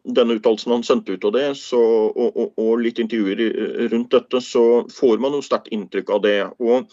denne 0.04 0.38
uttalelsen 0.40 0.76
han 0.76 0.86
sendte 0.86 1.16
ut 1.16 1.28
av 1.30 1.36
det, 1.38 1.48
så, 1.60 1.82
og, 2.12 2.36
og, 2.36 2.54
og 2.60 2.82
litt 2.84 3.00
intervjuer 3.00 3.88
rundt 3.94 4.12
dette, 4.16 4.42
så 4.44 4.66
får 4.92 5.22
man 5.24 5.38
jo 5.38 5.44
sterkt 5.46 5.72
inntrykk 5.72 6.12
av 6.18 6.26
det. 6.26 6.40
Og 6.60 6.90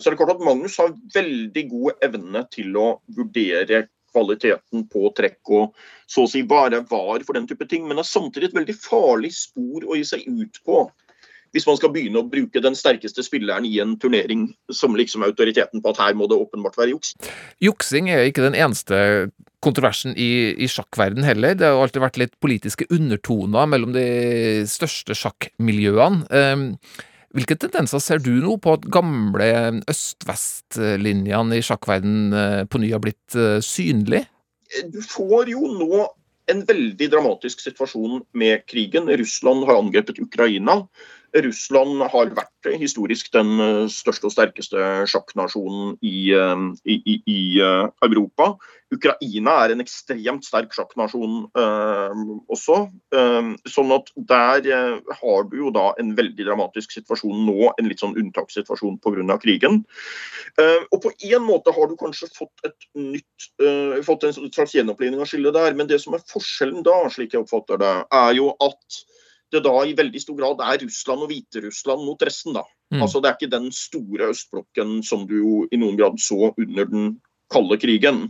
så 0.00 0.08
er 0.08 0.14
det 0.14 0.20
klart 0.20 0.36
at 0.36 0.44
Magnus 0.44 0.78
har 0.80 0.94
veldig 1.14 1.64
god 1.70 2.04
evne 2.04 2.44
til 2.52 2.76
å 2.76 2.90
vurdere 3.16 3.86
kvaliteten 4.10 4.88
på 4.90 5.10
trekk 5.14 5.52
og 5.54 5.76
så 6.10 6.24
å 6.24 6.30
si 6.30 6.42
være 6.48 6.82
var 6.90 7.22
for 7.22 7.36
den 7.36 7.46
type 7.46 7.66
ting, 7.70 7.84
men 7.86 8.00
er 8.00 8.08
samtidig 8.08 8.50
et 8.50 8.56
veldig 8.58 8.74
farlig 8.80 9.30
spor 9.36 9.86
å 9.86 9.98
gi 9.98 10.08
seg 10.08 10.26
ut 10.26 10.58
på. 10.66 10.88
Hvis 11.54 11.66
man 11.66 11.78
skal 11.78 11.92
begynne 11.94 12.22
å 12.22 12.28
bruke 12.30 12.62
den 12.62 12.76
sterkeste 12.78 13.24
spilleren 13.26 13.66
i 13.66 13.76
en 13.82 13.96
turnering 14.00 14.48
som 14.72 14.96
liksom 14.98 15.24
autoriteten 15.26 15.82
på 15.82 15.92
at 15.92 16.00
her 16.02 16.16
må 16.18 16.28
det 16.30 16.38
åpenbart 16.38 16.78
være 16.78 16.94
juks. 16.94 17.14
Juksing 17.62 18.10
er 18.12 18.28
ikke 18.28 18.46
den 18.46 18.58
eneste 18.58 19.30
kontroversen 19.64 20.14
i, 20.16 20.54
i 20.56 20.68
sjakkverden 20.70 21.26
heller. 21.26 21.56
Det 21.58 21.66
har 21.66 21.76
jo 21.76 21.84
alltid 21.84 22.04
vært 22.04 22.20
litt 22.22 22.36
politiske 22.42 22.86
undertoner 22.92 23.68
mellom 23.68 23.94
de 23.96 24.06
største 24.70 25.16
sjakkmiljøene. 25.18 26.26
Um, 26.30 26.68
hvilke 27.36 27.58
tendenser 27.60 28.02
ser 28.02 28.22
du 28.22 28.32
nå 28.42 28.56
på 28.62 28.74
at 28.78 28.86
gamle 28.90 29.50
øst-vest-linjene 29.90 31.60
i 31.60 31.66
sjakkverden 31.66 32.16
uh, 32.34 32.62
på 32.70 32.80
ny 32.82 32.94
har 32.94 33.02
blitt 33.04 33.36
uh, 33.38 33.58
synlig? 33.62 34.24
Du 34.90 34.98
får 35.02 35.52
jo 35.52 35.66
nå 35.76 36.06
en 36.50 36.64
veldig 36.66 37.06
dramatisk 37.12 37.62
situasjon 37.62 38.24
med 38.38 38.64
krigen. 38.70 39.10
Russland 39.20 39.66
har 39.68 39.78
angrepet 39.78 40.18
Ukraina. 40.22 40.80
Russland 41.34 42.02
har 42.12 42.32
vært 42.36 42.70
historisk 42.80 43.30
den 43.34 43.54
eh, 43.60 43.86
største 43.92 44.28
og 44.28 44.34
sterkeste 44.34 44.90
sjakknasjonen 45.10 45.96
i, 46.02 46.30
eh, 46.36 46.66
i, 46.84 46.98
i, 46.98 47.16
i 47.30 47.40
eh, 47.64 47.86
Europa. 48.06 48.54
Ukraina 48.90 49.52
er 49.62 49.72
en 49.72 49.82
ekstremt 49.84 50.46
sterk 50.46 50.72
sjakknasjon 50.74 51.36
eh, 51.62 52.22
også. 52.50 52.78
Eh, 53.14 53.50
sånn 53.70 53.94
at 53.94 54.10
der 54.32 54.66
eh, 54.66 55.12
har 55.20 55.46
du 55.50 55.56
jo 55.60 55.70
da 55.74 55.90
en 56.02 56.10
veldig 56.18 56.48
dramatisk 56.48 56.96
situasjon 56.96 57.44
nå, 57.46 57.70
en 57.70 57.90
litt 57.90 58.02
sånn 58.02 58.18
unntakssituasjon 58.18 58.98
pga. 58.98 59.38
krigen. 59.40 59.84
og 60.90 60.98
på 61.02 61.10
en 61.30 61.42
måte 61.44 61.72
har 61.74 61.88
du 61.88 61.94
kanskje 61.98 62.28
fått 62.34 62.66
et 62.66 62.86
nytt, 62.98 63.46
fått 64.06 64.24
en 64.26 64.34
slags 64.34 64.74
gjenopplivning 64.74 65.20
av 65.22 65.28
skillet 65.30 65.54
der, 65.54 65.74
men 65.76 65.88
det 65.90 66.00
som 66.02 66.14
er 66.16 66.24
forskjellen 66.30 66.82
da, 66.86 66.96
slik 67.12 67.34
jeg 67.34 67.44
oppfatter 67.44 67.78
det, 67.80 67.92
er 68.10 68.32
jo 68.38 68.50
at 68.64 69.00
det 69.50 69.62
da 69.66 69.74
i 69.84 69.96
veldig 69.98 70.22
stor 70.22 70.38
grad 70.38 70.62
er 70.64 70.84
Russland 70.84 71.24
og 71.24 71.32
Hviterussland 71.32 72.06
mot 72.06 72.22
resten. 72.22 72.54
da. 72.54 72.64
Mm. 72.94 73.02
Altså 73.02 73.20
Det 73.20 73.30
er 73.30 73.38
ikke 73.38 73.56
den 73.56 73.68
store 73.74 74.30
østblokken 74.30 75.00
som 75.06 75.26
du 75.26 75.36
jo 75.38 75.54
i 75.70 75.80
noen 75.80 75.98
grad 75.98 76.18
så 76.22 76.52
under 76.54 76.88
den 76.90 77.12
kalde 77.50 77.78
krigen, 77.82 78.28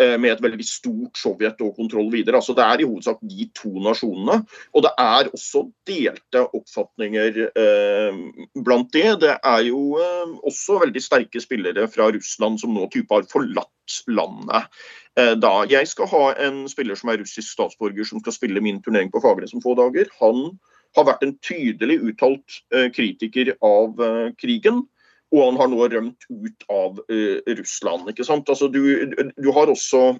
med 0.00 0.32
et 0.32 0.42
veldig 0.42 0.64
stort 0.64 1.18
Sovjet 1.20 1.60
og 1.64 1.74
kontroll 1.76 2.08
videre. 2.12 2.38
Altså 2.40 2.54
Det 2.56 2.64
er 2.64 2.82
i 2.82 2.86
hovedsak 2.88 3.20
de 3.20 3.48
to 3.56 3.72
nasjonene. 3.84 4.40
Og 4.74 4.84
det 4.86 4.92
er 4.98 5.28
også 5.28 5.66
delte 5.88 6.44
oppfatninger 6.56 7.42
eh, 7.50 8.22
blant 8.64 8.92
det. 8.96 9.08
Det 9.26 9.34
er 9.36 9.66
jo 9.68 9.98
eh, 10.00 10.32
også 10.48 10.80
veldig 10.84 11.04
sterke 11.04 11.42
spillere 11.42 11.88
fra 11.92 12.08
Russland 12.14 12.60
som 12.62 12.74
nå 12.74 12.88
type 12.92 13.14
har 13.14 13.28
forlatt 13.30 14.00
landet. 14.10 14.68
Eh, 15.18 15.34
da 15.42 15.52
jeg 15.70 15.88
skal 15.90 16.10
ha 16.10 16.24
en 16.46 16.64
spiller 16.70 16.98
som 16.98 17.12
er 17.12 17.20
russisk 17.22 17.48
statsborger 17.50 18.06
som 18.06 18.22
skal 18.22 18.36
spille 18.36 18.62
min 18.64 18.80
turnering 18.82 19.10
på 19.12 19.22
Fagernes 19.24 19.54
om 19.56 19.64
få 19.64 19.74
dager, 19.78 20.10
han 20.20 20.46
har 20.98 21.06
vært 21.06 21.26
en 21.26 21.36
tydelig 21.44 22.00
uttalt 22.10 22.62
eh, 22.74 22.88
kritiker 22.94 23.54
av 23.62 24.00
eh, 24.02 24.30
krigen. 24.40 24.84
Og 25.30 25.44
han 25.44 25.60
har 25.60 25.70
nå 25.70 25.86
rømt 25.86 26.26
ut 26.28 26.64
av 26.74 26.98
Russland. 27.60 28.08
ikke 28.10 28.26
sant? 28.26 28.48
Altså, 28.50 28.66
du, 28.66 28.82
du 29.38 29.50
har 29.54 29.70
også 29.70 30.18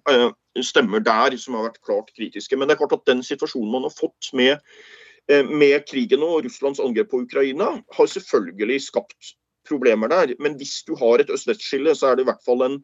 stemmer 0.63 1.03
der 1.03 1.35
som 1.41 1.57
har 1.59 1.67
vært 1.67 1.83
klart 1.83 2.13
kritiske. 2.15 2.55
Men 2.55 2.71
det 2.71 2.77
er 2.77 2.83
klart 2.85 2.95
at 2.95 3.09
den 3.11 3.25
situasjonen 3.27 3.73
man 3.75 3.89
har 3.89 3.95
fått 3.97 4.31
med, 4.39 4.63
med 5.51 5.83
krigen 5.91 6.23
og 6.27 6.45
Russlands 6.47 6.79
angrep 6.83 7.11
på 7.11 7.25
Ukraina, 7.25 7.73
har 7.97 8.13
selvfølgelig 8.15 8.79
skapt 8.87 9.35
problemer 9.69 10.11
der. 10.11 10.35
Men 10.39 10.55
hvis 10.59 10.81
du 10.87 10.95
har 10.99 11.21
et 11.21 11.31
øst-vest-skille, 11.31 11.95
så 11.95 12.11
er 12.11 12.19
det 12.19 12.27
i 12.27 12.31
hvert 12.31 12.47
fall 12.47 12.63
en 12.67 12.79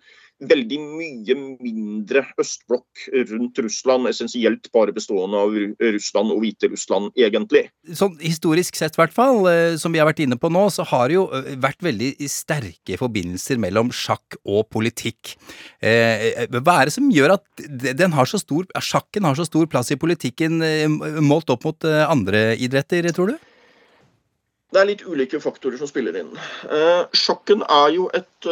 veldig 0.45 0.79
mye 0.83 1.37
mindre 1.65 2.23
østblokk 2.41 3.07
rundt 3.31 3.59
Russland, 3.65 4.09
essensielt 4.11 4.69
bare 4.75 4.93
bestående 4.97 5.41
av 5.41 5.55
Russland 5.97 6.35
og 6.35 6.43
Hviterussland, 6.43 7.09
egentlig. 7.17 7.67
Sånn 7.97 8.19
historisk 8.21 8.77
sett, 8.77 8.97
i 8.99 9.01
hvert 9.01 9.17
fall, 9.17 9.47
eh, 9.49 9.79
som 9.81 9.95
vi 9.95 10.03
har 10.03 10.09
vært 10.09 10.21
inne 10.27 10.37
på 10.37 10.51
nå, 10.53 10.67
så 10.73 10.85
har 10.91 11.09
det 11.09 11.17
jo 11.17 11.25
eh, 11.33 11.55
vært 11.63 11.81
veldig 11.87 12.13
sterke 12.29 13.01
forbindelser 13.01 13.61
mellom 13.63 13.93
sjakk 13.95 14.37
og 14.45 14.69
politikk. 14.73 15.37
Eh, 15.81 16.45
hva 16.53 16.81
er 16.83 16.91
det 16.91 16.97
som 16.99 17.09
gjør 17.13 17.39
at 17.39 17.67
den 17.97 18.13
har 18.17 18.29
så 18.29 18.41
stor, 18.43 18.69
sjakken 18.77 19.25
har 19.25 19.39
så 19.39 19.47
stor 19.49 19.67
plass 19.71 19.91
i 19.95 20.01
politikken 20.01 20.61
målt 21.25 21.49
opp 21.53 21.65
mot 21.67 21.87
andre 21.87 22.53
idretter, 22.61 23.09
tror 23.17 23.33
du? 23.33 23.39
Det 24.75 24.83
er 24.83 24.89
litt 24.91 25.05
ulike 25.07 25.39
faktorer 25.41 25.79
som 25.81 25.89
spiller 25.89 26.17
inn. 26.21 26.33
Eh, 26.69 27.03
sjakken 27.17 27.63
er 27.65 27.95
jo 27.95 28.11
et 28.17 28.51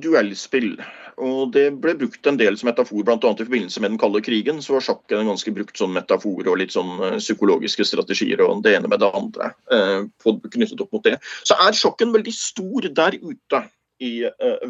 duellspill. 0.00 0.78
Og 1.20 1.52
Det 1.54 1.66
ble 1.82 1.94
brukt 2.00 2.26
en 2.26 2.38
del 2.40 2.56
som 2.58 2.70
metafor, 2.70 3.02
bl.a. 3.06 3.16
i 3.18 3.44
forbindelse 3.44 3.82
med 3.82 3.92
den 3.92 4.00
kalde 4.00 4.22
krigen. 4.24 4.62
Så 4.64 4.76
var 4.76 4.86
sjakken 4.86 5.22
en 5.22 5.30
ganske 5.32 5.52
brukt 5.56 5.80
sånn 5.80 5.92
metafor 5.94 6.48
og 6.48 6.58
litt 6.60 6.74
sånn 6.74 6.96
psykologiske 7.18 7.86
strategier 7.88 8.42
og 8.44 8.64
det 8.64 8.74
ene 8.78 8.90
med 8.90 9.02
det 9.02 9.10
andre. 9.16 9.50
Uh, 9.72 10.08
knyttet 10.48 10.80
opp 10.80 10.96
mot 10.96 11.04
det. 11.06 11.18
Så 11.44 11.58
er 11.60 11.76
sjakken 11.76 12.14
veldig 12.16 12.34
stor 12.36 12.88
der 12.88 13.18
ute 13.20 13.62
i 14.00 14.14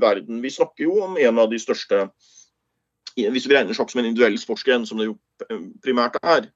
verden. 0.03 0.43
Vi 0.43 0.51
snakker 0.51 0.89
jo 0.89 0.99
om 1.07 1.17
en 1.21 1.39
av 1.39 1.51
de 1.53 1.59
største 1.63 2.09
Hvis 3.15 3.47
vi 3.47 3.55
regner 3.55 3.75
sjakk 3.75 3.91
som 3.91 4.01
en 4.01 4.07
individuell 4.09 4.39
sportsgren, 4.39 4.85
som 4.87 4.99
det 4.99 5.09
jo 5.11 5.17
primært 5.83 6.17
er, 6.23 6.47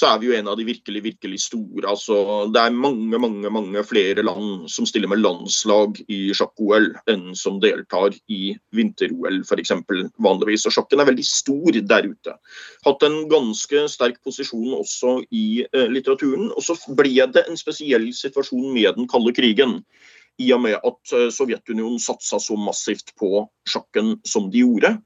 så 0.00 0.08
er 0.08 0.20
vi 0.20 0.30
jo 0.30 0.36
en 0.38 0.48
av 0.48 0.56
de 0.56 0.64
virkelig 0.64 1.02
virkelig 1.04 1.42
store. 1.44 1.84
Altså, 1.90 2.16
det 2.52 2.60
er 2.62 2.72
mange 2.72 3.18
mange, 3.20 3.50
mange 3.52 3.82
flere 3.84 4.24
land 4.24 4.68
som 4.72 4.86
stiller 4.88 5.10
med 5.12 5.20
landslag 5.20 5.98
i 6.08 6.20
sjakk-OL 6.36 6.88
enn 7.12 7.34
som 7.36 7.58
deltar 7.60 8.16
i 8.32 8.54
vinter-OL 8.76 9.42
f.eks. 9.44 9.74
vanligvis. 10.24 10.64
Og 10.68 10.76
sjakken 10.76 11.02
er 11.02 11.10
veldig 11.10 11.26
stor 11.28 11.80
der 11.92 12.08
ute. 12.08 12.36
Hatt 12.86 13.04
en 13.04 13.18
ganske 13.28 13.84
sterk 13.92 14.22
posisjon 14.24 14.78
også 14.78 15.18
i 15.28 15.66
eh, 15.68 15.90
litteraturen. 15.92 16.48
Og 16.54 16.64
så 16.64 16.78
ble 16.96 17.28
det 17.34 17.44
en 17.44 17.60
spesiell 17.60 18.08
situasjon 18.16 18.72
med 18.72 18.96
den 18.96 19.10
kalde 19.10 19.36
krigen. 19.36 19.82
I 20.40 20.48
og 20.56 20.64
med 20.64 20.78
at 20.80 21.16
eh, 21.16 21.28
Sovjetunionen 21.28 22.00
satsa 22.00 22.40
så 22.40 22.56
massivt 22.56 23.12
på 23.20 23.44
sjakken 23.68 24.16
som 24.24 24.48
de 24.48 24.64
gjorde 24.64 24.96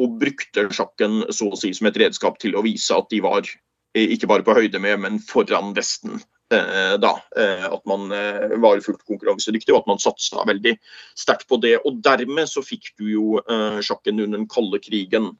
og 0.00 0.16
brukte 0.18 0.66
sjakken 0.74 1.22
så 1.34 1.50
å 1.50 1.58
si 1.58 1.70
som 1.74 1.86
et 1.90 1.98
redskap 2.02 2.38
til 2.42 2.56
å 2.58 2.64
vise 2.66 2.94
at 2.94 3.10
de 3.10 3.20
var 3.22 3.46
ikke 3.94 4.28
bare 4.30 4.46
på 4.46 4.56
høyde 4.56 4.80
med, 4.82 4.98
men 5.04 5.20
foran 5.22 5.74
Vesten. 5.76 6.20
Eh, 6.52 6.98
da, 7.00 7.22
eh, 7.36 7.64
At 7.72 7.86
man 7.86 8.12
eh, 8.12 8.56
var 8.60 8.82
fullt 8.84 9.04
konkurransedyktig 9.08 9.72
og 9.72 9.82
at 9.82 9.88
man 9.94 10.02
satsa 10.02 10.44
veldig 10.46 10.76
sterkt 11.16 11.48
på 11.48 11.58
det. 11.62 11.78
Og 11.84 12.02
Dermed 12.04 12.50
så 12.50 12.62
fikk 12.64 12.92
du 13.00 13.08
jo 13.14 13.40
sjakken 13.84 14.20
under 14.20 14.38
den 14.38 14.50
kalde 14.50 14.80
krigen 14.82 15.34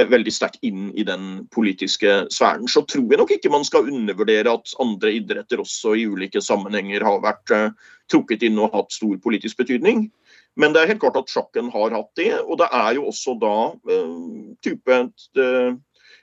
veldig 0.00 0.32
sterkt 0.32 0.62
inn 0.64 0.88
i 0.96 1.04
den 1.04 1.44
politiske 1.52 2.24
sfæren. 2.32 2.68
Så 2.70 2.80
tror 2.88 3.10
jeg 3.10 3.20
nok 3.20 3.34
ikke 3.34 3.50
man 3.52 3.66
skal 3.68 3.90
undervurdere 3.90 4.54
at 4.54 4.72
andre 4.80 5.12
idretter 5.18 5.60
også 5.60 5.92
i 5.98 6.06
ulike 6.08 6.40
sammenhenger 6.40 7.04
har 7.04 7.18
vært 7.20 7.52
trukket 8.08 8.46
inn 8.48 8.56
og 8.62 8.72
hatt 8.72 8.94
stor 8.96 9.18
politisk 9.20 9.60
betydning. 9.60 10.06
Men 10.56 10.72
det 10.72 10.80
er 10.80 10.94
helt 10.94 11.02
klart 11.02 11.18
at 11.20 11.28
sjakken 11.28 11.68
har 11.74 11.92
hatt 11.92 12.08
det. 12.16 12.32
Og 12.46 12.56
det 12.62 12.70
er 12.72 12.96
jo 12.96 13.10
også 13.10 13.36
da 13.42 13.54
type 14.64 14.96
et 15.02 15.28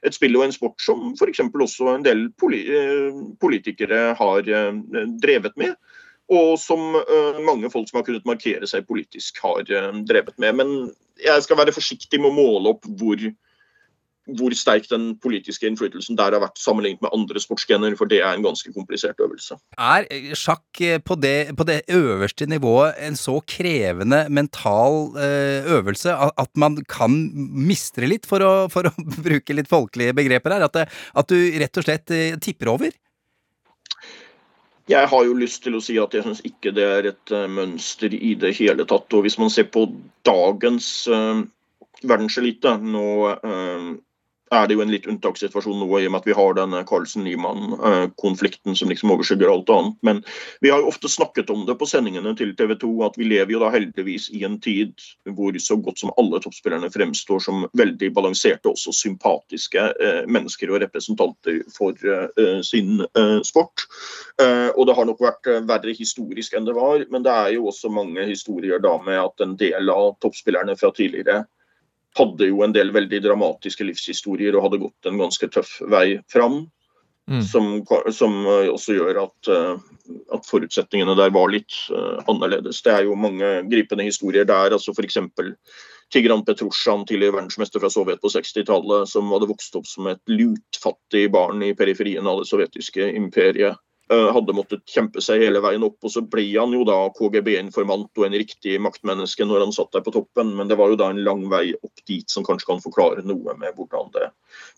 et 0.05 0.15
spill 0.15 0.38
og 0.38 0.45
en 0.45 0.55
sport 0.55 0.83
som 0.83 1.13
f.eks. 1.15 1.41
også 1.47 1.93
en 1.93 2.05
del 2.05 2.27
eh, 2.27 3.21
politikere 3.41 4.01
har 4.19 4.49
eh, 4.49 4.81
drevet 5.23 5.57
med. 5.57 5.75
Og 6.27 6.57
som 6.60 6.97
eh, 6.99 7.41
mange 7.47 7.71
folk 7.71 7.89
som 7.89 8.01
har 8.01 8.07
kunnet 8.07 8.27
markere 8.27 8.67
seg 8.69 8.88
politisk, 8.88 9.39
har 9.43 9.63
drevet 9.63 10.36
med. 10.38 10.60
Men 10.60 10.73
jeg 11.23 11.43
skal 11.45 11.60
være 11.62 11.75
forsiktig 11.75 12.19
med 12.21 12.33
å 12.33 12.38
måle 12.38 12.75
opp 12.75 12.88
hvor 12.99 13.21
hvor 14.36 14.54
sterk 14.58 14.88
den 14.92 15.13
politiske 15.24 15.68
innflytelsen 15.70 16.18
der 16.20 16.36
har 16.36 16.44
vært 16.44 16.60
sammenlignet 16.60 17.04
med 17.06 17.13
andre 17.16 17.40
sportsgener, 17.42 17.96
for 18.00 18.10
det 18.12 18.20
er 18.20 18.36
en 18.36 18.44
ganske 18.46 18.72
komplisert 18.76 19.20
øvelse. 19.24 19.56
Er 19.80 20.08
sjakk 20.38 20.82
på 21.08 21.18
det, 21.22 21.56
på 21.58 21.68
det 21.68 21.82
øverste 21.94 22.48
nivået 22.50 23.00
en 23.08 23.16
så 23.20 23.40
krevende 23.48 24.26
mental 24.34 25.16
eh, 25.22 25.68
øvelse 25.78 26.13
at 26.13 26.52
man 26.60 26.80
kan 26.90 27.16
mistre 27.38 28.10
litt, 28.10 28.28
for 28.28 28.44
å, 28.44 28.54
for 28.72 28.90
å 28.90 28.94
bruke 29.28 29.56
litt 29.56 29.72
folkelige 29.72 30.16
begreper 30.18 30.58
her? 30.58 30.68
At, 30.68 30.76
det, 30.76 30.88
at 30.92 31.32
du 31.32 31.38
rett 31.62 31.80
og 31.80 31.88
slett 31.88 32.16
eh, 32.16 32.40
tipper 32.44 32.74
over? 32.76 32.96
Jeg 34.88 35.08
har 35.12 35.24
jo 35.28 35.36
lyst 35.36 35.66
til 35.66 35.76
å 35.76 35.84
si 35.84 35.98
at 36.00 36.13
jeg 36.16 36.24
syns 36.24 36.44
ikke 36.48 36.72
det 36.76 36.84
er 36.88 37.10
et 37.10 37.32
mønster 37.52 38.13
i 38.16 38.38
det 38.40 38.54
hele 38.56 38.86
tatt. 38.88 39.12
Og 39.12 39.26
hvis 39.26 39.36
man 39.36 39.52
ser 39.52 39.68
på 39.68 39.84
dagens 40.24 41.10
verdenselite 42.08 42.78
nå 42.80 43.10
er 44.51 44.67
det 44.67 44.77
jo 44.77 44.83
en 44.83 44.91
litt 44.91 45.07
unntakssituasjon 45.10 45.79
nå 45.81 45.88
i 45.99 46.07
og 46.07 46.13
med 46.13 46.21
at 46.21 46.27
vi 46.29 46.36
har 46.38 46.55
denne 46.57 46.83
Carlsen-Nyman-konflikten 46.88 48.77
som 48.77 48.91
liksom 48.91 49.12
overskygger 49.15 49.51
alt 49.51 49.71
annet. 49.73 49.97
Men 50.05 50.21
vi 50.63 50.71
har 50.71 50.81
jo 50.81 50.91
ofte 50.91 51.12
snakket 51.12 51.51
om 51.53 51.65
det 51.67 51.77
på 51.79 51.88
sendingene 51.89 52.33
til 52.38 52.53
TV 52.57 52.75
2, 52.79 52.91
at 53.07 53.17
vi 53.19 53.29
lever 53.29 53.55
jo 53.55 53.62
da 53.63 53.71
heldigvis 53.73 54.29
i 54.36 54.43
en 54.47 54.60
tid 54.63 54.93
hvor 55.36 55.57
så 55.62 55.77
godt 55.81 55.99
som 56.01 56.13
alle 56.21 56.39
toppspillerne 56.43 56.91
fremstår 56.93 57.41
som 57.43 57.65
veldig 57.77 58.12
balanserte, 58.15 58.71
også 58.71 58.93
sympatiske 58.95 59.83
eh, 60.03 60.23
mennesker 60.29 60.71
og 60.71 60.81
representanter 60.86 61.62
for 61.73 61.97
eh, 62.07 62.62
sin 62.65 63.03
eh, 63.07 63.39
sport. 63.47 63.88
Eh, 64.41 64.69
og 64.75 64.88
det 64.88 64.97
har 64.97 65.10
nok 65.10 65.21
vært 65.23 65.51
eh, 65.51 65.63
verre 65.67 65.95
historisk 65.97 66.55
enn 66.57 66.67
det 66.67 66.77
var, 66.77 67.03
men 67.12 67.25
det 67.25 67.33
er 67.33 67.53
jo 67.57 67.67
også 67.71 67.91
mange 67.93 68.25
historier 68.29 68.81
da 68.83 68.95
med 69.03 69.19
at 69.21 69.43
en 69.43 69.57
del 69.60 69.91
av 69.93 70.15
toppspillerne 70.23 70.77
fra 70.79 70.93
tidligere 70.95 71.43
hadde 72.17 72.49
jo 72.49 72.63
en 72.65 72.73
del 72.75 72.91
veldig 72.95 73.21
dramatiske 73.23 73.86
livshistorier 73.88 74.58
og 74.58 74.67
hadde 74.67 74.82
gått 74.86 75.10
en 75.10 75.21
ganske 75.21 75.49
tøff 75.53 75.77
vei 75.91 76.17
fram. 76.32 76.65
Mm. 77.27 77.41
som, 77.43 77.86
som 78.12 78.36
eh, 78.47 78.69
også 78.71 78.93
gjør 78.95 79.17
at, 79.25 79.47
eh, 79.51 80.19
at 80.32 80.45
forutsetningene 80.47 81.12
der 81.19 81.34
var 81.36 81.51
litt 81.51 81.75
eh, 81.91 82.21
annerledes. 82.32 82.80
Det 82.86 82.93
er 82.93 83.03
jo 83.03 83.17
mange 83.19 83.49
gripende 83.67 84.06
historier 84.08 84.47
der. 84.47 84.71
altså 84.71 84.93
F.eks. 84.95 85.17
Tigran 86.13 86.45
Petrosjan, 86.47 87.03
tidligere 87.03 87.36
verdensmester 87.36 87.84
fra 87.84 87.91
Sovjet 87.91 88.23
på 88.23 88.32
60-tallet, 88.32 89.12
som 89.12 89.27
hadde 89.36 89.49
vokst 89.49 89.75
opp 89.75 89.89
som 89.89 90.08
et 90.08 90.21
lutfattig 90.32 91.25
barn 91.34 91.65
i 91.67 91.73
periferien 91.75 92.27
av 92.32 92.39
det 92.39 92.47
sovjetiske 92.47 93.10
imperiet. 93.19 93.75
Eh, 94.13 94.28
Hadde 94.34 94.56
måttet 94.56 94.86
kjempe 94.89 95.22
seg 95.24 95.43
hele 95.43 95.62
veien 95.63 95.84
opp, 95.88 95.98
og 96.04 96.13
så 96.13 96.24
ble 96.24 96.46
han 96.56 96.74
jo 96.76 96.84
da 96.88 96.98
KGB-informant 97.17 98.12
og 98.17 98.26
en 98.28 98.38
riktig 98.38 98.78
maktmenneske 98.84 99.46
når 99.48 99.65
han 99.65 99.76
satt 99.76 99.91
der 99.96 100.06
på 100.06 100.13
toppen, 100.15 100.56
men 100.58 100.70
det 100.72 100.78
var 100.80 100.93
jo 100.93 101.00
da 101.00 101.10
en 101.13 101.24
lang 101.26 101.46
vei 101.52 101.72
opp 101.76 102.04
dit 102.08 102.30
som 102.32 102.46
kanskje 102.48 102.70
kan 102.72 102.84
forklare 102.84 103.26
noe 103.28 103.56
med 103.60 103.76
hvordan 103.78 104.12
det 104.15 104.30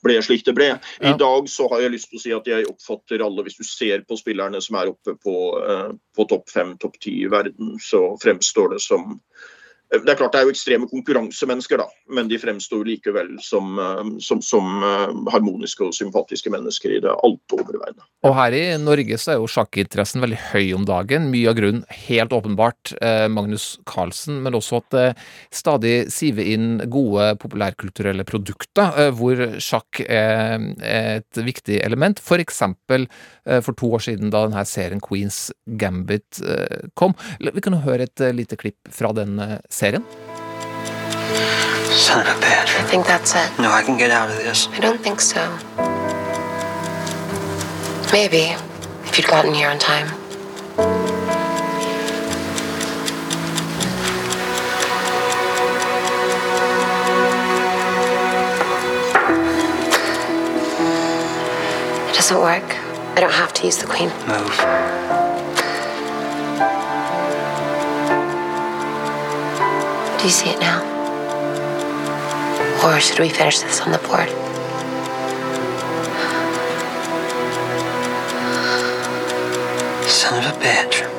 ble 0.06 0.18
slik 0.24 0.46
det 0.48 0.56
ble. 0.58 0.70
I 1.02 1.13
Ja. 1.13 1.18
dag 1.18 1.50
så 1.50 1.70
har 1.70 1.82
jeg 1.82 1.92
lyst 1.92 2.10
til 2.10 2.20
å 2.20 2.24
si 2.24 2.34
at 2.36 2.48
jeg 2.48 2.68
oppfatter 2.70 3.24
alle, 3.26 3.44
hvis 3.44 3.58
du 3.58 3.63
ser 3.63 4.02
på 4.08 4.18
spillerne 4.18 4.62
som 4.62 4.76
er 4.76 4.92
oppe 4.94 5.15
på, 5.15 5.36
eh, 5.63 5.92
på 6.15 6.28
topp 6.28 6.50
fem, 6.50 6.78
topp 6.78 7.00
ti 7.00 7.24
i 7.24 7.32
verden, 7.32 7.78
så 7.80 8.18
fremstår 8.20 8.76
det 8.76 8.82
som 8.82 9.20
det 9.89 10.12
er 10.12 10.17
klart 10.19 10.36
det 10.36 10.41
er 10.43 10.45
jo 10.45 10.54
ekstreme 10.54 10.88
konkurransemennesker, 10.89 11.82
da, 11.82 11.88
men 12.13 12.30
de 12.30 12.38
fremstår 12.41 12.86
likevel 12.86 13.32
som, 13.41 13.73
eh, 13.82 14.12
som, 14.21 14.41
som 14.45 14.84
eh, 14.86 15.15
harmoniske 15.34 15.88
og 15.88 15.95
sympatiske 15.97 16.52
mennesker 16.54 16.93
i 16.93 17.02
det 17.02 17.15
alt 17.15 17.56
overveiende. 17.58 18.06
Og 18.28 18.36
her 18.38 18.54
i 18.54 18.63
Norge 18.82 19.17
så 19.17 19.34
er 19.34 19.39
jo 19.39 19.49
sjakkinteressen 19.49 20.21
veldig 20.21 20.39
høy 20.52 20.73
om 20.78 20.86
dagen. 20.86 21.30
Mye 21.34 21.49
av 21.49 21.58
grunnen 21.58 21.86
helt 22.06 22.36
åpenbart 22.36 22.93
eh, 23.02 23.25
Magnus 23.32 23.80
Carlsen, 23.89 24.41
men 24.45 24.58
også 24.60 24.82
at 24.84 24.89
det 24.93 25.08
stadig 25.56 25.95
siver 26.13 26.45
inn 26.54 26.84
gode 26.91 27.32
populærkulturelle 27.41 28.28
produkter 28.30 28.93
eh, 28.99 29.12
hvor 29.15 29.41
sjakk 29.63 30.04
er 30.06 30.60
et 30.86 31.41
viktig 31.41 31.80
element. 31.86 32.21
For 32.21 32.41
eksempel 32.41 33.08
eh, 33.47 33.63
for 33.65 33.78
to 33.80 33.89
år 33.97 34.06
siden 34.06 34.30
da 34.34 34.45
denne 34.45 34.65
serien 34.69 35.02
Queens 35.02 35.47
Gambit 35.80 36.43
eh, 36.45 36.89
kom. 36.93 37.15
Vi 37.39 37.63
kan 37.63 37.75
jo 37.75 37.82
høre 37.88 38.06
et 38.06 38.25
eh, 38.25 38.36
lite 38.36 38.60
klipp 38.60 38.91
fra 38.93 39.13
den 39.15 39.39
eh, 39.41 39.58
serien. 39.80 40.04
Son 41.94 42.20
of 42.20 42.28
a 42.28 42.39
bitch. 42.42 42.72
I 42.80 42.84
think 42.92 43.06
that's 43.06 43.34
it. 43.34 43.50
No, 43.60 43.72
I 43.72 43.82
can 43.82 43.98
get 43.98 44.12
out 44.12 44.30
of 44.30 44.36
this. 44.36 44.68
I 44.74 44.80
don't 44.80 45.02
think 45.02 45.22
so. 45.22 45.42
Maybe, 48.12 48.56
if 49.06 49.18
you'd 49.18 49.28
gotten 49.28 49.54
here 49.54 49.70
on 49.70 49.80
time. 49.80 50.08
It 62.10 62.15
doesn't 62.15 62.38
work. 62.38 62.76
I 63.15 63.22
don't 63.22 63.32
have 63.32 63.54
to 63.54 63.65
use 63.65 63.78
the 63.78 63.88
queen. 63.88 64.10
Move. 64.28 65.29
Do 70.19 70.25
you 70.25 70.32
see 70.32 70.49
it 70.49 70.60
now? 70.60 70.84
Or 72.84 72.99
should 72.99 73.19
we 73.19 73.29
finish 73.29 73.60
this 73.60 73.79
on 73.79 73.93
the 73.93 73.97
board? 73.99 74.27
Son 80.10 80.43
of 80.43 80.58
a 80.58 80.60
bitch. 80.60 81.18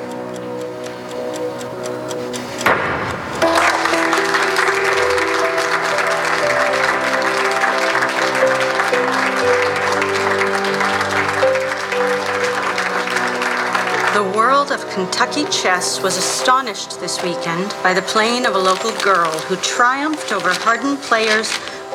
World 14.51 14.71
of 14.71 14.81
Kentucky 14.93 15.45
chess 15.49 16.01
was 16.03 16.17
astonished 16.17 16.99
this 16.99 17.15
weekend 17.23 17.67
by 17.83 17.93
the 17.93 18.01
playing 18.13 18.45
of 18.45 18.53
a 18.55 18.63
local 18.71 18.91
girl 19.09 19.31
who 19.47 19.55
triumphed 19.75 20.31
over 20.33 20.49
hardened 20.65 20.99
players 21.09 21.49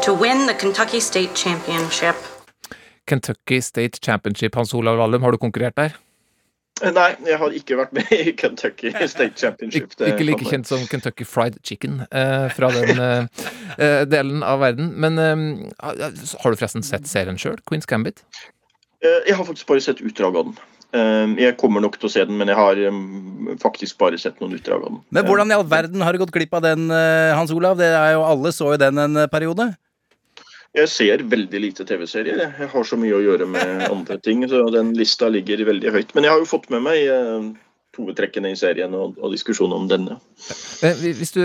to 0.04 0.14
win 0.14 0.46
the 0.46 0.54
Kentucky 0.54 1.00
State 1.00 1.34
Championship. 1.34 2.16
Kentucky 3.06 3.60
State 3.60 4.00
Championship, 4.00 4.54
Hans 4.54 4.72
Olav 4.74 4.96
Wallum, 4.98 5.22
har 5.22 5.30
du 5.32 5.38
konkurrert 5.38 5.76
der? 5.76 5.90
Eh, 6.82 6.90
Nei, 6.92 7.10
jeg 7.26 7.38
har 7.38 7.50
ikke 7.58 7.76
vært 7.76 7.92
med 7.92 8.08
i 8.12 8.32
Kentucky 8.32 8.90
State 9.14 9.36
Championship. 9.36 9.92
det 9.98 10.08
Ikke 10.14 10.24
like 10.30 10.48
kjent 10.48 10.66
som 10.68 10.80
Kentucky 10.90 11.24
Fried 11.28 11.58
Chicken 11.64 12.00
eh, 12.10 12.48
fra 12.56 12.70
den 12.72 12.98
eh, 12.98 13.44
eh, 13.78 14.02
delen 14.08 14.42
av 14.42 14.60
verden. 14.64 14.94
Men 14.96 15.18
eh, 15.18 15.36
har 15.84 16.08
du 16.16 16.56
forresten 16.56 16.82
sett 16.84 17.04
serien 17.08 17.36
sjøl, 17.38 17.60
Queens 17.68 17.86
Gambit? 17.86 18.24
Eh, 19.04 19.20
Jeg 19.28 19.36
har 19.36 19.44
faktisk 19.44 19.68
bare 19.68 19.84
sett 19.90 20.00
utdrag 20.00 20.36
av 20.40 20.48
den. 20.50 20.58
Eh, 20.94 21.34
Jeg 21.42 21.56
kommer 21.60 21.82
nok 21.82 21.96
til 21.98 22.08
å 22.08 22.12
se 22.12 22.24
den, 22.28 22.36
men 22.38 22.48
jeg 22.52 22.56
har 22.58 22.78
eh, 22.78 23.00
faktisk 23.62 23.98
bare 23.98 24.18
sett 24.20 24.38
noen 24.40 24.54
utdrag 24.58 24.84
av 24.84 24.92
den. 24.94 25.00
Men 25.10 25.26
hvordan 25.26 25.50
i 25.50 25.56
all 25.58 25.66
verden 25.66 26.04
har 26.04 26.12
du 26.14 26.22
gått 26.22 26.34
glipp 26.34 26.54
av 26.54 26.62
den, 26.66 26.86
eh, 26.90 27.34
Hans 27.36 27.52
Olav? 27.52 27.76
Det 27.80 27.90
er 27.90 28.14
jo, 28.16 28.22
alle 28.26 28.52
så 28.54 28.72
jo 28.74 28.80
den 28.80 28.98
en 29.02 29.16
eh, 29.24 29.30
periode. 29.32 29.72
Jeg 30.76 30.90
ser 30.92 31.22
veldig 31.24 31.60
lite 31.62 31.84
TV-serier. 31.88 32.36
jeg. 32.36 32.68
Har 32.68 32.84
så 32.84 32.98
mye 33.00 33.16
å 33.16 33.22
gjøre 33.24 33.46
med 33.48 33.86
andre 33.94 34.18
ting, 34.20 34.42
så 34.48 34.66
den 34.74 34.94
lista 34.98 35.28
ligger 35.32 35.64
veldig 35.64 35.92
høyt. 35.94 36.12
Men 36.14 36.24
jeg 36.28 36.34
har 36.34 36.42
jo 36.42 36.50
fått 36.50 36.68
med 36.74 36.84
meg 36.84 37.06
eh, 37.08 37.46
hovedtrekkene 37.96 38.50
i 38.52 38.58
serien 38.60 38.92
og, 38.92 39.16
og 39.24 39.32
diskusjonen 39.32 39.72
om 39.78 39.86
denne. 39.88 40.18
Hvis 41.00 41.32
du, 41.32 41.40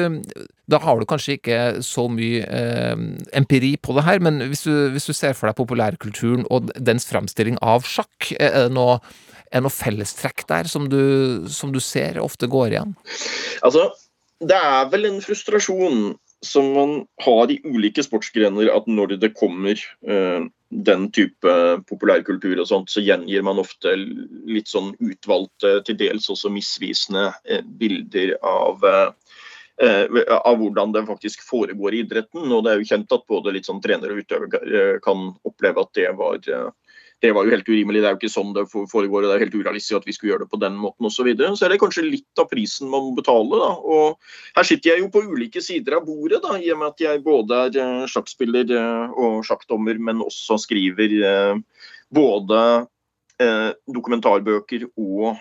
da 0.67 0.81
har 0.83 0.99
du 0.99 1.05
kanskje 1.07 1.37
ikke 1.37 1.59
så 1.87 2.09
mye 2.11 2.43
eh, 2.43 3.05
empiri 3.39 3.77
på 3.79 3.95
det 3.95 4.03
her, 4.03 4.19
men 4.19 4.43
hvis 4.51 4.65
du, 4.67 4.73
hvis 4.91 5.07
du 5.07 5.13
ser 5.15 5.31
for 5.37 5.47
deg 5.47 5.55
populærkulturen 5.61 6.43
og 6.51 6.67
dens 6.75 7.07
framstilling 7.07 7.55
av 7.63 7.87
sjakk, 7.87 8.33
er 8.35 8.65
det 8.67 8.75
noe, 8.75 8.99
er 9.51 9.59
det 9.59 9.67
noe 9.67 9.75
fellestrekk 9.75 10.45
der 10.49 10.69
som 10.71 10.87
du, 10.89 11.47
som 11.51 11.73
du 11.75 11.81
ser 11.83 12.21
ofte 12.23 12.47
går 12.51 12.75
igjen? 12.75 12.95
Altså, 13.67 13.89
det 14.39 14.57
er 14.57 14.87
vel 14.93 15.09
en 15.09 15.21
frustrasjon 15.23 16.13
som 16.41 16.71
man 16.73 16.93
har 17.21 17.51
i 17.53 17.59
ulike 17.67 18.01
sportsgrener, 18.01 18.71
at 18.73 18.87
når 18.89 19.17
det 19.21 19.35
kommer 19.37 19.77
eh, 20.07 20.47
den 20.71 21.03
type 21.13 21.53
populærkultur 21.89 22.63
og 22.63 22.69
sånt, 22.69 22.89
så 22.89 23.03
gjengir 23.03 23.43
man 23.45 23.61
ofte 23.61 23.93
litt 23.93 24.71
sånn 24.71 24.95
utvalgte, 24.97 25.81
til 25.85 25.99
dels 25.99 26.31
også 26.33 26.49
misvisende 26.53 27.27
eh, 27.45 27.61
bilder 27.61 28.37
av 28.41 28.87
eh, 28.89 29.11
av 29.81 30.59
hvordan 30.59 30.91
det 30.93 31.07
faktisk 31.07 31.41
foregår 31.41 31.95
i 31.95 32.01
idretten. 32.03 32.43
og 32.53 32.65
Det 32.65 32.71
er 32.71 32.81
jo 32.81 32.89
kjent 32.89 33.13
at 33.15 33.23
både 33.29 33.53
litt 33.55 33.65
sånn 33.65 33.79
trenere 33.81 34.13
og 34.13 34.19
utøvere 34.21 34.99
kan 35.01 35.31
oppleve 35.47 35.81
at 35.81 35.93
det 35.97 36.11
var 36.19 36.37
det 37.21 37.31
var 37.35 37.45
jo 37.45 37.53
helt 37.53 37.67
urimelig, 37.69 38.01
det 38.01 38.09
er 38.09 38.15
jo 38.15 38.19
ikke 38.19 38.33
sånn 38.33 38.53
det 38.55 38.63
foregår, 38.71 39.27
det 39.27 39.35
er 39.35 39.43
helt 39.43 39.57
urealistisk 39.57 39.99
at 39.99 40.07
vi 40.09 40.15
skulle 40.15 40.31
gjøre 40.33 40.45
det 40.47 40.53
på 40.53 40.59
den 40.61 40.77
måten 40.81 41.05
osv. 41.05 41.19
Så, 41.21 41.25
videre. 41.27 41.51
så 41.57 41.67
er 41.67 41.73
det 41.73 41.81
kanskje 41.83 42.05
litt 42.07 42.41
av 42.41 42.47
prisen 42.49 42.89
man 42.89 43.05
må 43.05 43.11
betale. 43.17 43.59
da, 43.61 43.71
og 43.77 44.55
Her 44.57 44.65
sitter 44.65 44.93
jeg 44.93 45.03
jo 45.03 45.11
på 45.13 45.21
ulike 45.29 45.61
sider 45.61 45.99
av 45.99 46.07
bordet, 46.07 46.41
da, 46.41 46.55
i 46.57 46.71
og 46.73 46.79
med 46.81 46.95
at 46.95 47.03
jeg 47.05 47.21
både 47.25 47.59
er 47.67 47.77
eh, 47.83 48.07
sjakkspiller 48.09 48.73
eh, 48.77 49.13
og 49.21 49.43
sjakkdommer, 49.45 50.01
men 50.01 50.23
også 50.25 50.57
skriver 50.65 51.19
eh, 51.21 51.85
både 52.13 52.63
dokumentarbøker 53.89 54.83
og 55.01 55.39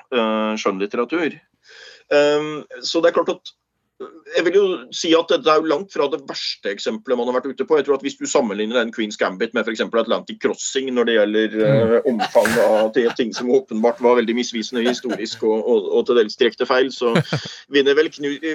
skjønnlitteratur. 0.56 1.34
Um, 2.08 2.62
så 2.80 3.02
det 3.04 3.10
er 3.10 3.16
klart 3.18 3.32
at 3.34 3.50
jeg 4.00 4.44
vil 4.46 4.56
jo 4.56 4.64
si 4.96 5.10
at 5.16 5.28
dette 5.28 5.50
er 5.50 5.60
jo 5.60 5.68
langt 5.68 5.92
fra 5.92 6.06
det 6.08 6.22
verste 6.28 6.70
eksempelet 6.72 7.18
man 7.18 7.28
har 7.28 7.36
vært 7.36 7.50
ute 7.52 7.66
på. 7.68 7.76
Jeg 7.76 7.86
tror 7.86 7.98
at 7.98 8.04
Hvis 8.04 8.16
du 8.16 8.24
sammenligner 8.28 8.78
den 8.78 8.92
Queens 8.94 9.18
Gambit 9.20 9.52
med 9.56 9.66
f.eks. 9.66 9.82
Atlantic 9.84 10.40
Crossing 10.40 10.88
når 10.94 11.08
det 11.08 11.16
gjelder 11.16 11.56
eh, 11.66 11.96
omfang 12.10 12.48
av 12.64 12.94
ting 13.18 13.34
som 13.36 13.50
åpenbart 13.52 14.00
var 14.00 14.16
veldig 14.20 14.36
misvisende 14.38 14.84
historisk 14.86 15.44
og, 15.44 15.58
og, 15.60 15.90
og 15.98 16.06
til 16.08 16.20
dels 16.20 16.38
direkte 16.40 16.68
feil, 16.68 16.88
så 16.94 17.12
vinner 17.74 17.98
vel, 17.98 18.08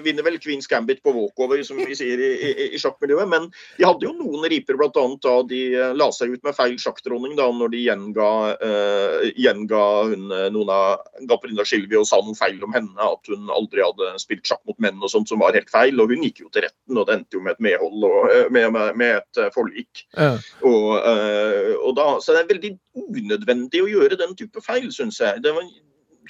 vinner 0.06 0.26
vel 0.26 0.40
Queens 0.42 0.70
Gambit 0.72 1.04
på 1.06 1.14
walkover, 1.14 1.62
som 1.68 1.78
vi 1.78 1.98
sier 1.98 2.22
i, 2.22 2.32
i, 2.34 2.70
i 2.76 2.82
sjakkmiljøet. 2.82 3.30
Men 3.30 3.48
de 3.78 3.86
hadde 3.86 4.08
jo 4.08 4.16
noen 4.18 4.48
riper, 4.50 4.80
bl.a. 4.80 5.06
da 5.22 5.36
de 5.50 5.62
eh, 5.76 5.94
la 5.98 6.10
seg 6.16 6.34
ut 6.34 6.48
med 6.48 6.58
feil 6.58 6.78
sjakkdronning 6.82 7.38
da 7.38 7.52
når 7.54 7.76
de 7.76 7.84
gjenga, 7.86 8.32
eh, 8.66 9.30
gjenga 9.46 9.86
hun, 10.10 10.26
eh, 10.34 10.50
noen 10.56 10.74
av 10.74 11.22
Gaprina 11.30 11.68
Skilvi 11.68 12.00
og 12.02 12.10
sa 12.10 12.22
noe 12.24 12.38
feil 12.38 12.58
om 12.66 12.74
henne, 12.76 12.98
at 12.98 13.32
hun 13.32 13.54
aldri 13.54 13.86
hadde 13.86 14.16
spilt 14.22 14.48
sjakk 14.48 14.64
mot 14.66 14.80
menn 14.82 15.02
og 15.04 15.12
sånt 15.12 15.35
som 15.36 15.44
var 15.44 15.56
helt 15.58 15.72
feil. 15.72 16.00
Og 16.02 16.12
hun 16.14 16.24
gikk 16.26 16.42
jo 16.46 16.52
til 16.54 16.66
retten, 16.66 16.98
og 16.98 17.08
det 17.08 17.20
endte 17.20 17.38
jo 17.38 17.44
med 17.44 17.56
et 17.56 17.66
medhold 17.68 18.08
og 18.08 18.32
eh, 18.32 18.48
med, 18.54 18.70
med, 18.76 19.00
med 19.02 19.20
et 19.20 19.42
forlik. 19.56 20.06
Ja. 20.16 20.36
Og, 20.66 20.90
eh, 21.02 21.74
og 21.76 21.96
da, 22.00 22.08
så 22.24 22.36
det 22.36 22.44
er 22.44 22.54
veldig 22.54 22.74
unødvendig 22.96 23.84
å 23.84 23.92
gjøre 23.92 24.20
den 24.22 24.36
type 24.40 24.64
feil, 24.66 24.88
syns 24.96 25.20
jeg. 25.22 25.44
Det 25.44 25.54
var, 25.56 25.68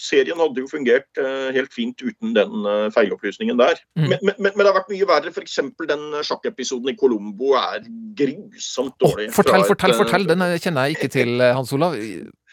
serien 0.01 0.39
hadde 0.41 0.63
jo 0.63 0.69
fungert 0.71 1.21
eh, 1.21 1.51
helt 1.55 1.73
fint 1.75 2.01
uten 2.01 2.33
den 2.37 2.69
eh, 2.69 2.87
feilopplysningen 2.95 3.59
der. 3.59 3.81
Mm. 3.99 4.07
Men, 4.09 4.17
men, 4.23 4.51
men 4.51 4.63
det 4.63 4.69
har 4.71 4.79
vært 4.79 4.93
mye 4.93 5.09
verre. 5.09 5.33
F.eks. 5.33 5.59
den 5.91 6.07
sjakkepisoden 6.25 6.93
i 6.93 6.97
Colombo 6.99 7.53
er 7.59 7.85
grusomt 8.17 8.97
dårlig. 9.01 9.29
Fortell, 9.35 9.61
et, 9.61 9.69
fortell, 9.69 9.93
eh, 9.95 9.99
fortell! 9.99 10.27
Den 10.31 10.47
eh, 10.47 10.57
kjenner 10.61 10.89
jeg 10.89 10.99
ikke 10.99 11.11
til, 11.19 11.35
eh, 11.41 11.53
Hans 11.57 11.75
Olav. 11.75 11.99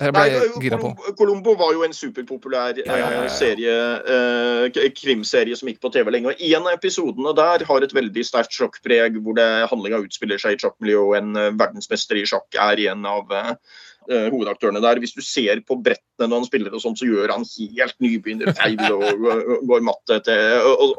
Her 0.02 0.10
ble 0.10 0.22
Nei, 0.24 0.28
jeg 0.34 0.62
gira 0.64 0.78
på. 0.80 0.90
Columbo, 0.96 1.16
Columbo 1.18 1.56
var 1.60 1.74
jo 1.76 1.82
en 1.86 1.92
superpopulær 1.94 2.78
Ja, 2.80 2.86
ja, 2.88 2.96
ja, 2.98 3.10
ja. 3.14 3.24
eh, 3.26 3.32
serie, 3.32 3.74
eh, 4.72 4.92
krimserie 4.96 5.56
som 5.58 5.70
gikk 5.70 5.82
på 5.84 5.92
TV 5.94 6.10
lenge. 6.10 6.32
og 6.32 6.46
En 6.48 6.66
av 6.66 6.74
episodene 6.74 7.34
der 7.38 7.66
har 7.68 7.84
et 7.86 7.94
veldig 7.94 8.24
sterkt 8.26 8.56
sjokkpreg, 8.56 9.20
hvor 9.22 9.38
handlinga 9.70 10.00
utspiller 10.02 10.40
seg 10.42 10.56
i 10.56 10.62
sjakkmiljøet, 10.62 10.70
sjakkmiljø, 10.82 11.00
og 11.06 11.16
en 11.18 11.36
eh, 11.36 11.54
verdensmester 11.58 12.20
i 12.20 12.26
sjakk 12.26 12.58
er 12.58 12.82
en 12.90 13.06
av, 13.06 13.32
eh, 14.10 14.28
hovedaktørene 14.32 14.82
der. 14.82 15.00
Hvis 15.02 15.14
du 15.16 15.22
ser 15.24 15.60
på 15.66 15.78
brettene 15.82 16.28
når 16.28 16.42
han 16.42 16.48
spiller, 16.48 16.74
og 16.74 16.82
sånt, 16.82 17.00
så 17.00 17.08
gjør 17.08 17.34
han 17.34 17.46
helt 17.46 17.98
nybegynnerfeil 18.02 18.82
og, 18.88 19.06
og, 19.06 19.54
går 19.70 19.86
matte 19.86 20.18
til 20.26 20.66
og, 20.72 20.98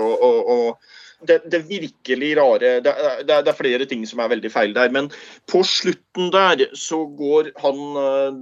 og, 0.00 0.50
og 0.54 1.26
det, 1.26 1.40
det 1.52 1.58
virkelig 1.68 2.30
rare 2.38 2.78
det, 2.80 2.94
det, 3.28 3.40
det 3.44 3.52
er 3.52 3.58
flere 3.58 3.86
ting 3.88 4.06
som 4.08 4.22
er 4.22 4.30
veldig 4.32 4.52
feil 4.52 4.72
der. 4.76 4.92
Men 4.92 5.10
på 5.50 5.62
slutten 5.66 6.30
der 6.32 6.66
så 6.78 7.02
går 7.18 7.52
han 7.60 7.84
eh, 8.04 8.40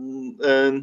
eh, 0.53 0.79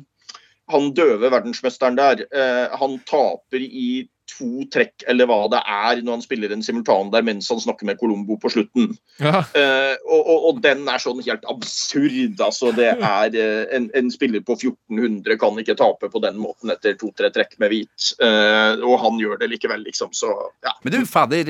Han 0.73 0.87
døve 0.97 1.29
verdensmesteren 1.29 1.97
der, 1.97 2.23
eh, 2.33 2.71
han 2.73 2.95
taper 3.05 3.61
i 3.61 4.07
to 4.29 4.65
trekk, 4.73 5.05
eller 5.11 5.27
hva 5.29 5.45
det 5.51 5.61
er, 5.61 6.01
når 6.03 6.17
han 6.17 6.23
spiller 6.23 6.53
en 6.53 6.63
simultan 6.65 7.11
der 7.13 7.25
mens 7.25 7.49
han 7.51 7.61
snakker 7.61 7.87
med 7.87 7.99
Colombo 7.99 8.37
på 8.41 8.51
slutten. 8.51 8.95
Ja. 9.21 9.43
Uh, 9.55 9.95
og, 10.09 10.21
og, 10.21 10.47
og 10.49 10.61
den 10.65 10.83
er 10.91 11.01
sånn 11.01 11.21
helt 11.25 11.45
absurd. 11.51 12.41
altså 12.41 12.73
Det 12.75 12.91
er 12.99 13.37
uh, 13.37 13.63
en, 13.75 13.89
en 13.97 14.11
spiller 14.13 14.43
på 14.45 14.57
1400 14.57 15.39
kan 15.41 15.61
ikke 15.61 15.77
tape 15.79 16.11
på 16.11 16.23
den 16.23 16.39
måten 16.41 16.73
etter 16.73 16.97
to-tre 16.99 17.31
trekk 17.35 17.57
med 17.61 17.73
hvit. 17.73 18.11
Uh, 18.19 18.81
og 18.85 18.99
han 19.05 19.21
gjør 19.21 19.39
det 19.41 19.51
likevel, 19.53 19.85
liksom. 19.87 20.13
Så 20.15 20.31
ja. 20.65 20.75
Men 20.83 20.97
du, 20.97 21.01
fader, 21.09 21.49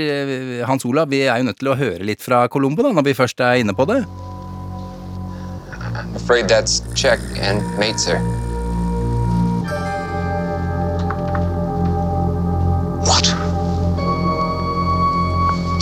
Hans 0.70 0.86
Olav, 0.88 1.10
vi 1.12 1.26
er 1.26 1.42
jo 1.42 1.50
nødt 1.50 1.62
til 1.62 1.74
å 1.74 1.80
høre 1.80 2.06
litt 2.06 2.24
fra 2.24 2.46
Colombo 2.52 2.86
da, 2.86 2.94
når 2.96 3.10
vi 3.10 3.18
først 3.18 3.44
er 3.44 3.64
inne 3.64 3.76
på 3.76 3.88
det. 3.90 4.04
I'm 5.96 6.16
afraid 6.16 6.50
that's 6.50 6.82
check 6.94 7.20
and 7.40 7.64
mate, 7.80 8.04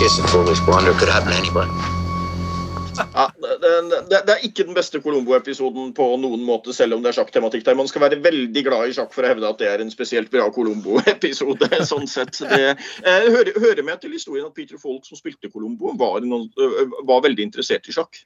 Guess 0.03 0.19
a 0.19 0.27
foolish 0.27 0.59
blunder 0.59 0.91
could 0.99 1.07
happen 1.07 1.31
to 1.31 1.37
anybody. 1.37 1.71
Ja, 3.13 3.31
det, 3.41 3.69
det, 4.09 4.17
det 4.27 4.33
er 4.33 4.41
ikke 4.43 4.65
den 4.67 4.75
beste 4.75 4.99
Colombo-episoden 4.99 5.93
på 5.95 6.07
noen 6.19 6.43
måte, 6.43 6.73
selv 6.75 6.97
om 6.97 7.05
det 7.05 7.13
er 7.13 7.15
sjakktematikk 7.21 7.63
der. 7.63 7.77
Man 7.79 7.87
skal 7.87 8.03
være 8.03 8.19
veldig 8.25 8.63
glad 8.67 8.91
i 8.91 8.97
sjakk 8.97 9.15
for 9.15 9.23
å 9.23 9.31
hevde 9.31 9.47
at 9.47 9.61
det 9.63 9.69
er 9.71 9.79
en 9.79 9.93
spesielt 9.93 10.27
bra 10.33 10.49
Colombo-episode. 10.51 11.69
sånn 11.93 12.11
sett. 12.11 12.35
Det 12.35 12.59
eh, 12.73 13.29
hører, 13.31 13.55
hører 13.63 13.87
med 13.87 14.03
til 14.03 14.11
historien 14.17 14.49
at 14.49 14.57
Peter 14.59 14.81
Folk, 14.81 15.07
som 15.07 15.21
spilte 15.21 15.47
Colombo, 15.53 15.95
var, 15.95 16.19
var 17.07 17.23
veldig 17.23 17.47
interessert 17.47 17.87
i 17.87 17.95
sjakk. 17.95 18.25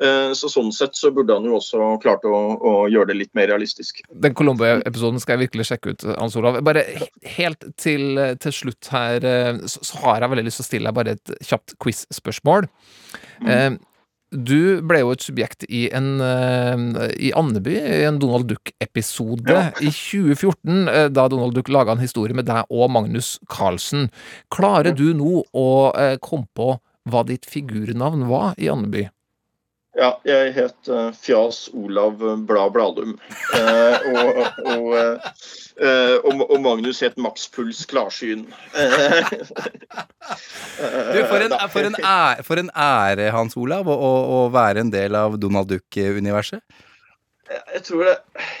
Eh, 0.00 0.32
så 0.38 0.48
sånn 0.50 0.72
sett 0.74 0.96
så 0.96 1.12
burde 1.14 1.36
han 1.36 1.44
jo 1.46 1.58
også 1.58 1.92
klart 2.02 2.24
å, 2.28 2.32
å 2.56 2.72
gjøre 2.90 3.12
det 3.12 3.18
litt 3.18 3.32
mer 3.38 3.50
realistisk. 3.52 4.00
Den 4.24 4.34
Colombo-episoden 4.38 5.20
skal 5.22 5.36
jeg 5.36 5.48
virkelig 5.48 5.68
sjekke 5.68 5.94
ut, 5.94 6.08
Hans 6.16 6.36
Olav. 6.40 6.58
Bare 6.64 6.84
helt 7.36 7.68
til, 7.80 8.18
til 8.42 8.56
slutt 8.56 8.90
her, 8.94 9.22
eh, 9.22 9.62
så, 9.68 9.84
så 9.84 10.02
har 10.06 10.24
jeg 10.24 10.34
veldig 10.34 10.48
lyst 10.48 10.62
til 10.62 10.66
å 10.66 10.70
stille 10.70 10.90
deg 10.90 10.98
bare 10.98 11.16
et 11.18 11.48
kjapt 11.52 11.76
quiz-spørsmål. 11.82 12.70
Mm. 13.42 13.76
du 14.32 14.80
ble 14.86 15.00
jo 15.02 15.10
et 15.12 15.24
subjekt 15.24 15.64
i 15.66 15.82
en 15.92 16.22
eh, 16.24 16.84
i 17.28 17.32
Andeby, 17.36 17.74
i 17.74 18.04
en 18.08 18.20
Donald 18.22 18.46
Duck-episode 18.48 19.58
i 19.82 19.90
2014, 19.92 20.86
eh, 20.88 21.08
da 21.12 21.26
Donald 21.28 21.58
Duck 21.58 21.68
laga 21.68 21.92
en 21.92 22.04
historie 22.04 22.36
med 22.36 22.48
deg 22.48 22.70
og 22.70 22.88
Magnus 22.94 23.34
Carlsen. 23.52 24.08
Klarer 24.54 24.96
du 24.96 25.10
nå 25.18 25.42
å 25.52 25.68
eh, 25.92 26.16
komme 26.22 26.48
på 26.56 26.78
hva 27.10 27.24
ditt 27.28 27.48
figurnavn 27.50 28.28
var 28.30 28.54
i 28.62 28.70
Andeby? 28.72 29.08
Ja, 29.92 30.14
jeg 30.24 30.54
het 30.56 30.88
eh, 30.88 31.10
Fjas 31.12 31.66
Olav 31.76 32.16
Blad 32.48 32.72
Bladum. 32.72 33.18
Eh, 33.52 34.06
og, 34.08 34.38
og, 34.64 34.86
eh, 34.96 35.32
eh, 35.84 36.14
og, 36.24 36.46
og 36.46 36.62
Magnus 36.64 37.02
het 37.04 37.18
Max 37.20 37.44
Puls 37.52 37.84
Klarsyn. 37.90 38.46
Eh, 38.72 39.32
Du, 41.12 41.18
for 41.28 41.42
en, 41.44 41.52
for 41.70 41.84
en, 41.86 41.96
ære, 41.98 42.42
for 42.46 42.60
en 42.62 42.70
ære, 42.72 43.28
Hans 43.34 43.56
Olav, 43.60 43.86
å, 43.90 43.94
å, 43.94 44.12
å 44.36 44.40
være 44.54 44.80
en 44.82 44.90
del 44.92 45.14
av 45.18 45.36
Donald 45.42 45.68
Duck-universet. 45.70 46.62
Jeg 47.74 47.82
tror 47.86 48.04
det 48.06 48.14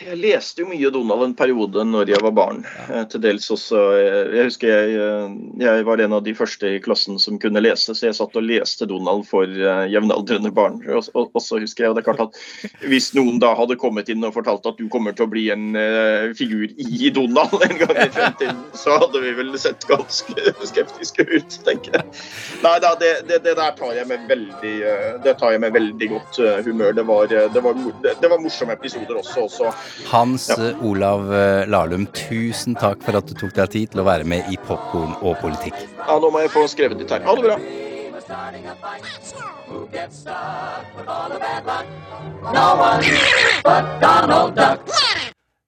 Jeg 0.06 0.18
leste 0.20 0.62
jo 0.62 0.68
mye 0.70 0.90
Donald 0.94 1.24
en 1.26 1.34
periode 1.38 1.84
når 1.86 2.12
jeg 2.12 2.22
var 2.24 2.34
barn. 2.36 2.62
Ja. 2.88 3.04
Til 3.10 3.22
dels 3.24 3.48
også 3.52 3.80
eh, 3.98 4.32
Jeg 4.36 4.50
husker 4.50 4.72
jeg, 4.72 4.96
eh, 4.98 5.36
jeg 5.62 5.86
var 5.88 6.02
en 6.02 6.16
av 6.18 6.24
de 6.26 6.34
første 6.36 6.74
i 6.76 6.80
klassen 6.82 7.20
som 7.22 7.38
kunne 7.42 7.62
lese, 7.62 7.94
så 7.94 8.08
jeg 8.08 8.18
satt 8.18 8.36
og 8.38 8.46
leste 8.46 8.88
Donald 8.90 9.24
for 9.28 9.46
eh, 9.46 9.84
jevnaldrende 9.92 10.52
barn. 10.54 10.80
Og, 10.92 11.04
så 11.42 11.60
husker 11.62 11.86
jeg, 11.86 11.92
og 11.92 11.98
det 11.98 12.04
er 12.04 12.08
klart 12.10 12.24
at 12.26 12.86
Hvis 12.88 13.12
noen 13.16 13.40
da 13.42 13.52
hadde 13.58 13.78
kommet 13.80 14.10
inn 14.12 14.24
og 14.26 14.34
fortalt 14.36 14.66
at 14.68 14.78
du 14.80 14.88
kommer 14.92 15.14
til 15.16 15.26
å 15.26 15.32
bli 15.32 15.48
en 15.52 15.72
uh, 15.76 16.32
figur 16.36 16.68
i 16.70 17.10
Donald 17.14 17.54
en 17.64 17.78
gang 17.80 17.94
i 17.96 18.08
fremtiden, 18.12 18.60
så 18.76 18.98
hadde 19.02 19.22
vi 19.22 19.32
vel 19.38 19.52
sett 19.60 19.86
ganske 19.88 20.54
skeptiske 20.68 21.26
ut, 21.30 21.58
tenker 21.66 21.98
jeg. 21.98 22.22
Nei 22.62 22.74
da, 22.82 22.92
det, 23.00 23.12
det, 23.28 23.42
det 23.46 23.54
der 23.58 23.74
tar 23.78 23.94
jeg 23.96 24.08
med 24.10 24.26
veldig 24.28 24.74
eh, 24.88 25.08
Det 25.24 25.34
tar 25.40 25.54
jeg 25.54 25.62
med 25.62 25.74
veldig 25.76 26.08
godt 26.12 26.38
eh, 26.42 26.60
humør. 26.66 26.92
Det 26.96 27.04
var, 27.08 27.32
eh, 27.32 27.48
det 27.52 27.62
var, 27.64 27.78
det, 28.04 28.14
det 28.20 28.30
var 28.32 28.42
morsomme 28.42 28.76
episoder 28.82 29.20
også. 29.22 29.46
også. 29.46 29.70
Hans 30.10 30.48
ja. 30.50 30.72
Olav 30.82 31.30
eh, 31.32 31.62
Lahlum, 31.70 32.08
tusen 32.16 32.74
takk 32.78 33.02
for 33.06 33.20
at 33.20 33.30
du 33.30 33.36
tok 33.38 33.54
deg 33.56 33.70
tid 33.76 33.94
til 33.94 34.02
å 34.02 34.08
være 34.08 34.26
med 34.28 34.50
i 34.50 34.58
Popkorn 34.66 35.14
og 35.22 35.38
politikk. 35.42 35.78
Ja, 36.02 36.18
nå 36.18 36.32
må 36.34 36.42
jeg 36.42 36.52
få 36.52 36.66
skrevet 36.70 36.98
litt 37.00 37.14
her. 37.14 37.24
Ha 37.26 37.38
det 37.38 37.46
bra. 37.46 37.56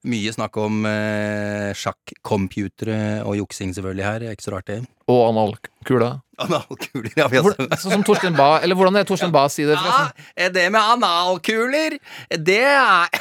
Mye 0.05 0.35
snakk 0.37 0.59
om 0.61 0.85
eh, 0.89 1.71
sjakkcomputere 1.81 2.99
og 3.25 3.39
juksing 3.41 3.73
selvfølgelig 3.77 4.05
her. 4.05 4.27
Ikke 4.35 4.45
så 4.45 4.57
rart, 4.59 4.69
det. 4.69 4.83
Og 5.09 5.23
analkula. 5.31 6.19
Analkuler, 6.43 7.13
ja. 7.17 7.29
Vi 7.31 7.39
Hvor, 7.45 7.55
sånn 7.79 7.93
som 7.99 8.03
Torstein 8.07 8.35
Bae 8.39 8.61
Eller 8.65 8.75
hvordan 8.79 8.97
er 8.99 9.05
det 9.05 9.11
Torstein 9.13 9.31
Bae 9.35 9.51
sier 9.53 9.69
det, 9.71 9.77
forresten? 9.79 10.25
Ja, 10.41 10.49
det 10.55 10.65
med 10.75 10.81
analkuler, 10.95 11.99
det 12.51 12.61
er 12.65 13.09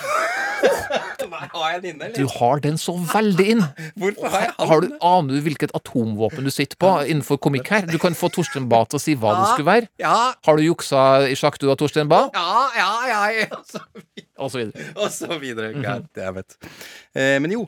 Har 1.53 1.74
jeg 1.74 1.82
den 1.84 1.95
inne, 1.97 2.09
Du 2.16 2.28
har 2.39 2.61
den 2.64 2.78
så 2.80 2.93
veldig 2.95 3.45
inn. 3.53 3.64
Hvorfor 3.99 4.30
har 4.32 4.43
jeg 4.45 4.53
den? 4.57 4.68
Har 4.70 4.84
du, 4.84 4.88
aner 5.03 5.36
du 5.38 5.43
hvilket 5.45 5.74
atomvåpen 5.76 6.45
du 6.47 6.51
sitter 6.53 6.80
på 6.80 6.91
innenfor 7.09 7.39
komikk 7.43 7.70
her? 7.74 7.88
Du 7.89 7.97
kan 8.01 8.16
få 8.18 8.30
Torstein 8.34 8.68
Bae 8.72 8.88
til 8.89 8.99
å 8.99 9.03
si 9.03 9.16
hva 9.20 9.34
Ja, 9.34 9.41
det 9.41 9.49
skulle 9.53 9.70
være. 9.72 9.89
ja. 10.03 10.16
Har 10.47 10.59
du 10.59 10.64
juksa 10.66 11.03
i 11.30 11.36
sjakk, 11.39 11.59
du 11.61 11.68
og 11.72 11.78
Torstein 11.82 12.09
Bae? 12.11 12.30
Ja, 12.36 12.64
ja, 12.80 13.22
ja. 13.36 13.47
Og 13.59 13.66
så, 13.70 13.84
Og 14.39 14.51
så 14.51 14.59
videre. 14.64 14.88
og 14.95 15.11
så 15.14 15.39
videre. 15.39 15.72
God 15.78 16.07
jeg 16.24 16.36
vet. 16.39 16.57
Eh, 17.16 17.38
men 17.43 17.51
jo. 17.55 17.68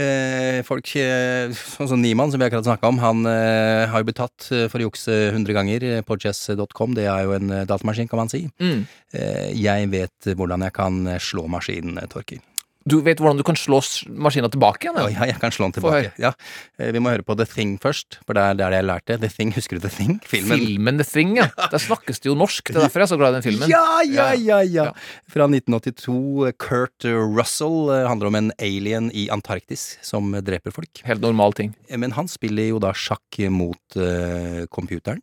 Eh, 0.00 0.60
folk 0.64 0.92
eh, 0.96 1.50
Sånn 1.52 1.90
som 1.90 2.00
Niemann, 2.00 2.30
som 2.32 2.40
vi 2.40 2.46
akkurat 2.46 2.66
snakka 2.68 2.88
om, 2.88 3.00
han 3.02 3.24
eh, 3.28 3.88
har 3.90 4.00
jo 4.00 4.08
blitt 4.08 4.20
tatt 4.20 4.48
for 4.72 4.80
å 4.80 4.86
jukse 4.88 5.16
100 5.32 5.56
ganger 5.56 5.88
på 6.06 6.18
chess.com. 6.20 6.96
Det 6.96 7.08
er 7.10 7.26
jo 7.26 7.36
en 7.36 7.52
datamaskin, 7.68 8.08
kan 8.10 8.22
man 8.22 8.32
si. 8.32 8.46
Mm. 8.62 8.84
Eh, 9.12 9.50
jeg 9.58 9.90
vet 9.92 10.32
hvordan 10.32 10.66
jeg 10.66 10.76
kan 10.76 11.02
slå 11.20 11.46
maskinen, 11.50 12.00
Torkil. 12.12 12.42
Du 12.90 12.98
vet 13.06 13.20
hvordan 13.22 13.38
du 13.38 13.44
kan 13.46 13.58
slå 13.58 13.78
maskina 14.10 14.50
tilbake 14.52 14.88
igjen? 14.88 14.98
Ja, 15.14 15.28
jeg 15.30 15.38
kan 15.42 15.54
slå 15.54 15.68
den 15.68 15.76
tilbake. 15.78 16.10
Ja. 16.20 16.32
Eh, 16.80 16.90
vi 16.94 17.02
må 17.02 17.12
høre 17.12 17.24
på 17.26 17.36
The 17.38 17.46
Thing 17.48 17.76
først, 17.82 18.18
for 18.26 18.36
det 18.36 18.44
er 18.44 18.58
der 18.58 18.76
jeg 18.76 18.88
lærte. 18.88 19.18
The 19.22 19.30
Thing, 19.32 19.54
Husker 19.56 19.78
du 19.78 19.86
The 19.86 19.92
Thing? 19.94 20.18
Filmen. 20.26 20.58
Filmen 20.58 21.00
The 21.00 21.06
Thing, 21.08 21.36
ja. 21.38 21.48
Der 21.70 21.82
snakkes 21.82 22.22
det 22.22 22.30
jo 22.32 22.36
norsk. 22.38 22.72
Det 22.72 22.76
er 22.80 22.88
derfor 22.88 23.04
jeg 23.04 23.08
er 23.08 23.12
så 23.14 23.20
glad 23.20 23.34
i 23.34 23.38
den 23.38 23.46
filmen. 23.46 23.70
Ja, 23.70 23.84
ja, 24.06 24.28
ja, 24.34 24.60
ja. 24.66 24.88
Fra 25.30 25.48
1982. 25.48 26.52
Kurt 26.60 27.08
Russell 27.08 27.90
eh, 27.94 28.06
handler 28.10 28.32
om 28.32 28.40
en 28.42 28.52
alien 28.58 29.10
i 29.14 29.28
Antarktis 29.32 29.94
som 30.06 30.34
dreper 30.44 30.74
folk. 30.74 31.04
Helt 31.06 31.24
normal 31.24 31.56
ting. 31.56 31.74
Eh, 31.88 31.98
Men 32.00 32.16
han 32.18 32.28
spiller 32.30 32.72
jo 32.72 32.82
da 32.82 32.94
sjakk 32.96 33.40
mot 33.54 34.00
uh, 34.00 34.66
computeren. 34.72 35.20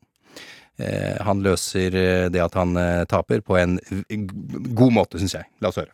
Eh, 0.78 1.18
han 1.26 1.42
løser 1.42 1.96
eh, 1.98 2.26
det 2.30 2.42
at 2.44 2.54
han 2.58 2.78
eh, 2.78 3.04
taper, 3.10 3.42
på 3.42 3.58
en 3.58 3.80
god 4.78 4.94
måte, 4.94 5.18
syns 5.22 5.34
jeg. 5.40 5.50
La 5.64 5.72
oss 5.72 5.80
høre. 5.82 5.90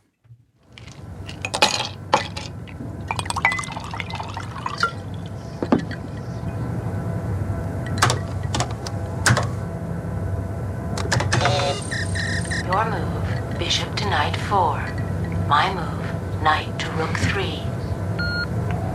Your 12.74 12.90
move, 12.90 13.60
bishop 13.60 13.96
to 13.98 14.06
knight 14.10 14.36
four. 14.36 14.80
My 15.48 15.72
move, 15.76 16.42
knight 16.42 16.80
to 16.80 16.90
rook 16.94 17.16
three. 17.18 17.62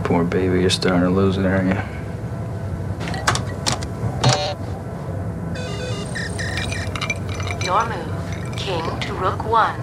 Poor 0.03 0.25
baby, 0.25 0.59
you're 0.59 0.69
starting 0.69 1.03
to 1.03 1.09
lose 1.09 1.37
it, 1.37 1.45
aren't 1.45 1.69
you? 1.69 1.81
Your 7.65 7.85
move, 7.87 8.57
king 8.57 8.99
to 8.99 9.13
rook 9.13 9.45
one. 9.45 9.79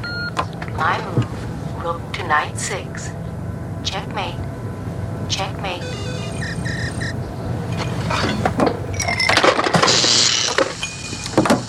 My 0.77 1.03
move, 1.07 1.83
rook 1.83 2.03
to 2.13 2.29
knight 2.29 2.59
six. 2.59 3.13
Checkmate. 3.83 4.35
Checkmate. 5.31 5.81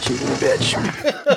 Cheating 0.02 0.36
bitch. 0.42 1.34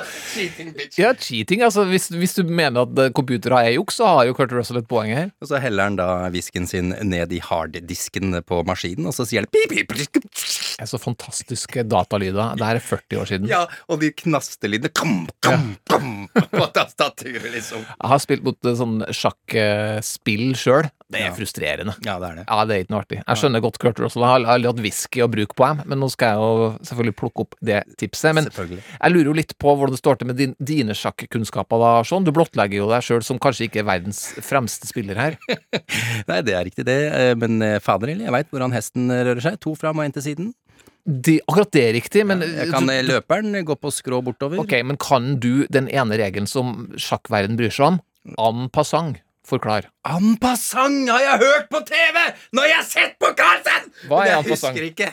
Ja, 0.99 1.13
cheating. 1.17 1.63
Altså, 1.65 1.85
hvis, 1.89 2.09
hvis 2.13 2.35
du 2.37 2.43
mener 2.47 2.85
at 2.85 2.99
eh, 2.99 3.11
computere 3.15 3.63
er 3.65 3.75
juks, 3.75 3.99
så 3.99 4.09
har 4.09 4.29
jo 4.29 4.35
Kurt 4.37 4.53
Russell 4.55 4.81
et 4.81 4.89
poeng 4.89 5.11
her. 5.15 5.31
Og 5.41 5.51
så 5.51 5.61
heller 5.63 5.89
han 5.89 5.99
da 5.99 6.29
whiskyen 6.33 6.67
sin 6.69 6.93
ned 7.03 7.33
i 7.35 7.41
harddisken 7.43 8.37
på 8.47 8.61
maskinen, 8.67 9.09
og 9.09 9.15
så 9.17 9.27
sier 9.27 9.45
han 9.45 9.51
pip, 9.51 9.73
pip, 9.73 9.91
pip. 9.91 10.29
Det 10.77 10.85
er 10.85 10.89
så 10.91 10.99
fantastiske 11.01 11.83
datalyder. 11.89 12.55
Det 12.59 12.67
er 12.67 12.79
40 12.85 13.19
år 13.21 13.29
siden. 13.31 13.49
Ja, 13.51 13.63
og 13.91 13.99
de 14.03 14.11
knastelydene 14.23 14.91
kom, 14.95 15.25
kom, 15.43 15.75
kom, 15.89 16.11
på 16.33 16.65
tas- 16.73 16.91
tastaturet, 16.91 17.49
liksom. 17.53 17.83
Jeg 17.87 18.09
har 18.13 18.19
spilt 18.23 18.43
mot 18.45 18.57
eh, 18.67 18.75
sånn 18.79 18.99
sjakkspill 19.11 20.51
sjøl. 20.57 20.89
Det 21.11 21.19
er 21.27 21.33
frustrerende. 21.35 21.91
Ja, 22.07 22.13
det 22.21 22.27
er 22.29 22.35
det. 22.39 22.43
Ja, 22.47 22.57
det 22.69 22.75
er 22.77 22.83
ikke 22.85 22.93
noe 22.93 23.01
artig. 23.03 23.17
Jeg 23.19 23.39
skjønner 23.41 23.63
godt 23.65 23.77
Kurt 23.83 23.97
Russell. 23.99 24.23
Jeg 24.23 24.31
har 24.31 24.45
aldri 24.53 24.69
hatt 24.69 24.79
whisky 24.85 25.23
å 25.25 25.27
bruke 25.31 25.57
på 25.59 25.65
dem, 25.67 25.81
men 25.91 25.99
nå 25.99 26.07
skal 26.13 26.31
jeg 26.31 26.39
jo 26.39 26.69
selvfølgelig 26.87 27.15
plukke 27.19 27.43
opp 27.43 27.57
det 27.67 27.81
tipset. 27.99 28.31
Men 28.37 28.47
jeg 28.47 29.11
lurer 29.11 29.27
jo 29.31 29.35
litt 29.35 29.51
på 29.59 29.73
hvordan 29.75 29.91
det 29.97 29.99
står 29.99 30.21
til 30.21 30.29
med 30.31 30.39
din, 30.39 30.55
dine 30.63 30.95
sjakkunnskaper, 30.95 31.83
da, 31.83 31.91
Sean. 32.07 32.23
Du 32.23 32.31
blottlegger 32.35 32.79
jo 32.79 32.87
deg 32.93 33.03
sjøl 33.03 33.25
som 33.27 33.41
kanskje 33.43 33.67
ikke 33.67 33.83
er 33.83 33.89
verdens 33.91 34.23
fremste 34.47 34.87
spiller 34.87 35.19
her. 35.19 35.35
Nei, 36.31 36.39
det 36.47 36.55
er 36.55 36.63
riktig 36.69 36.87
det, 36.87 36.97
eh, 37.11 37.33
men 37.39 37.59
eh, 37.65 37.77
fader 37.83 38.13
heller, 38.13 38.29
jeg 38.29 38.37
veit 38.39 38.55
hvordan 38.55 38.75
hesten 38.79 39.11
rører 39.11 39.43
seg. 39.43 39.59
To 39.67 39.75
fram 39.75 39.99
og 39.99 40.07
én 40.07 40.15
til 40.15 40.23
siden. 40.31 40.53
De, 41.05 41.39
akkurat 41.47 41.71
det 41.73 41.81
er 41.87 41.93
riktig, 41.97 42.23
men 42.29 42.43
Jeg 42.45 42.69
kan 42.69 42.85
løperen 43.07 43.57
gå 43.65 43.75
på 43.79 43.91
skrå 43.93 44.21
bortover. 44.25 44.61
Ok, 44.61 44.75
men 44.85 44.99
kan 45.01 45.35
du 45.41 45.65
den 45.73 45.89
ene 45.89 46.19
regelen 46.21 46.49
som 46.49 46.91
sjakkverden 46.99 47.57
bryr 47.57 47.73
seg 47.73 47.93
om? 47.95 47.99
En 48.37 48.67
passant. 48.69 49.17
Forklar. 49.47 49.87
En 50.05 50.35
passant 50.39 51.09
har 51.09 51.23
jeg 51.23 51.41
hørt 51.41 51.69
på 51.73 51.79
TV 51.87 52.19
når 52.53 52.67
jeg 52.69 52.75
har 52.77 52.85
sett 52.87 53.15
på 53.19 53.31
Carlsen! 53.35 53.89
Hva 54.07 54.21
er 54.21 54.27
en 54.27 54.35
jeg 54.35 54.51
passant? 54.53 54.77
husker 54.77 54.89
ikke. 54.91 55.07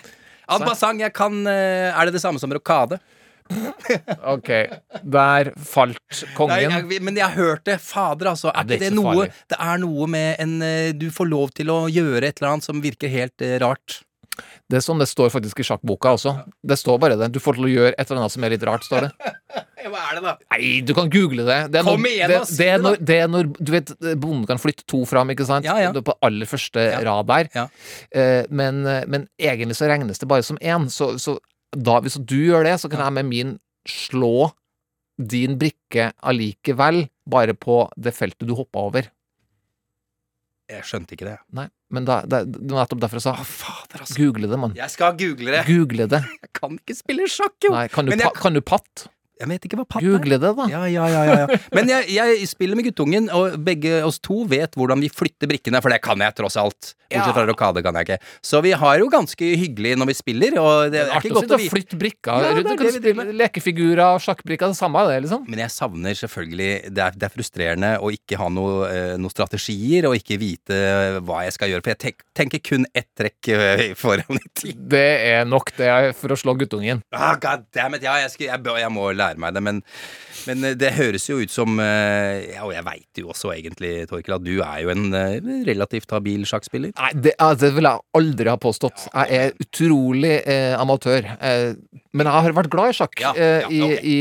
En 0.49 0.65
passant, 0.65 1.01
jeg 1.01 1.13
kan 1.17 1.41
eh, 1.49 1.89
Er 1.93 2.09
det 2.09 2.15
det 2.19 2.23
samme 2.23 2.41
som 2.41 2.53
rokade? 2.53 3.01
Ok, 4.29 4.51
der 5.09 5.51
falt 5.65 6.25
kongen. 6.37 6.69
Nei, 6.69 6.83
jeg, 6.93 7.01
men 7.05 7.17
jeg 7.17 7.25
har 7.25 7.37
hørt 7.37 7.65
det. 7.69 7.79
Fader, 7.81 8.35
altså. 8.35 8.51
Er 8.53 8.61
Ja, 8.61 8.67
det 8.69 8.77
er 8.77 8.83
ikke 8.83 8.91
det 8.91 8.99
noe 8.99 9.15
farlig. 9.15 9.31
Det 9.49 9.59
er 9.65 9.81
noe 9.85 10.09
med 10.13 10.43
en 10.45 10.55
eh, 10.65 10.91
Du 10.93 11.09
får 11.15 11.31
lov 11.31 11.55
til 11.57 11.73
å 11.73 11.79
gjøre 11.89 12.29
et 12.29 12.41
eller 12.43 12.53
annet 12.55 12.69
som 12.69 12.85
virker 12.85 13.13
helt 13.13 13.45
eh, 13.45 13.57
rart. 13.65 14.03
Det 14.69 14.77
er 14.77 14.83
sånn 14.85 15.01
det 15.01 15.07
står 15.09 15.31
faktisk 15.33 15.63
i 15.63 15.65
sjakkboka 15.65 16.11
også. 16.19 16.35
Det 16.61 16.77
står 16.77 16.99
bare 17.01 17.17
det. 17.17 17.31
Du 17.33 17.39
får 17.41 17.57
til 17.57 17.65
å 17.65 17.71
gjøre 17.73 17.93
et 17.95 18.03
eller 18.11 18.21
annet 18.21 18.35
som 18.35 18.45
er 18.45 18.53
litt 18.53 18.67
rart, 18.69 18.85
står 18.85 19.07
det. 19.07 19.35
Hva 19.89 20.03
er 20.11 20.19
det, 20.19 20.23
da? 20.27 20.33
Nei, 20.53 20.73
du 20.85 20.93
kan 20.93 21.09
google 21.09 21.47
det. 21.49 21.57
det 21.73 21.81
er 21.81 21.87
Kom 21.87 22.03
når- 22.03 22.11
igjen, 22.13 22.33
det, 22.35 22.41
det, 22.59 22.67
er 22.69 22.83
når, 22.85 22.99
det 23.09 23.17
er 23.23 23.31
når 23.33 23.49
Du 23.57 23.73
vet, 23.73 23.93
bonden 24.21 24.45
kan 24.51 24.61
flytte 24.61 24.85
to 24.91 25.01
fram, 25.09 25.33
ikke 25.33 25.47
sant? 25.49 25.65
Ja, 25.65 25.79
ja. 25.81 25.95
På 26.05 26.19
aller 26.27 26.51
første 26.51 26.85
rad 27.07 27.31
der. 27.31 27.49
Ja. 27.57 27.65
Eh, 28.13 28.45
men, 28.51 28.83
men 29.09 29.25
egentlig 29.41 29.79
så 29.81 29.89
regnes 29.89 30.21
det 30.21 30.29
bare 30.29 30.45
som 30.45 30.61
én. 30.61 30.91
Så, 30.93 31.15
så 31.23 31.39
da, 31.73 31.97
hvis 32.05 32.21
du 32.21 32.37
gjør 32.37 32.69
det, 32.69 32.77
så 32.83 32.91
kan 32.93 33.01
jeg 33.07 33.17
med 33.23 33.31
min 33.33 33.57
slå 33.89 34.51
din 35.19 35.57
brikke 35.59 36.13
allikevel, 36.29 37.07
bare 37.29 37.57
på 37.59 37.87
det 37.97 38.13
feltet 38.15 38.47
du 38.47 38.53
hoppa 38.59 38.85
over. 38.91 39.09
Jeg 40.69 40.85
skjønte 40.85 41.15
ikke 41.17 41.25
det. 41.31 41.37
Nei, 41.57 41.65
men 41.97 42.05
da, 42.05 42.19
det 42.29 42.43
nettopp 42.61 43.01
derfor 43.01 43.17
jeg 43.21 43.25
sa 43.25 43.33
Fader, 43.41 44.03
altså. 44.05 44.17
google 44.21 44.51
det, 44.51 44.59
mann. 44.61 44.75
Jeg 44.77 44.93
skal 44.93 45.15
google 45.17 45.55
det. 45.55 45.63
Google 45.69 46.07
det. 46.13 46.21
Jeg 46.43 46.51
kan 46.59 46.75
ikke 46.77 46.97
spille 46.99 47.29
sjakk, 47.33 47.55
jo! 47.65 47.71
Nei, 47.73 47.87
kan 47.89 48.05
du, 48.05 48.13
jeg- 48.13 48.21
pa, 48.27 48.33
kan 48.37 48.53
du 48.59 48.61
patt? 48.61 49.07
Jeg 49.39 49.51
vet 49.53 49.67
ikke 49.69 49.79
hva 49.81 49.87
patt 49.87 50.03
er. 50.03 50.11
Google 50.17 50.39
det, 50.43 50.53
da. 50.59 50.69
Ja, 50.73 50.85
ja, 50.91 51.09
ja, 51.13 51.25
ja, 51.29 51.37
ja. 51.45 51.59
Men 51.77 51.91
jeg, 51.93 52.09
jeg 52.17 52.49
spiller 52.51 52.79
med 52.79 52.89
guttungen, 52.91 53.29
og 53.35 53.59
begge 53.65 54.01
oss 54.07 54.19
to 54.23 54.43
vet 54.51 54.75
hvordan 54.79 55.03
vi 55.05 55.11
flytter 55.13 55.51
brikkene, 55.51 55.83
for 55.85 55.95
det 55.95 56.01
kan 56.05 56.19
jeg 56.25 56.37
tross 56.39 56.59
alt. 56.61 56.95
Bortsett 57.09 57.37
fra 57.39 57.45
rokade 57.49 57.81
kan 57.85 57.97
jeg 57.97 58.05
ikke. 58.05 58.17
Så 58.45 58.61
vi 58.65 58.75
har 58.77 58.99
jo 59.01 59.07
ganske 59.09 59.47
hyggelig 59.57 59.95
når 59.97 60.11
vi 60.11 60.17
spiller, 60.19 60.59
og 60.61 60.91
det 60.93 61.01
er 61.01 61.13
Artig 61.17 61.31
ikke 61.31 61.39
å 61.39 61.41
godt 61.41 61.47
sitte 61.47 61.57
å 61.57 61.63
og 61.63 61.73
flytte 61.73 62.01
brikker. 62.01 62.49
Er 62.49 62.59
du 62.59 62.69
kan 62.69 62.91
spille 62.93 63.25
lekefigurer, 63.39 64.21
sjakkbrikker, 64.25 64.75
det 64.75 64.77
samme 64.77 65.05
det, 65.09 65.21
liksom. 65.25 65.47
Men 65.49 65.63
jeg 65.65 65.73
savner 65.73 66.19
selvfølgelig 66.19 66.93
Det 66.93 67.05
er, 67.05 67.17
det 67.17 67.29
er 67.29 67.33
frustrerende 67.33 67.93
å 68.05 68.11
ikke 68.13 68.37
ha 68.41 68.51
noe, 68.53 68.91
eh, 68.93 69.15
noen 69.17 69.33
strategier, 69.33 70.09
og 70.11 70.19
ikke 70.19 70.37
vite 70.41 70.81
hva 71.25 71.45
jeg 71.47 71.57
skal 71.57 71.73
gjøre. 71.73 71.87
For 71.87 71.95
jeg 71.95 72.03
tenk, 72.05 72.27
tenker 72.37 72.65
kun 72.69 72.85
ett 72.93 73.09
trekk 73.17 73.51
eh, 73.57 73.85
foran 73.97 74.37
i 74.37 74.45
tid. 74.53 74.85
Det 74.93 75.09
er 75.33 75.49
nok 75.49 75.73
det 75.79 75.89
er 75.89 76.13
for 76.19 76.35
å 76.35 76.39
slå 76.39 76.59
guttungen. 76.61 77.01
Ah, 77.15 77.39
God 77.41 77.65
damn 77.73 77.97
it, 77.97 78.05
ja, 78.05 78.19
jeg, 78.25 78.35
skal, 78.35 78.51
jeg, 78.51 78.77
jeg 78.85 78.93
må 78.93 79.09
lære 79.17 79.28
meg 79.37 79.53
det, 79.53 79.63
men, 79.67 79.83
men 80.49 80.65
eh, 80.65 80.77
det 80.79 80.95
høres 80.97 81.29
jo 81.29 81.37
ut 81.43 81.53
som 81.53 81.77
eh, 81.83 82.55
Ja, 82.55 82.65
og 82.65 82.73
jeg 82.73 82.87
veit 82.87 83.21
jo 83.21 83.29
også 83.35 83.53
egentlig, 83.53 83.93
Torkel, 84.09 84.39
at 84.39 84.47
du 84.47 84.55
er 84.57 84.79
jo 84.85 84.95
en 84.95 85.13
eh, 85.13 85.37
relativt 85.69 86.15
habil 86.15 86.47
sjakkspiller. 86.49 86.95
Nei, 86.97 87.13
det, 87.19 87.35
ja, 87.37 87.51
det 87.59 87.73
vil 87.77 87.91
jeg 87.91 88.05
aldri 88.23 88.53
ha 88.53 88.57
påstått. 88.61 89.09
Jeg 89.13 89.43
er 89.43 89.67
utrolig 89.67 90.35
eh, 90.41 90.73
amatør. 90.79 91.29
Eh, 91.37 91.75
men 92.17 92.31
jeg 92.31 92.47
har 92.49 92.57
vært 92.57 92.73
glad 92.73 92.95
i 92.95 92.97
sjakk 92.97 93.21
Ja, 93.21 93.35
ja, 93.37 93.69
i, 93.69 93.83
i 94.01 94.19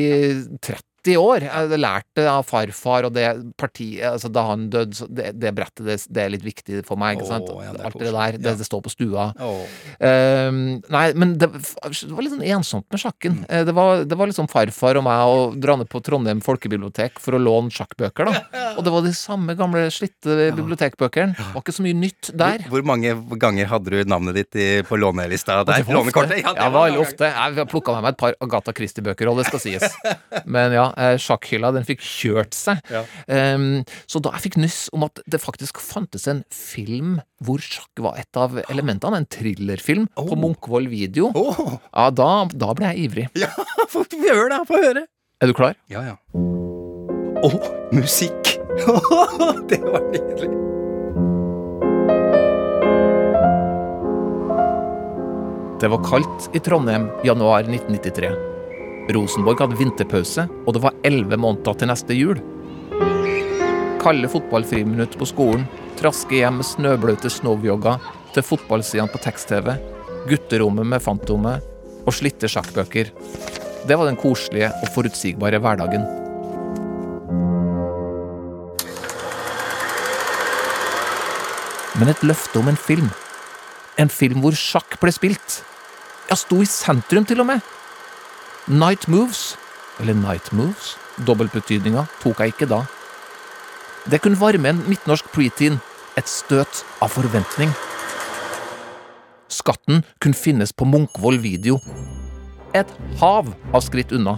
30 0.60 0.87
år. 1.16 1.45
Jeg 1.47 1.80
lærte 1.80 2.26
av 2.28 2.43
farfar, 2.47 3.08
og 3.08 3.16
det 3.16 3.28
partiet 3.58 4.03
altså 4.08 4.30
Da 4.34 4.43
han 4.49 4.68
døde, 4.74 4.97
så 4.97 5.08
det, 5.08 5.32
det 5.39 5.53
brettet, 5.55 5.86
det, 5.88 5.97
det 6.12 6.24
er 6.24 6.34
litt 6.34 6.45
viktig 6.45 6.84
for 6.88 6.99
meg, 6.99 7.18
ikke 7.18 7.30
sant? 7.30 7.47
Oh, 7.53 7.62
ja, 7.64 7.72
Alt 7.88 7.99
det 8.01 8.12
der. 8.12 8.39
Det, 8.41 8.55
det 8.60 8.68
står 8.68 8.84
på 8.86 8.91
stua. 8.93 9.30
Oh. 9.43 9.64
Um, 10.01 10.60
nei, 10.93 11.05
men 11.18 11.36
det, 11.39 11.49
var 11.53 12.26
litt 12.26 12.34
sånn 12.34 12.45
ensomt 12.45 12.88
med 12.93 13.01
sjakken. 13.01 13.39
Mm. 13.45 13.66
det, 13.70 13.76
var, 13.78 14.03
det 14.10 14.20
var 14.20 14.32
liksom 14.32 14.49
farfar 14.51 14.99
og 14.99 15.05
meg 15.08 15.32
og 15.32 15.58
dra 15.62 15.78
ned 15.80 15.89
på 15.91 16.01
Trondheim 16.03 16.41
folkebibliotek 16.43 17.22
for 17.24 17.38
å 17.38 17.41
låne 17.41 17.74
sjakkbøker, 17.74 18.30
da. 18.30 18.43
Og 18.78 18.84
det 18.86 18.91
var 18.93 19.01
de 19.01 19.12
samme 19.16 19.55
gamle, 19.58 19.88
slitte 19.93 20.51
bibliotekbøkene. 20.53 21.34
Det 21.34 21.45
var 21.55 21.64
ikke 21.64 21.74
så 21.74 21.86
mye 21.86 21.97
nytt 21.97 22.30
der. 22.38 22.66
Hvor, 22.70 22.84
mange 22.86 23.16
ganger 23.41 23.70
hadde 23.72 23.93
du 23.93 24.10
navnet 24.10 24.38
ditt 24.38 24.58
i, 24.60 24.68
på 24.86 24.99
lånelista 24.99 25.64
der? 25.68 25.86
Lånekortet? 25.88 26.43
Ja, 26.43 26.53
det 26.58 26.68
var 26.76 26.88
veldig 26.89 27.01
ofte. 27.01 27.32
Jeg 27.32 27.68
plukka 27.72 27.95
med 27.97 28.05
meg 28.05 28.16
et 28.16 28.22
par 28.22 28.38
Agatha 28.43 28.74
Christie-bøker, 28.78 29.32
og 29.32 29.41
det 29.41 29.47
skal 29.49 29.64
sies. 29.64 29.97
Men 30.45 30.76
ja, 30.76 30.88
eh, 30.98 31.16
sjakkhylla 31.22 31.72
den 31.76 31.86
fikk 31.88 32.04
kjørt 32.04 32.58
seg. 32.58 32.82
Ja. 32.91 33.04
Um, 33.30 33.84
så 34.10 34.22
da 34.24 34.34
jeg 34.36 34.48
fikk 34.48 34.60
nyss 34.62 34.80
om 34.95 35.06
at 35.08 35.22
det 35.30 35.41
faktisk 35.43 35.82
fantes 35.84 36.28
en 36.32 36.43
film 36.54 37.18
hvor 37.45 37.62
sjakk 37.64 38.02
var 38.04 38.18
et 38.20 38.39
av 38.39 38.58
elementene, 38.68 39.22
en 39.22 39.30
thrillerfilm, 39.30 40.08
på 40.18 40.38
Munkvoll 40.39 40.89
video, 40.89 41.30
ja, 41.32 42.10
da, 42.14 42.32
da 42.50 42.74
ble 42.78 42.93
jeg 42.93 43.10
ivrig. 43.10 43.28
Ja, 43.38 43.54
få 43.91 44.06
høre 44.18 44.50
det! 44.56 44.64
Få 44.70 44.82
høre! 44.82 45.06
Er 45.38 45.52
du 45.52 45.54
klar? 45.54 45.78
Ja, 45.91 46.02
ja. 46.02 46.18
Å, 47.45 47.52
musikk! 47.93 48.58
det 49.70 49.82
var 49.86 50.10
nydelig. 50.10 50.50
Det 55.78 55.88
var 55.93 56.02
kaldt 56.10 56.50
i 56.58 56.60
Trondheim 56.66 57.12
januar 57.24 57.60
1993. 57.70 58.57
Rosenborg 59.16 59.62
hadde 59.64 59.78
vinterpause, 59.80 60.47
og 60.68 60.76
det 60.76 60.82
var 60.84 60.95
elleve 61.08 61.39
måneder 61.39 61.78
til 61.80 61.88
neste 61.88 62.16
jul. 62.18 62.41
Kalde 64.03 64.30
fotballfriminutt 64.32 65.16
på 65.20 65.28
skolen, 65.30 65.64
traske 65.99 66.41
hjem 66.41 66.60
med 66.60 66.68
snøbløte 66.68 67.32
snowjogger 67.32 68.03
til 68.36 68.45
fotballsidene 68.45 69.12
på 69.14 69.22
tekst-TV, 69.24 69.72
gutterommet 70.28 70.88
med 70.91 71.03
Fantomet 71.03 71.64
og 72.03 72.16
slitte 72.16 72.49
sjakkbøker. 72.51 73.14
Det 73.88 73.95
var 73.95 74.10
den 74.10 74.20
koselige 74.20 74.74
og 74.84 74.91
forutsigbare 74.95 75.62
hverdagen. 75.64 76.03
Men 81.97 82.12
et 82.12 82.28
løfte 82.28 82.60
om 82.60 82.68
en 82.70 82.78
film. 82.78 83.08
En 83.97 84.12
film 84.12 84.43
hvor 84.43 84.53
sjakk 84.60 84.99
ble 85.01 85.16
spilt. 85.16 85.62
Ja, 86.28 86.36
sto 86.38 86.60
i 86.62 86.70
sentrum 86.70 87.26
til 87.26 87.41
og 87.41 87.49
med. 87.49 87.76
Night 88.68 89.07
Moves, 89.07 89.55
eller 89.99 90.13
Night 90.13 90.51
Moves, 90.51 90.97
dobbeltbetydninga 91.24 92.01
tok 92.20 92.41
jeg 92.43 92.51
ikke 92.51 92.68
da. 92.68 92.82
Det 94.11 94.20
kunne 94.20 94.36
varme 94.41 94.74
en 94.74 94.82
midtnorsk 94.91 95.30
preteen 95.32 95.78
et 96.20 96.28
støt 96.28 96.82
av 96.99 97.13
forventning. 97.13 97.72
Skatten 99.47 100.03
kunne 100.20 100.36
finnes 100.36 100.76
på 100.76 100.84
Munkvoll 100.84 101.39
video. 101.39 101.78
Et 102.76 102.91
hav 103.22 103.53
av 103.72 103.86
skritt 103.86 104.11
unna. 104.11 104.36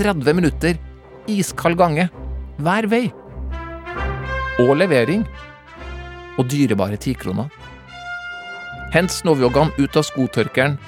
30 0.00 0.32
minutter, 0.32 0.80
iskald 1.28 1.76
gange, 1.76 2.08
hver 2.56 2.88
vei. 2.88 3.02
Og 4.64 4.72
levering. 4.80 5.26
Og 6.40 6.48
dyrebare 6.48 6.96
tikroner. 6.96 7.52
Hent 8.96 9.12
snovjoggene 9.12 9.76
ut 9.76 10.00
av 10.00 10.08
skotørkeren. 10.08 10.80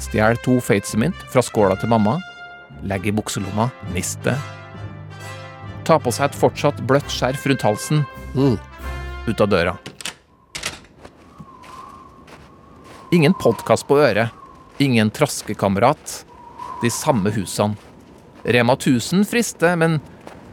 Stjel 0.00 0.36
to 0.44 0.58
Fatesmint 0.60 1.16
fra 1.32 1.42
skåla 1.44 1.76
til 1.80 1.90
mamma. 1.90 2.18
Legg 2.86 3.08
i 3.08 3.14
bukselomma. 3.16 3.70
Miste. 3.94 4.36
Ta 5.86 5.98
på 6.02 6.12
seg 6.12 6.28
et 6.28 6.38
fortsatt 6.38 6.82
bløtt 6.88 7.08
skjerf 7.12 7.46
rundt 7.48 7.64
halsen. 7.64 8.02
Uh, 8.36 8.58
ut 9.28 9.40
av 9.40 9.48
døra. 9.48 9.76
Ingen 13.14 13.36
podkast 13.38 13.86
på 13.88 14.00
øret. 14.02 14.34
Ingen 14.82 15.10
traskekamerat. 15.10 16.24
De 16.82 16.90
samme 16.92 17.32
husene. 17.32 17.78
Rema 18.46 18.76
1000 18.76 19.24
frister, 19.26 19.74
men 19.80 19.98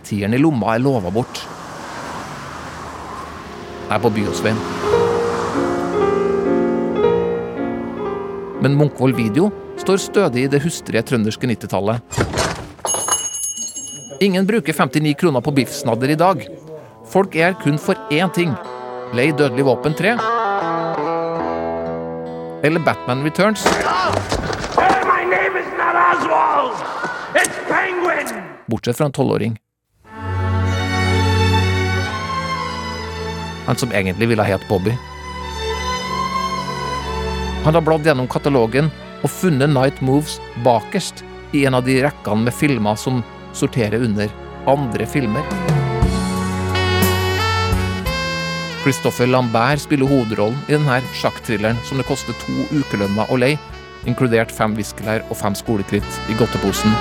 tieren 0.08 0.34
i 0.34 0.39
lomma 0.41 0.74
er 0.74 0.82
lova 0.82 1.12
bort. 1.14 1.44
Jeg 3.84 4.00
er 4.00 4.02
på 4.02 4.14
Byåsveien. 4.16 4.93
men 8.64 8.78
Munkvoll 8.80 9.11
Video 9.16 9.49
står 9.82 9.99
stødig 9.99 10.45
i 10.45 10.51
det 10.51 10.61
hustrige 10.64 11.03
trønderske 11.09 11.47
90-tallet. 11.49 11.99
Ingen 14.24 14.47
bruker 14.47 14.74
59 14.74 15.18
kroner 15.20 15.43
på 15.43 15.51
biffsnadder 15.51 16.14
i 16.14 16.20
dag. 16.20 16.45
Folk 17.11 17.36
er 17.36 17.49
her 17.49 17.57
kun 17.59 17.76
for 17.82 17.99
én 18.07 18.32
ting. 18.32 18.53
Lei 19.14 19.32
dødelig 19.36 19.66
våpen 19.68 19.97
3. 19.99 20.16
Eller 22.64 22.80
Batman 22.86 23.26
Returns. 23.28 23.68
Bortsett 28.72 28.97
fra 28.97 29.05
en 29.05 29.11
tolvåring. 29.11 29.57
Han 33.68 33.76
som 33.76 33.91
egentlig 33.91 34.32
ville 34.32 34.43
hett 34.47 34.64
Bobby. 34.70 34.95
Han 37.64 37.76
har 37.76 37.82
bladd 37.82 38.03
gjennom 38.03 38.28
katalogen 38.28 38.89
og 39.24 39.32
funnet 39.32 39.72
Night 39.72 40.01
Moves 40.03 40.36
bakerst 40.66 41.22
i 41.55 41.61
en 41.64 41.78
av 41.78 41.86
de 41.88 41.95
rekkene 42.03 42.43
med 42.43 42.55
filmer 42.55 42.97
som 42.99 43.22
sorterer 43.55 44.03
under 44.03 44.32
andre 44.68 45.07
filmer. 45.07 45.47
Christopher 48.84 49.32
Lambert 49.32 49.80
spiller 49.80 50.11
hovedrollen 50.11 50.59
i 50.68 50.76
denne 50.76 50.99
sjakkthrilleren 51.16 51.80
som 51.88 52.01
det 52.01 52.07
koster 52.09 52.36
to 52.43 52.68
ukelønner 52.82 53.32
å 53.32 53.39
leie, 53.39 53.61
inkludert 54.03 54.51
fem 54.51 54.76
viskelær 54.76 55.24
og 55.30 55.39
fem 55.39 55.55
skolekritt 55.55 56.20
i 56.28 56.36
godteposen. 56.36 56.99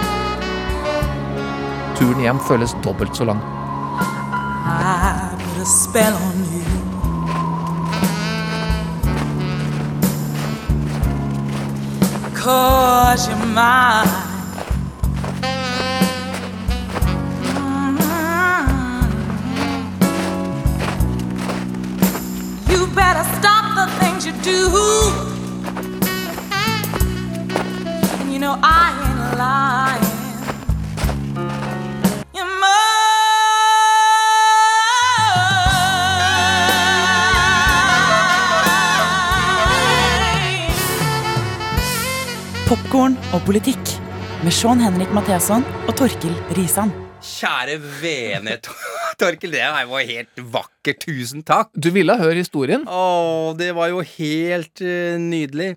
Turen 1.98 2.22
hjem 2.22 2.38
føles 2.46 2.78
dobbelt 2.86 3.18
så 3.18 3.26
lang. 3.32 3.42
I 4.62 5.34
put 5.42 5.58
a 5.58 5.66
spell 5.66 6.14
on 6.14 6.44
you. 6.46 6.51
Cause 12.43 13.28
you're 13.28 13.36
mine. 13.36 14.09
Mm-hmm. 17.55 18.32
You 22.68 22.86
better 22.97 23.22
stop 23.38 23.64
the 23.76 23.86
things 24.01 24.26
you 24.26 24.32
do. 24.43 24.68
And 28.18 28.32
you 28.32 28.40
know 28.40 28.59
I 28.61 28.90
ain't 28.99 29.38
lying. 29.38 30.11
Popkorn 42.73 43.18
og 43.37 43.43
politikk 43.45 43.91
med 44.41 44.55
Sean 44.57 44.81
Henrik 44.81 45.11
Matheson 45.12 45.61
og 45.83 45.91
Torkil 45.99 46.33
Risan. 46.57 46.89
Kjære 47.20 47.75
vene, 48.01 48.55
Torkil. 48.64 49.11
Torkel. 49.20 49.53
Det 49.53 49.66
var 49.91 50.07
helt 50.09 50.41
vakkert. 50.55 51.05
Tusen 51.05 51.43
takk. 51.45 51.68
Du 51.77 51.91
ville 51.93 52.16
høre 52.16 52.39
historien? 52.39 52.87
Å, 52.89 53.53
det 53.59 53.75
var 53.77 53.91
jo 53.93 54.01
helt 54.14 54.81
uh, 54.81 55.18
nydelig. 55.20 55.75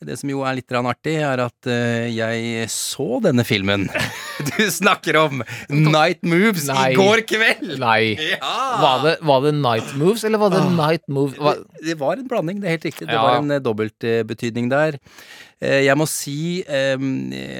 Det 0.00 0.16
som 0.16 0.32
jo 0.32 0.40
er 0.48 0.56
litt 0.56 0.72
artig, 0.80 1.18
er 1.20 1.42
at 1.44 1.68
uh, 1.68 2.08
jeg 2.08 2.64
så 2.72 3.20
denne 3.20 3.44
filmen 3.44 3.84
du 4.54 4.62
snakker 4.72 5.20
om, 5.20 5.44
Night 5.68 6.24
Moves, 6.24 6.70
Nei. 6.72 6.94
i 6.94 6.96
går 6.96 7.20
kveld. 7.28 7.76
Nei. 7.84 8.16
Ja. 8.16 8.54
Var, 8.80 9.04
det, 9.04 9.14
var 9.28 9.44
det 9.44 9.52
Night 9.58 9.92
Moves, 10.00 10.24
eller 10.24 10.40
var 10.40 10.56
det 10.56 10.64
ah. 10.64 10.72
Night 10.80 11.04
Moves? 11.04 11.36
Var... 11.36 11.60
Det, 11.76 11.84
det 11.90 12.00
var 12.00 12.16
en 12.16 12.32
blanding, 12.32 12.64
det 12.64 12.72
er 12.72 12.78
helt 12.78 12.90
riktig. 12.94 13.12
Det 13.12 13.20
var 13.28 13.42
en 13.42 13.58
uh, 13.58 13.60
dobbeltbetydning 13.60 14.72
der. 14.72 14.96
Eh, 15.60 15.82
Jeg 15.84 15.96
må 16.00 16.06
si 16.08 16.62
eh, 16.64 16.96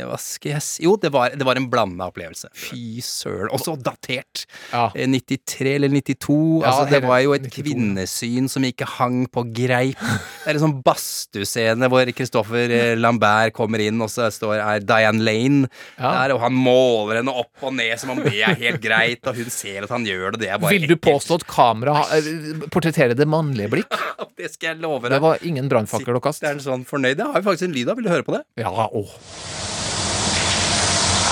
Hva 0.08 0.16
skal 0.20 0.54
jeg 0.54 0.64
si 0.64 0.84
Jo, 0.86 0.94
det 1.00 1.10
var, 1.12 1.34
det 1.36 1.44
var 1.46 1.58
en 1.60 1.66
blanda 1.72 2.06
opplevelse. 2.10 2.48
Fy 2.56 3.00
søren. 3.04 3.50
Også 3.54 3.74
datert. 3.80 4.46
Ja. 4.72 4.86
Eh, 4.94 5.06
93 5.10 5.74
eller 5.76 5.92
92. 5.92 6.38
Ja, 6.62 6.70
altså, 6.72 6.86
det 6.94 7.02
var 7.04 7.20
jo 7.24 7.34
et 7.36 7.44
92, 7.48 7.60
kvinnesyn 7.60 8.48
som 8.50 8.64
ikke 8.66 8.88
hang 8.98 9.24
på 9.32 9.44
greip. 9.52 10.00
Det 10.00 10.48
er 10.48 10.56
en 10.58 10.64
sånn 10.64 10.78
badstuescene 10.86 11.90
hvor 11.92 12.08
Christopher 12.16 12.72
eh, 12.74 12.94
Lambert 12.98 13.52
kommer 13.56 13.82
inn, 13.84 14.00
og 14.04 14.10
så 14.12 14.28
står 14.32 14.56
er 14.60 14.84
Diane 14.86 15.20
Lane 15.24 15.68
Ja. 16.00 16.10
der, 16.22 16.34
og 16.36 16.40
han 16.44 16.56
måler 16.56 17.20
henne 17.20 17.34
opp 17.36 17.64
og 17.66 17.74
ned 17.76 17.98
som 18.00 18.14
om 18.14 18.22
det 18.24 18.38
er 18.40 18.56
helt 18.60 18.80
greit, 18.82 19.20
og 19.28 19.36
hun 19.36 19.50
ser 19.52 19.84
at 19.86 19.92
han 19.92 20.06
gjør 20.08 20.34
det. 20.36 20.40
Det 20.46 20.50
er 20.54 20.60
bare 20.62 20.72
Vil 20.78 20.88
du 20.88 20.96
påstå 20.96 21.40
at 21.40 21.46
kamera 21.50 21.98
eh, 22.16 22.64
portretterer 22.72 23.14
det 23.18 23.28
mannlige 23.28 23.70
blikk? 23.76 24.00
Det 24.40 24.48
skal 24.54 24.70
jeg 24.70 24.80
love 24.80 25.02
deg. 25.04 25.12
Det 25.18 25.20
var 25.20 25.42
ingen 25.44 25.66
brannfakkel 25.68 26.16
å 26.16 26.20
kaste. 26.24 26.46
Det 26.46 26.54
er 26.54 26.60
sånn 26.64 26.86
fornøyd. 26.88 27.18
Jeg 27.20 27.26
har 27.28 27.42
jo 27.42 27.44
faktisk 27.44 27.66
en 27.66 27.74
lyd 27.76 27.89
av. 27.90 27.96
Vil 27.98 28.06
du 28.06 28.10
høre 28.10 28.26
på 28.26 28.32
det? 28.36 28.42
Ja, 28.56 28.70
åh. 28.70 29.10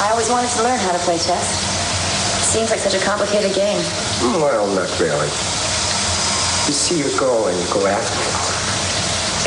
I 0.03 0.11
always 0.11 0.31
wanted 0.31 0.51
to 0.57 0.63
learn 0.63 0.79
how 0.79 0.93
to 0.93 1.03
play 1.07 1.19
chess. 1.19 1.47
Seems 2.53 2.71
like 2.71 2.81
such 2.81 2.95
a 2.95 3.05
complicated 3.05 3.53
game. 3.55 3.83
Well, 4.41 4.67
not 4.75 4.91
really. 5.01 5.31
You 6.69 6.75
see 6.75 6.99
your 6.99 7.13
goal 7.19 7.49
and 7.49 7.57
you 7.59 7.67
go 7.73 7.87
after 7.87 8.19
it. 8.25 8.37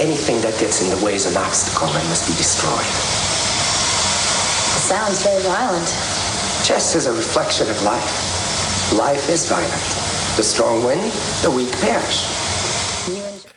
Anything 0.08 0.42
that 0.42 0.58
gets 0.60 0.82
in 0.82 0.90
the 0.90 1.06
way 1.06 1.16
is 1.16 1.26
an 1.26 1.38
obstacle 1.38 1.88
and 1.88 2.08
must 2.10 2.28
be 2.28 2.36
destroyed. 2.38 2.90
It 4.78 4.84
sounds 4.86 5.22
very 5.24 5.42
violent. 5.44 5.88
Chess 6.64 6.96
is 6.96 7.06
a 7.08 7.14
reflection 7.14 7.70
of 7.70 7.82
life. 7.84 8.94
Life 8.94 9.30
is 9.30 9.50
violent. 9.50 9.84
The 10.38 10.44
strong 10.44 10.84
win, 10.84 11.00
the 11.42 11.52
weak 11.52 11.72
perish. 11.82 12.51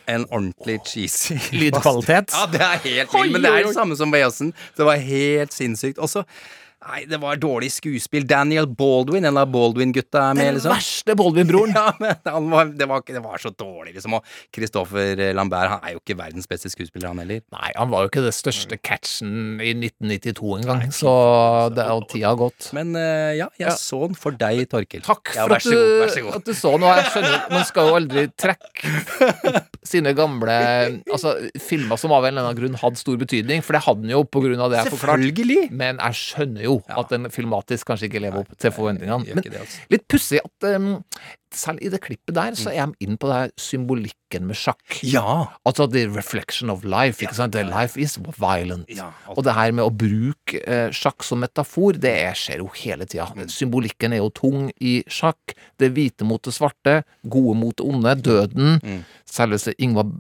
En 0.09 0.27
ordentlig 0.31 0.81
cheesy 0.87 1.39
Lydkvalitet. 1.53 2.33
Ja, 2.37 2.45
det 2.53 2.61
er 2.61 2.83
helt 2.85 3.15
Oi, 3.15 3.29
men 3.33 3.43
det 3.43 3.51
er 3.51 3.65
det 3.67 3.75
samme 3.77 3.97
som 3.97 4.11
Bayesen. 4.13 4.53
Det 4.77 4.85
var 4.85 5.01
helt 5.01 5.55
sinnssykt. 5.55 5.99
Også 5.99 6.25
Nei, 6.85 7.05
det 7.09 7.17
var 7.23 7.39
dårlig 7.41 7.71
skuespill. 7.73 8.27
Daniel 8.29 8.67
Baldwin, 8.69 9.25
en 9.25 9.39
av 9.41 9.49
Baldwin-gutta 9.53 10.21
er 10.31 10.35
med, 10.37 10.45
Den 10.51 10.57
liksom. 10.59 10.73
verste 10.75 11.15
Baldwin-broren. 11.17 11.73
Ja, 11.85 11.93
men 11.99 12.19
han 12.29 12.49
var, 12.53 12.69
det, 12.77 12.87
var, 12.91 13.03
det 13.09 13.23
var 13.25 13.41
så 13.41 13.51
dårlig, 13.57 13.95
liksom. 13.97 14.19
Og 14.19 14.27
Christopher 14.55 15.21
Lambert 15.37 15.71
han 15.73 15.81
er 15.89 15.95
jo 15.97 16.03
ikke 16.03 16.17
verdens 16.19 16.47
beste 16.51 16.69
skuespiller, 16.73 17.09
han 17.11 17.23
heller. 17.23 17.41
Nei, 17.55 17.71
han 17.77 17.91
var 17.93 18.05
jo 18.05 18.11
ikke 18.13 18.23
det 18.27 18.35
største 18.37 18.77
catchen 18.85 19.63
i 19.65 19.73
1992 19.79 20.53
engang, 20.61 20.85
så 20.95 21.15
det, 21.75 21.87
og 21.95 22.05
tida 22.13 22.31
har 22.35 22.39
gått. 22.41 22.69
Men 22.77 22.93
uh, 22.99 23.33
ja, 23.37 23.49
jeg 23.59 23.65
Ja. 23.71 23.75
så 23.81 24.03
den 24.05 24.19
for 24.19 24.37
deg, 24.37 24.65
Torkil. 24.73 25.03
Takk 25.07 25.33
ja, 25.35 25.47
for 25.49 25.57
at 25.57 25.65
du, 25.65 25.73
god. 25.73 25.95
Vær 26.05 26.13
så 26.15 26.25
god. 26.27 26.37
at 26.41 26.49
du 26.51 26.55
så 26.61 26.75
noe. 26.83 26.95
Jeg 27.01 27.09
skjønner, 27.15 27.41
Man 27.55 27.67
skal 27.69 27.89
jo 27.91 27.97
aldri 28.03 28.27
trekke 28.45 28.95
opp 29.55 29.81
sine 29.85 30.15
gamle 30.17 30.55
Altså, 31.13 31.35
filmer 31.61 31.99
som 32.01 32.13
av 32.17 32.25
en 32.25 32.33
eller 32.35 32.49
annen 32.49 32.59
grunn 32.61 32.79
hadde 32.81 33.01
stor 33.01 33.19
betydning, 33.21 33.65
for 33.65 33.77
det 33.77 33.83
hadde 33.89 34.05
den 34.05 34.15
jo 34.15 34.23
på 34.29 34.43
grunn 34.45 34.61
av 34.61 34.73
det 34.73 34.81
jeg 34.83 34.89
har 34.89 34.95
forklart. 34.95 35.25
Selvfølgelig. 35.25 35.69
Men 35.77 36.01
jeg 36.03 36.21
skjønner 36.21 36.67
jo 36.69 36.74
at 36.89 37.15
den 37.15 37.31
filmatisk 37.33 37.89
kanskje 37.91 38.11
ikke 38.11 38.23
lever 38.25 38.43
opp 38.45 38.59
til 38.61 38.75
forventningene. 38.75 39.39
Men 39.39 39.59
altså. 39.61 39.87
litt 39.93 40.07
pussig 40.11 40.41
at 40.43 40.69
um, 40.75 40.93
selv 41.55 41.83
i 41.85 41.91
det 41.93 42.01
klippet 42.03 42.35
der, 42.37 42.57
så 42.59 42.73
er 42.73 42.91
de 42.91 43.07
inn 43.07 43.19
på 43.21 43.29
det 43.31 43.39
her 43.39 43.53
symbolikken 43.61 44.49
med 44.49 44.59
sjakk. 44.59 44.99
Ja. 45.07 45.55
Altså 45.67 45.87
the 45.91 46.05
reflection 46.11 46.73
of 46.73 46.85
life, 46.87 47.23
ikke 47.23 47.37
sant? 47.37 47.55
The 47.55 47.65
life 47.69 48.01
is 48.01 48.17
violent. 48.41 48.91
Ja, 48.91 49.11
og 49.31 49.45
det 49.47 49.55
her 49.57 49.75
med 49.77 49.87
å 49.87 49.93
bruke 49.95 50.61
eh, 50.61 50.89
sjakk 50.95 51.27
som 51.27 51.43
metafor, 51.45 51.99
det 52.01 52.15
er, 52.25 52.39
skjer 52.39 52.65
jo 52.65 52.71
hele 52.81 53.07
tida. 53.09 53.31
Mm. 53.37 53.47
Symbolikken 53.53 54.17
er 54.17 54.23
jo 54.23 54.33
tung 54.35 54.69
i 54.83 54.97
sjakk. 55.07 55.55
Det 55.81 55.93
hvite 55.95 56.27
mot 56.27 56.43
det 56.43 56.55
svarte, 56.57 57.01
gode 57.23 57.59
mot 57.61 57.77
det 57.79 57.87
onde, 57.87 58.17
døden. 58.25 58.79
Mm. 58.83 59.03
Selveste 59.31 59.77
Ingvar 59.83 60.11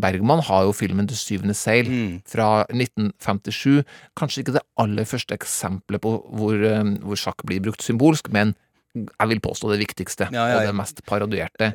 Bergman 0.00 0.42
har 0.46 0.64
jo 0.68 0.72
filmen 0.76 1.06
Det 1.08 1.16
syvende 1.18 1.54
seil 1.56 1.86
Mm. 1.90 2.22
fra 2.28 2.64
1957. 2.72 3.84
Kanskje 4.18 4.42
ikke 4.44 4.56
det 4.58 4.62
aller 4.78 5.04
første 5.08 5.36
eksempelet 5.36 6.00
på 6.04 6.14
hvor, 6.32 6.54
eh, 6.64 6.84
hvor 7.04 7.16
sjakk 7.20 7.44
blir 7.46 7.60
brukt 7.64 7.82
symbolsk, 7.84 8.30
men 8.32 8.54
jeg 8.96 9.28
vil 9.28 9.40
påstå 9.44 9.68
det 9.74 9.78
viktigste, 9.86 10.30
Ja, 10.32 10.46
ja, 10.48 10.54
og 10.56 10.62
det 10.66 10.74
mest 10.74 11.02
parodierte. 11.04 11.74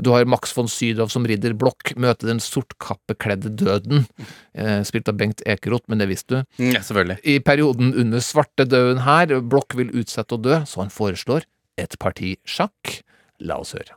Du 0.00 0.12
har 0.14 0.24
Max 0.24 0.54
von 0.56 0.66
Sydow 0.66 1.10
som 1.12 1.26
ridder 1.28 1.52
blokk, 1.52 1.92
møter 2.00 2.26
den 2.30 2.40
sortkappekledde 2.40 3.54
døden, 3.54 4.06
eh, 4.54 4.80
spilt 4.82 5.06
av 5.08 5.18
Bengt 5.18 5.42
Ekeroth, 5.44 5.84
men 5.88 5.98
det 5.98 6.08
visste 6.08 6.28
du. 6.28 6.44
Mm, 6.64 6.72
ja, 6.72 6.80
selvfølgelig. 6.80 7.18
I 7.24 7.38
perioden 7.40 7.92
under 7.94 8.18
svartedauden 8.18 9.02
her, 9.04 9.26
Blokk 9.42 9.74
vil 9.76 9.90
utsette 9.92 10.38
å 10.38 10.40
dø, 10.40 10.62
så 10.64 10.80
han 10.80 10.88
foreslår 10.88 11.44
et 11.76 11.98
parti 11.98 12.36
sjakk. 12.46 13.02
La 13.40 13.58
oss 13.60 13.74
høre. 13.74 13.92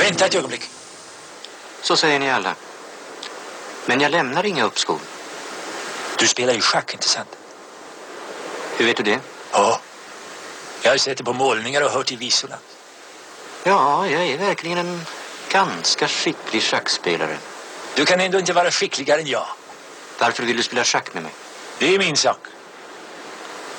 Vänta 0.00 0.26
ett 0.26 0.34
ögonblick. 0.34 0.70
Så 1.82 1.96
säger 1.96 2.18
ni 2.18 2.30
alla. 2.30 2.54
Men 3.86 4.00
jag 4.00 4.10
lämnar 4.10 4.46
inga 4.46 4.64
uppskov. 4.64 5.00
Du 6.18 6.26
spelar 6.26 6.54
ju 6.54 6.60
schack, 6.60 6.94
inte 6.94 7.08
sant? 7.08 7.36
Hur 8.76 8.86
vet 8.86 8.96
du 8.96 9.02
det? 9.02 9.20
Ja. 9.52 9.80
Jag 10.82 10.90
har 10.90 10.98
sett 10.98 11.18
det 11.18 11.24
på 11.24 11.32
målningar 11.32 11.82
och 11.82 11.90
hört 11.90 12.12
i 12.12 12.16
visorna. 12.16 12.56
Ja, 13.64 14.08
jag 14.08 14.26
är 14.26 14.38
verkligen 14.38 14.78
en 14.78 15.06
ganska 15.50 16.08
skicklig 16.08 16.62
schackspelare. 16.62 17.38
Du 17.94 18.04
kan 18.04 18.20
ändå 18.20 18.38
inte 18.38 18.52
vara 18.52 18.70
skickligare 18.70 19.20
än 19.20 19.26
jag. 19.26 19.46
Varför 20.18 20.42
vill 20.42 20.56
du 20.56 20.62
spela 20.62 20.84
schack 20.84 21.14
med 21.14 21.22
mig? 21.22 21.32
Det 21.78 21.94
är 21.94 21.98
min 21.98 22.16
sak. 22.16 22.46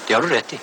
Det 0.07 0.13
har 0.13 0.21
du 0.21 0.29
rätt 0.29 0.53
i. 0.53 0.59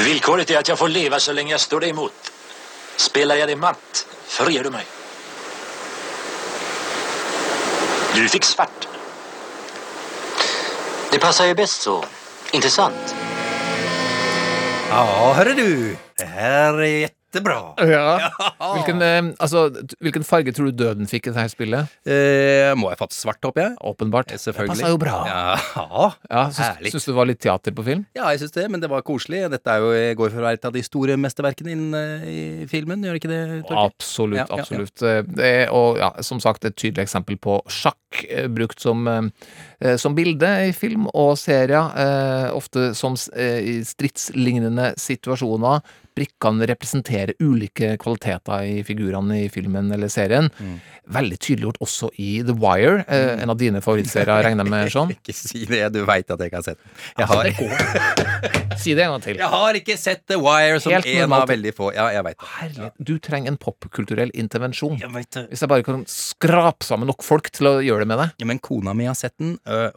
Villkoret 0.00 0.50
är 0.50 0.58
att 0.58 0.68
jag 0.68 0.78
får 0.78 0.88
leva 0.88 1.20
så 1.20 1.32
länge 1.32 1.50
jag 1.50 1.60
står 1.60 1.84
emot. 1.84 2.25
Spelar 2.96 3.36
jeg 3.40 3.50
deg 3.52 3.58
matt, 3.60 4.06
förger 4.28 4.66
du 4.66 4.70
meg. 4.74 4.86
Du 8.16 8.22
fikk 8.32 8.46
svart. 8.48 8.88
Det 11.12 11.20
passer 11.20 11.50
jo 11.50 11.58
best 11.58 11.84
så. 11.84 11.98
Sant? 12.72 13.12
Ja, 14.88 15.32
hører 15.36 15.54
du. 15.54 15.96
Det 16.16 16.26
her 16.26 16.80
är 16.80 17.15
Jettebra! 17.32 17.74
Ja. 17.86 18.30
Hvilken, 18.76 19.02
eh, 19.02 19.22
altså, 19.42 19.66
t- 19.74 19.96
hvilken 20.04 20.24
farge 20.24 20.52
tror 20.54 20.70
du 20.70 20.76
døden 20.84 21.06
fikk 21.10 21.26
i 21.28 21.32
dette 21.34 21.50
spillet? 21.52 21.90
Eh, 22.06 22.70
må 22.78 22.88
jeg 22.92 22.98
fått 23.00 23.12
svart, 23.16 23.40
håper 23.44 23.62
jeg? 23.62 23.74
Åpenbart. 23.90 24.30
Selvfølgelig. 24.38 24.76
Det 24.76 24.84
passer 24.84 24.94
jo 24.94 25.00
bra. 25.02 25.16
Ja, 25.26 26.06
Ja, 26.30 26.44
syns, 26.50 26.60
herlig. 26.62 26.92
syns 26.94 27.06
du 27.06 27.10
det 27.12 27.16
var 27.18 27.28
litt 27.30 27.40
teater 27.44 27.74
på 27.76 27.84
film? 27.86 28.04
Ja, 28.16 28.30
jeg 28.32 28.40
syns 28.44 28.54
det, 28.56 28.66
men 28.72 28.80
det 28.82 28.90
var 28.92 29.02
koselig. 29.06 29.42
Dette 29.52 29.74
er 29.74 29.84
jo, 29.84 29.90
går 30.22 30.32
for 30.32 30.40
å 30.42 30.46
være 30.46 30.60
et 30.60 30.68
av 30.70 30.74
de 30.76 30.82
store 30.86 31.18
mesterverkene 31.20 31.74
innen, 31.74 31.94
eh, 31.98 32.26
i 32.62 32.66
filmen, 32.70 33.02
gjør 33.04 33.18
det 33.18 33.22
ikke 33.22 33.32
det? 33.34 33.42
Torgeir? 33.68 33.90
Absolutt, 33.90 34.38
Ja, 34.40 34.46
ja, 34.46 34.56
ja. 34.56 34.62
absolutt. 34.62 35.02
Eh, 35.02 35.22
Det 35.36 35.50
er, 35.66 35.66
og 35.76 35.98
ja, 36.00 36.10
som 36.22 36.40
sagt, 36.40 36.64
et 36.64 36.76
tydelig 36.78 37.04
eksempel 37.08 37.36
på 37.42 37.60
sjakk 37.68 38.24
eh, 38.30 38.46
brukt 38.48 38.80
som, 38.80 39.06
eh, 39.08 39.22
som 40.00 40.14
bilde 40.16 40.48
i 40.68 40.72
film 40.76 41.06
og 41.12 41.34
serier. 41.40 41.92
Eh, 41.98 42.48
ofte 42.56 42.90
som 42.96 43.16
eh, 43.36 43.60
i 43.60 43.76
stridslignende 43.84 44.94
situasjoner. 45.00 45.80
Brikkene 46.16 46.64
representerer 46.70 47.34
ulike 47.44 47.90
kvaliteter 48.00 48.62
i 48.64 48.78
figurene 48.88 49.42
i 49.42 49.48
filmen 49.52 49.90
eller 49.92 50.08
serien. 50.08 50.46
Mm. 50.56 50.78
Veldig 51.12 51.36
tydeliggjort 51.44 51.76
også 51.84 52.08
i 52.24 52.38
The 52.46 52.54
Wire, 52.56 53.02
eh, 53.04 53.34
en 53.42 53.52
av 53.52 53.58
dine 53.60 53.82
favorittserier, 53.84 54.40
regner 54.46 54.64
jeg 54.64 54.72
med, 54.72 54.88
Sean. 54.94 55.12
Ikke 55.18 55.34
si 55.36 55.66
det, 55.68 55.82
du 55.92 56.00
veit 56.08 56.32
at 56.32 56.40
jeg 56.40 56.48
ikke 56.48 56.62
har 56.62 56.64
sett 56.70 56.80
den. 56.80 56.94
Jeg 57.20 57.26
Altså, 57.26 57.36
har. 57.36 58.72
Si 58.80 58.92
det 58.96 59.04
en 59.06 59.14
gang 59.14 59.22
til. 59.24 59.38
jeg 59.40 59.48
har 59.48 59.76
ikke 59.78 59.94
sett 59.96 60.20
The 60.28 60.36
Wire 60.40 60.80
som 60.84 60.92
Helt 60.92 61.06
en 61.08 61.32
av 61.32 61.46
veldig 61.48 61.70
få. 61.76 61.86
Ja, 61.96 62.10
jeg 62.12 62.24
veit 62.26 62.36
det. 62.42 62.48
Herlighet, 62.58 62.92
du 63.08 63.12
trenger 63.24 63.52
en 63.54 63.56
popkulturell 63.60 64.32
intervensjon. 64.36 64.98
Jeg. 65.00 65.12
Hvis 65.48 65.62
jeg 65.64 65.70
bare 65.72 65.84
kan 65.86 66.02
skrape 66.10 66.84
sammen 66.84 67.08
nok 67.08 67.24
folk 67.24 67.48
til 67.56 67.70
å 67.70 67.74
gjøre 67.84 68.04
det 68.04 68.10
med 68.12 68.20
deg. 68.20 68.34
Ja, 68.42 68.48
men 68.50 68.60
kona 68.64 68.92
mi 68.96 69.08
har 69.08 69.16
sett 69.16 69.32
den, 69.40 69.54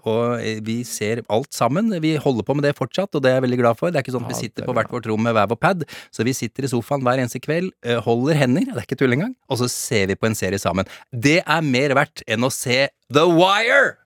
og 0.10 0.42
vi 0.66 0.80
ser 0.88 1.22
alt 1.30 1.54
sammen. 1.54 1.92
Vi 2.02 2.16
holder 2.22 2.46
på 2.48 2.56
med 2.58 2.66
det 2.68 2.76
fortsatt, 2.78 3.14
og 3.16 3.24
det 3.24 3.32
er 3.32 3.38
jeg 3.40 3.46
veldig 3.48 3.60
glad 3.62 3.80
for. 3.80 3.92
Det 3.94 4.02
er 4.02 4.06
ikke 4.08 4.16
sånn 4.18 4.26
at 4.28 4.34
vi 4.34 4.40
sitter 4.42 4.66
er 4.66 4.70
på 4.72 4.76
hvert 4.78 4.92
vårt 4.94 5.10
rom 5.12 5.24
med 5.28 5.36
hver 5.38 5.50
vår 5.52 5.60
pad, 5.62 5.86
så 6.16 6.26
vi 6.28 6.34
sitter 6.38 6.66
i 6.68 6.72
sofaen 6.72 7.06
hver 7.06 7.22
eneste 7.22 7.42
kveld, 7.44 7.72
holder 8.06 8.40
hender, 8.42 8.68
det 8.72 8.78
er 8.82 8.88
ikke 8.88 9.00
tull 9.04 9.14
engang, 9.18 9.36
og 9.50 9.62
så 9.62 9.70
ser 9.72 10.10
vi 10.12 10.18
på 10.20 10.30
en 10.30 10.38
serie 10.38 10.60
sammen. 10.62 10.90
Det 11.14 11.40
er 11.46 11.66
mer 11.66 11.94
verdt 11.98 12.26
enn 12.28 12.46
å 12.46 12.52
se 12.54 12.88
The 13.14 13.26
Wire! 13.30 13.98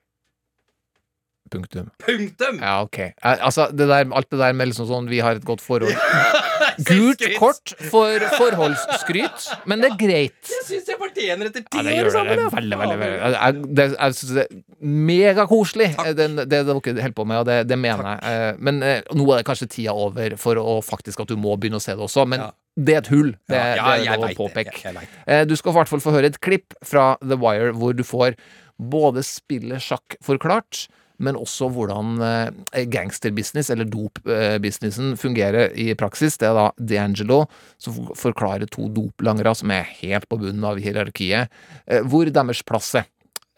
Punktum. 1.54 1.90
Punktum! 2.02 2.58
Ja, 2.64 2.82
ok. 2.82 2.98
Eh, 3.00 3.38
Altså, 3.46 3.68
det 3.72 3.86
der, 3.90 4.08
alt 4.10 4.30
det 4.32 4.40
der 4.42 4.56
med 4.58 4.72
liksom 4.72 4.88
sånn 4.90 5.10
vi 5.12 5.20
har 5.22 5.38
et 5.38 5.46
godt 5.46 5.62
forhold 5.62 5.94
Gult 6.88 7.22
kort 7.40 7.74
for 7.92 8.24
forholdsskryt, 8.38 9.48
men 9.70 9.82
det 9.84 9.92
er 9.92 9.98
greit. 10.00 10.40
Jeg 10.50 10.66
syns 10.68 10.90
jeg 10.94 10.98
fortjener 11.02 11.50
etter 11.52 11.66
ti 11.68 11.84
år 11.84 12.10
sammen! 12.14 12.34
det 12.38 12.46
ja. 12.46 12.50
veldig, 12.54 12.80
veldig, 12.82 12.98
veldig. 13.04 13.68
Det, 13.78 13.86
jeg 13.94 14.18
synes 14.20 14.34
det 14.38 14.46
er 14.48 14.64
megakoselig, 15.04 15.90
det, 15.98 16.14
den- 16.18 16.36
det 16.44 16.50
dere 16.66 16.78
holder 16.80 17.16
på 17.18 17.26
med, 17.30 17.38
og 17.44 17.46
det, 17.50 17.58
det 17.70 17.78
mener 17.80 18.10
jeg. 18.14 18.20
Eh, 18.34 18.58
Men 18.64 18.82
eh, 18.84 19.02
nå 19.14 19.28
er 19.34 19.42
det 19.42 19.48
kanskje 19.50 19.70
tida 19.70 19.94
over 19.94 20.36
for 20.42 20.60
å 20.62 20.80
faktisk 20.86 21.24
at 21.24 21.32
du 21.32 21.38
må 21.40 21.56
begynne 21.58 21.80
å 21.82 21.84
se 21.84 21.96
det 21.96 22.04
også, 22.08 22.26
men 22.30 22.48
det 22.76 22.96
er 22.96 23.04
et 23.04 23.12
hull. 23.14 23.32
Det, 23.48 23.54
Ja, 23.60 23.76
ja, 23.78 23.86
det 23.98 24.06
jeg 24.08 24.14
er 24.16 24.22
lov 24.24 24.32
å 24.32 24.40
påpeke. 24.48 24.96
Eh, 25.28 25.44
Du 25.46 25.56
skal 25.60 25.72
i 25.74 25.78
hvert 25.78 25.92
fall 25.92 26.02
få 26.04 26.14
høre 26.16 26.32
et 26.32 26.40
klipp 26.42 26.74
fra 26.84 27.14
The 27.22 27.38
Wire 27.38 27.74
hvor 27.78 27.94
du 27.94 28.04
får 28.08 28.34
både 28.82 29.22
spillet 29.24 29.84
sjakk 29.86 30.16
forklart, 30.26 30.88
men 31.20 31.38
også 31.38 31.70
hvordan 31.72 32.18
eh, 32.26 32.86
gangsterbusiness, 32.90 33.70
eller 33.74 33.86
dopbusinessen, 33.90 35.14
fungerer 35.18 35.74
i 35.78 35.94
praksis. 35.98 36.38
Det 36.38 36.50
er 36.50 36.58
da 36.58 36.68
D'Angelo 36.80 37.44
som 37.82 38.10
forklarer 38.18 38.70
to 38.72 38.90
doplangere 38.94 39.54
som 39.56 39.72
er 39.72 39.88
helt 40.02 40.28
på 40.30 40.40
bunnen 40.42 40.64
av 40.68 40.82
hierarkiet, 40.82 41.52
eh, 41.88 42.02
hvor 42.02 42.30
deres 42.30 42.64
plass 42.66 42.94
er. 42.96 43.10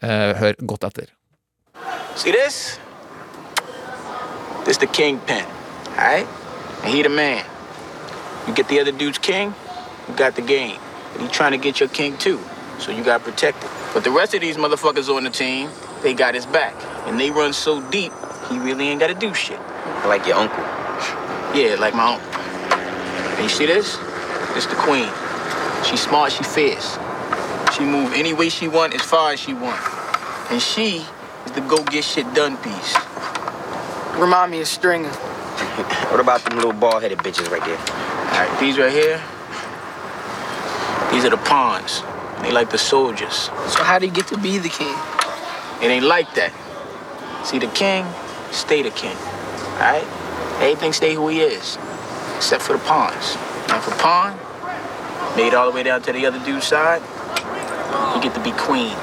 Eh, 0.02 0.34
Hør 0.36 0.58
godt 0.68 0.84
etter. 0.84 1.12
See 2.16 2.32
this? 2.32 2.78
This 4.64 4.78
the 4.78 4.86
kingpin, 4.86 5.44
alright? 5.96 6.26
And 6.82 6.92
he 6.94 7.02
the 7.02 7.08
man. 7.08 7.44
You 8.46 8.54
get 8.54 8.68
the 8.68 8.80
other 8.80 8.92
dude's 8.92 9.18
king, 9.18 9.54
you 10.08 10.14
got 10.14 10.34
the 10.34 10.42
game. 10.42 10.78
But 11.12 11.22
he 11.22 11.28
trying 11.28 11.52
to 11.52 11.58
get 11.58 11.80
your 11.80 11.88
king 11.88 12.16
too, 12.18 12.38
so 12.78 12.92
you 12.92 13.02
got 13.02 13.22
protected. 13.22 13.70
But 13.94 14.04
the 14.04 14.10
rest 14.10 14.34
of 14.34 14.40
these 14.40 14.56
motherfuckers 14.56 15.08
on 15.08 15.24
the 15.24 15.30
team, 15.30 15.68
they 16.02 16.14
got 16.14 16.34
his 16.34 16.46
back. 16.46 16.74
And 17.06 17.18
they 17.18 17.30
run 17.30 17.52
so 17.52 17.80
deep, 17.90 18.12
he 18.48 18.58
really 18.58 18.88
ain't 18.88 19.00
gotta 19.00 19.14
do 19.14 19.32
shit. 19.34 19.60
Like 20.06 20.26
your 20.26 20.36
uncle. 20.36 20.62
Yeah, 21.54 21.76
like 21.78 21.94
my 21.94 22.14
uncle. 22.14 22.30
And 23.34 23.42
you 23.42 23.48
see 23.48 23.66
this? 23.66 23.96
This 24.54 24.66
the 24.66 24.76
queen. 24.76 25.08
She 25.84 25.96
smart, 25.96 26.32
she 26.32 26.44
fierce. 26.44 26.98
She 27.76 27.84
move 27.84 28.12
any 28.14 28.32
way 28.32 28.48
she 28.48 28.68
want, 28.68 28.94
as 28.94 29.02
far 29.02 29.32
as 29.32 29.40
she 29.40 29.52
want. 29.52 29.80
And 30.50 30.60
she 30.60 31.04
is 31.44 31.52
the 31.52 31.60
go 31.62 31.82
get 31.84 32.04
shit 32.04 32.32
done 32.34 32.56
piece. 32.58 32.96
Remind 34.16 34.50
me 34.50 34.60
of 34.60 34.68
Stringer. 34.68 35.10
What 36.06 36.20
about 36.20 36.42
them 36.44 36.56
little 36.56 36.72
bald 36.72 37.02
headed 37.02 37.18
bitches 37.18 37.50
right 37.50 37.62
there? 37.64 37.76
All 37.76 38.46
right, 38.46 38.60
these 38.60 38.78
right 38.78 38.92
here, 38.92 39.20
these 41.12 41.24
are 41.24 41.30
the 41.30 41.42
pawns. 41.44 42.02
They 42.42 42.52
like 42.52 42.70
the 42.70 42.78
soldiers. 42.78 43.50
So 43.68 43.82
how 43.82 43.98
do 43.98 44.06
you 44.06 44.12
get 44.12 44.26
to 44.28 44.38
be 44.38 44.58
the 44.58 44.68
king? 44.68 44.94
It 45.82 45.86
ain't 45.86 46.04
like 46.04 46.34
that. 46.34 46.52
See, 47.44 47.58
the 47.58 47.66
king, 47.68 48.06
stay 48.50 48.82
the 48.82 48.90
king. 48.90 49.16
All 49.16 49.78
right? 49.78 50.06
Everything 50.60 50.92
stay 50.92 51.14
who 51.14 51.28
he 51.28 51.40
is, 51.40 51.76
except 52.36 52.62
for 52.62 52.72
the 52.72 52.78
pawns. 52.80 53.36
Now, 53.68 53.80
for 53.80 53.90
pawn, 54.00 54.38
made 55.36 55.52
all 55.52 55.70
the 55.70 55.74
way 55.74 55.82
down 55.82 56.00
to 56.02 56.12
the 56.12 56.24
other 56.24 56.42
dude's 56.44 56.66
side, 56.66 57.02
you 58.14 58.22
get 58.22 58.34
to 58.34 58.42
be 58.42 58.52
queen. 58.52 58.96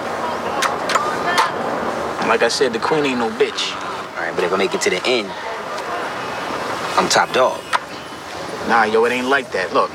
And 2.20 2.28
like 2.28 2.42
I 2.42 2.48
said, 2.48 2.74
the 2.74 2.80
queen 2.80 3.06
ain't 3.06 3.20
no 3.20 3.30
bitch. 3.30 3.76
All 4.16 4.24
right, 4.24 4.34
but 4.34 4.44
if 4.44 4.52
I 4.52 4.58
make 4.58 4.74
it 4.74 4.82
to 4.82 4.90
the 4.90 5.02
end, 5.06 5.30
I'm 6.98 7.08
top 7.10 7.32
dog. 7.34 7.62
Nah, 8.68 8.86
yo, 8.86 9.06
it 9.06 9.12
ain't 9.12 9.28
like 9.28 9.52
that. 9.52 9.74
Look, 9.74 9.92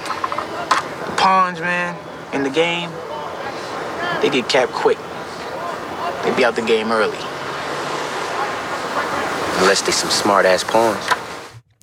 pawns, 1.17 1.61
man, 1.61 1.97
in 2.33 2.45
the 2.45 2.51
game, 2.51 2.91
they 4.23 4.31
get 4.31 4.49
capped 4.49 4.73
quick. 4.73 4.99
They 6.25 6.33
be 6.37 6.45
out 6.45 6.55
the 6.55 6.63
game 6.63 6.93
early. 6.93 7.19
Unless 9.61 9.83
they 9.83 9.93
some 9.93 10.11
smart 10.11 10.47
ass 10.47 10.65
pawns. 10.65 11.09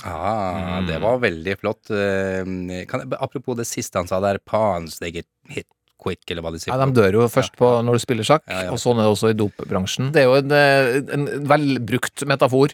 Ah, 0.03 0.81
det 0.87 0.99
var 0.99 1.17
veldig 1.17 1.59
flott. 1.59 1.89
Eh, 1.89 2.85
Kan, 2.87 3.13
apropos 3.19 3.55
det 3.57 3.65
siste 3.65 3.97
han 3.97 4.07
sa 4.07 4.19
der, 4.19 4.37
pawns, 4.37 4.99
they 4.99 5.11
get 5.11 5.25
hit 5.49 5.67
quick, 6.05 6.21
eller 6.29 6.45
hva 6.45 6.51
de 6.53 6.61
sier. 6.61 6.69
Ja, 6.75 6.77
De 6.85 6.93
dør 6.95 7.17
jo 7.17 7.25
først 7.33 7.55
på 7.57 7.71
når 7.85 7.97
du 7.97 8.03
spiller 8.05 8.27
sjakk, 8.27 8.45
Ja, 8.51 8.61
ja. 8.67 8.71
og 8.75 8.77
sånn 8.81 9.01
er 9.01 9.07
det 9.07 9.13
også 9.15 9.31
i 9.33 9.37
dopbransjen. 9.41 10.11
Det 10.13 10.21
er 10.21 10.27
jo 10.29 10.35
en, 10.37 10.51
eh, 10.53 11.01
en 11.17 11.25
velbrukt 11.49 12.25
metafor 12.29 12.69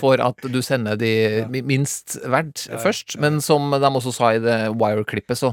for 0.00 0.20
at 0.24 0.48
du 0.50 0.60
sender 0.64 0.96
de 1.00 1.44
mi- 1.52 1.62
minst 1.74 2.16
verdt 2.24 2.66
først. 2.82 3.18
Men 3.20 3.40
som 3.44 3.70
de 3.70 3.78
også 3.92 4.12
sa 4.16 4.32
i 4.34 4.40
det 4.42 4.58
Wire-klippet, 4.80 5.36
så 5.38 5.52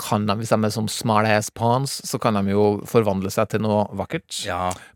kan 0.00 0.26
de, 0.28 0.34
hvis 0.40 0.52
de 0.52 0.58
er 0.64 0.70
som 0.74 0.86
small 0.88 1.26
ass 1.26 1.50
pawns, 1.50 1.98
så 2.04 2.20
kan 2.20 2.34
de 2.38 2.52
jo 2.52 2.80
forvandle 2.88 3.30
seg 3.32 3.48
til 3.52 3.60
noe 3.64 3.86
vakkert 3.96 4.44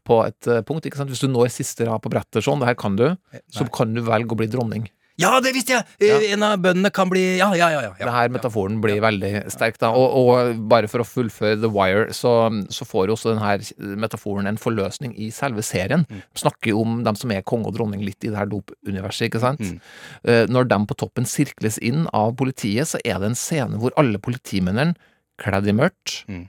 på 0.05 0.21
et 0.27 0.47
eh, 0.53 0.61
punkt. 0.63 0.85
ikke 0.87 0.97
sant? 1.01 1.11
Hvis 1.11 1.21
du 1.25 1.29
når 1.33 1.49
siste 1.55 1.87
rad 1.89 2.03
på 2.05 2.11
brettet 2.13 2.45
sånn, 2.45 2.61
det 2.61 2.69
her 2.69 2.79
kan 2.79 2.97
du, 2.97 3.17
så 3.53 3.67
kan 3.73 3.95
du 3.95 4.03
velge 4.03 4.33
å 4.33 4.37
bli 4.37 4.47
dronning. 4.53 4.89
Ja, 5.21 5.29
det 5.39 5.53
visste 5.55 5.77
jeg! 5.77 5.85
Ja. 6.03 6.17
En 6.35 6.43
av 6.43 6.57
bøndene 6.59 6.91
kan 6.91 7.07
bli 7.11 7.21
Ja, 7.39 7.47
ja, 7.55 7.69
ja. 7.71 7.83
ja, 7.85 7.91
ja. 8.01 8.07
Det 8.09 8.15
her 8.17 8.33
metaforen 8.35 8.81
blir 8.83 8.99
veldig 9.05 9.45
sterk, 9.53 9.77
da. 9.79 9.93
Og, 9.95 10.17
og 10.19 10.63
bare 10.73 10.89
for 10.91 11.05
å 11.05 11.07
fullføre 11.07 11.61
The 11.63 11.71
Wire, 11.71 12.09
så, 12.17 12.33
så 12.75 12.87
får 12.89 13.07
jo 13.13 13.15
også 13.15 13.35
denne 13.37 13.95
metaforen 14.03 14.51
en 14.51 14.59
forløsning 14.59 15.15
i 15.15 15.29
selve 15.35 15.63
serien. 15.63 16.03
Mm. 16.11 16.25
Snakker 16.43 16.73
jo 16.73 16.83
om 16.83 16.97
dem 17.07 17.15
som 17.21 17.31
er 17.31 17.47
konge 17.47 17.71
og 17.71 17.77
dronning 17.79 18.03
litt 18.03 18.27
i 18.27 18.33
det 18.33 18.41
her 18.41 18.51
dopuniverset, 18.51 19.29
ikke 19.29 19.43
sant. 19.45 19.63
Mm. 19.63 19.79
Eh, 20.27 20.43
Når 20.51 20.67
de 20.73 20.81
på 20.91 20.99
toppen 21.05 21.31
sirkles 21.31 21.79
inn 21.79 22.09
av 22.11 22.35
politiet, 22.41 22.91
så 22.91 22.99
er 23.07 23.23
det 23.23 23.31
en 23.31 23.39
scene 23.39 23.79
hvor 23.79 23.95
alle 24.01 24.19
politimennene, 24.19 24.97
kledd 25.39 25.71
i 25.71 25.77
mørkt, 25.79 26.25
Mm. 26.31 26.49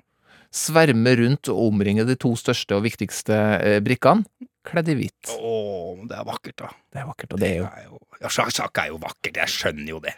svermer 0.55 1.17
rundt 1.19 1.49
og 1.51 1.57
omringer 1.69 2.05
de 2.07 2.15
to 2.15 2.33
største 2.39 2.77
og 2.77 2.83
viktigste 2.85 3.35
eh, 3.61 3.79
brikkene, 3.85 4.25
kledd 4.65 4.89
i 4.91 4.95
hvitt. 4.99 5.31
Å, 5.35 5.53
det 6.09 6.17
er 6.19 6.25
vakkert, 6.27 6.57
da. 6.63 6.71
Det 6.95 7.01
er 7.03 7.07
vakkert, 7.09 7.33
og 7.35 7.39
det 7.43 7.49
er 7.51 7.59
jo 7.89 7.99
Ja, 8.23 8.29
sjakk, 8.31 8.47
sjakk 8.55 8.79
er 8.79 8.87
jo 8.93 8.97
vakkert, 9.03 9.35
jeg 9.41 9.51
skjønner 9.51 9.89
jo 9.91 9.97
det. 9.99 10.13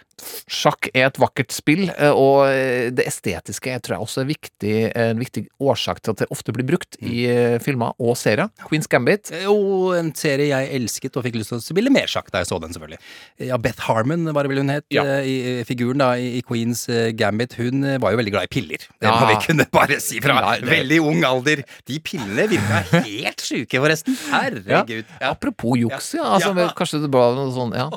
Sjakk 0.54 0.88
er 0.94 1.08
et 1.08 1.18
vakkert 1.20 1.52
spill, 1.52 1.88
eh, 1.90 2.12
og 2.14 2.44
eh, 2.52 2.92
det 2.94 3.08
estetiske 3.10 3.72
jeg 3.74 3.82
tror 3.84 3.96
jeg 3.98 4.06
også 4.06 4.22
er 4.22 4.28
viktig, 4.30 4.74
en 5.02 5.18
viktig 5.22 5.44
årsak 5.66 6.04
til 6.06 6.14
at 6.14 6.22
det 6.22 6.28
ofte 6.34 6.54
blir 6.54 6.68
brukt 6.70 6.98
i 7.02 7.24
eh, 7.32 7.56
filmer 7.66 7.98
og 7.98 8.14
serier. 8.20 8.52
Queen's 8.70 8.86
Gambit. 8.92 9.32
Jo, 9.42 9.56
en 9.98 10.12
serie 10.18 10.52
jeg 10.52 10.70
elsket 10.78 11.18
og 11.18 11.26
fikk 11.26 11.40
lyst 11.40 11.52
til 11.56 11.58
å 11.58 11.66
spille 11.66 11.92
mer 11.94 12.06
sjakk 12.12 12.30
da 12.34 12.44
jeg 12.44 12.52
så 12.52 12.60
den, 12.62 12.76
selvfølgelig. 12.78 13.02
Ja, 13.50 13.58
Beth 13.66 13.82
Harmon 13.90 14.30
var 14.38 14.46
det 14.46 14.54
vel 14.54 14.62
hun 14.62 14.72
het, 14.76 14.86
Ja. 14.94 15.04
i 15.26 15.64
figuren 15.68 15.98
da 16.06 16.12
i 16.22 16.44
Queens 16.46 16.86
Gambit. 17.18 17.58
Hun 17.58 17.82
var 17.98 18.14
jo 18.14 18.22
veldig 18.22 18.36
glad 18.38 18.46
i 18.48 18.54
piller. 18.54 18.86
Det 19.02 19.10
Ja. 19.10 19.18
må 19.18 19.32
vi 19.34 19.42
kunne 19.48 19.66
bare 19.74 19.98
si 20.04 20.22
fra 20.22 20.38
Nei, 20.38 20.60
det- 20.62 20.70
veldig 20.70 21.02
ung 21.02 21.26
alder. 21.26 21.66
De 21.90 22.00
pillene 22.00 22.46
virka 22.54 23.02
helt 23.10 23.42
sjuke, 23.42 23.82
forresten. 23.82 24.14
Herregud. 24.46 25.06
Ja. 25.18 25.32
Apropos 25.34 25.78
juks, 25.80 26.14
ja. 26.18 26.26
Altså, 26.38 26.54
Ja. 26.58 26.70
Kanskje 26.78 27.02
det 27.04 27.12
ble 27.14 27.24
noe 27.38 27.52
sånn, 27.56 27.74
ja. 27.78 27.88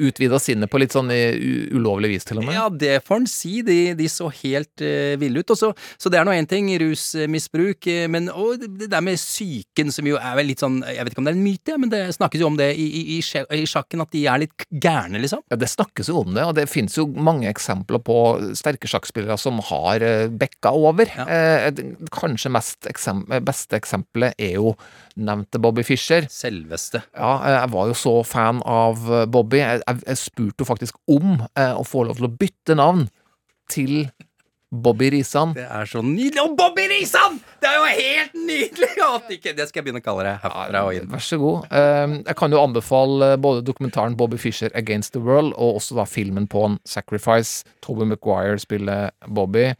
Utvida 0.00 0.40
sinnet 0.42 0.70
på 0.70 0.80
litt 0.80 0.94
sånn 0.94 1.10
ulovlig 1.10 2.14
vis, 2.14 2.26
til 2.28 2.40
og 2.40 2.46
med. 2.48 2.56
Ja, 2.56 2.68
det 2.70 3.00
får 3.06 3.22
en 3.22 3.28
si. 3.30 3.60
De, 3.66 3.78
de 3.98 4.08
så 4.10 4.28
helt 4.42 4.84
uh, 4.84 5.16
ville 5.20 5.42
ut. 5.42 5.52
Og 5.52 5.58
så, 5.58 5.72
så 6.00 6.12
det 6.12 6.20
er 6.20 6.26
nå 6.28 6.34
én 6.36 6.48
ting, 6.50 6.70
rusmisbruk, 6.80 7.86
eh, 7.90 8.06
men 8.10 8.30
og 8.30 8.62
det 8.62 8.90
der 8.90 9.04
med 9.04 9.18
psyken, 9.20 9.92
som 9.94 10.08
jo 10.08 10.18
er 10.20 10.36
vel 10.38 10.50
litt 10.50 10.62
sånn 10.62 10.80
Jeg 10.86 11.04
vet 11.04 11.14
ikke 11.14 11.22
om 11.22 11.28
det 11.28 11.34
er 11.34 11.38
en 11.38 11.44
myte, 11.44 11.76
men 11.80 11.92
det 11.92 12.02
snakkes 12.16 12.42
jo 12.42 12.50
om 12.50 12.58
det 12.58 12.70
i, 12.78 12.86
i, 13.00 13.18
i, 13.20 13.62
sjakken, 13.68 14.04
at 14.04 14.12
de 14.14 14.24
er 14.30 14.42
litt 14.44 14.66
gærne, 14.70 15.20
liksom. 15.22 15.44
Ja, 15.52 15.58
Det 15.60 15.70
snakkes 15.70 16.10
jo 16.12 16.22
om 16.24 16.34
det, 16.36 16.44
og 16.46 16.54
det 16.58 16.66
finnes 16.70 16.96
jo 16.98 17.06
mange 17.10 17.50
eksempler 17.50 18.02
på 18.04 18.18
sterke 18.58 18.90
sjakkspillere 18.90 19.38
som 19.40 19.60
har 19.70 20.04
eh, 20.04 20.26
bekka 20.30 20.72
over. 20.76 21.10
Eh, 21.26 21.70
kanskje 22.14 22.52
mest 22.52 22.88
eksem 22.90 23.24
beste 23.46 23.78
eksempelet 23.78 24.38
er 24.40 24.56
jo 24.58 24.74
nevnte 25.20 25.60
Bobby 25.62 25.84
Fischer. 25.90 26.26
Selveste. 26.32 27.02
Ja, 27.18 27.34
eh, 27.42 27.58
jeg 27.58 27.74
var 27.74 27.90
jo 27.90 27.98
så 27.98 28.14
fan 28.26 28.62
av 28.64 29.04
eh, 29.10 29.26
Bobby. 29.30 29.60
Jeg, 29.60 29.82
jeg, 29.84 30.02
jeg 30.06 30.22
spurte 30.22 30.64
jo 30.64 30.70
faktisk 30.70 30.98
om 31.10 31.36
eh, 31.52 31.74
å 31.74 31.84
få 31.86 32.06
lov 32.08 32.20
til 32.22 32.30
å 32.30 32.34
bytte 32.40 32.78
navn 32.78 33.08
til 33.70 34.04
Bobby 34.70 35.08
Risan. 35.10 35.50
Det 35.56 35.64
er 35.66 35.88
så 35.90 35.98
nydelig. 36.06 36.38
Og 36.44 36.52
Bobby 36.58 36.84
Risan! 36.92 37.40
Det 37.58 37.66
er 37.66 37.74
jo 37.74 37.86
helt 37.90 38.36
nydelig! 38.38 38.90
Ikke, 39.34 39.50
det 39.58 39.66
skal 39.66 39.80
jeg 39.80 39.86
begynne 39.88 39.98
å 40.02 40.04
kalle 40.04 40.26
det 40.28 40.34
herfra 40.44 40.82
og 40.86 40.94
inn. 40.94 41.08
Vær 41.10 41.24
så 41.26 41.38
god. 41.42 41.66
Eh, 41.74 42.14
Jeg 42.28 42.36
kan 42.38 42.54
jo 42.54 42.60
anbefale 42.62 43.32
både 43.42 43.64
dokumentaren 43.66 44.14
Bobby 44.18 44.38
Fischer 44.38 44.70
Against 44.78 45.16
the 45.16 45.22
World, 45.26 45.56
og 45.58 45.80
også 45.80 45.98
da 45.98 46.06
filmen 46.06 46.46
Pawn 46.50 46.78
Sacrifice. 46.86 47.64
Toby 47.82 48.06
Maguire 48.12 48.62
spiller 48.62 49.10
Bobby. 49.26 49.72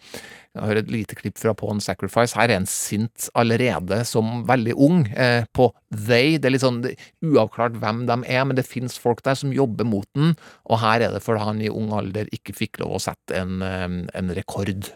Jeg 0.51 0.67
har 0.67 0.79
et 0.81 0.89
lite 0.91 1.15
klipp 1.15 1.37
fra 1.39 1.53
Pawn 1.55 1.79
Sacrifice. 1.79 2.35
Her 2.35 2.51
er 2.51 2.59
en 2.59 2.67
sint 2.67 3.29
allerede 3.39 4.01
som 4.09 4.41
veldig 4.49 4.75
ung 4.75 5.05
eh, 5.15 5.45
på 5.55 5.69
They. 5.95 6.41
Det 6.43 6.49
er 6.49 6.55
litt 6.57 6.65
sånn 6.65 6.81
det 6.83 6.97
uavklart 7.23 7.79
hvem 7.79 8.03
de 8.09 8.17
er, 8.27 8.43
men 8.49 8.59
det 8.59 8.67
fins 8.67 8.99
folk 8.99 9.23
der 9.23 9.39
som 9.39 9.55
jobber 9.55 9.87
mot 9.87 10.09
den, 10.19 10.35
og 10.67 10.83
her 10.83 11.07
er 11.07 11.15
det 11.15 11.23
fordi 11.23 11.45
han 11.47 11.63
i 11.63 11.71
ung 11.71 11.95
alder 11.95 12.27
ikke 12.35 12.57
fikk 12.59 12.83
lov 12.83 12.97
å 12.99 13.03
sette 13.07 13.39
en, 13.39 13.63
eh, 13.63 13.87
en 14.19 14.35
rekord. 14.35 14.91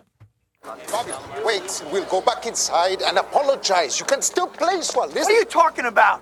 Bobby, 0.91 1.13
wait. 1.47 1.85
We'll 1.93 2.11
go 2.11 2.21
back 2.21 2.47
inside 2.47 3.03
and 3.03 3.19
apologize. 3.19 4.01
You 4.01 4.07
can 4.07 4.23
still 4.23 4.49
play 4.49 4.81
swell. 4.83 5.09
What 5.09 5.29
are 5.29 5.39
you 5.39 5.45
talking 5.45 5.87
about? 5.87 6.21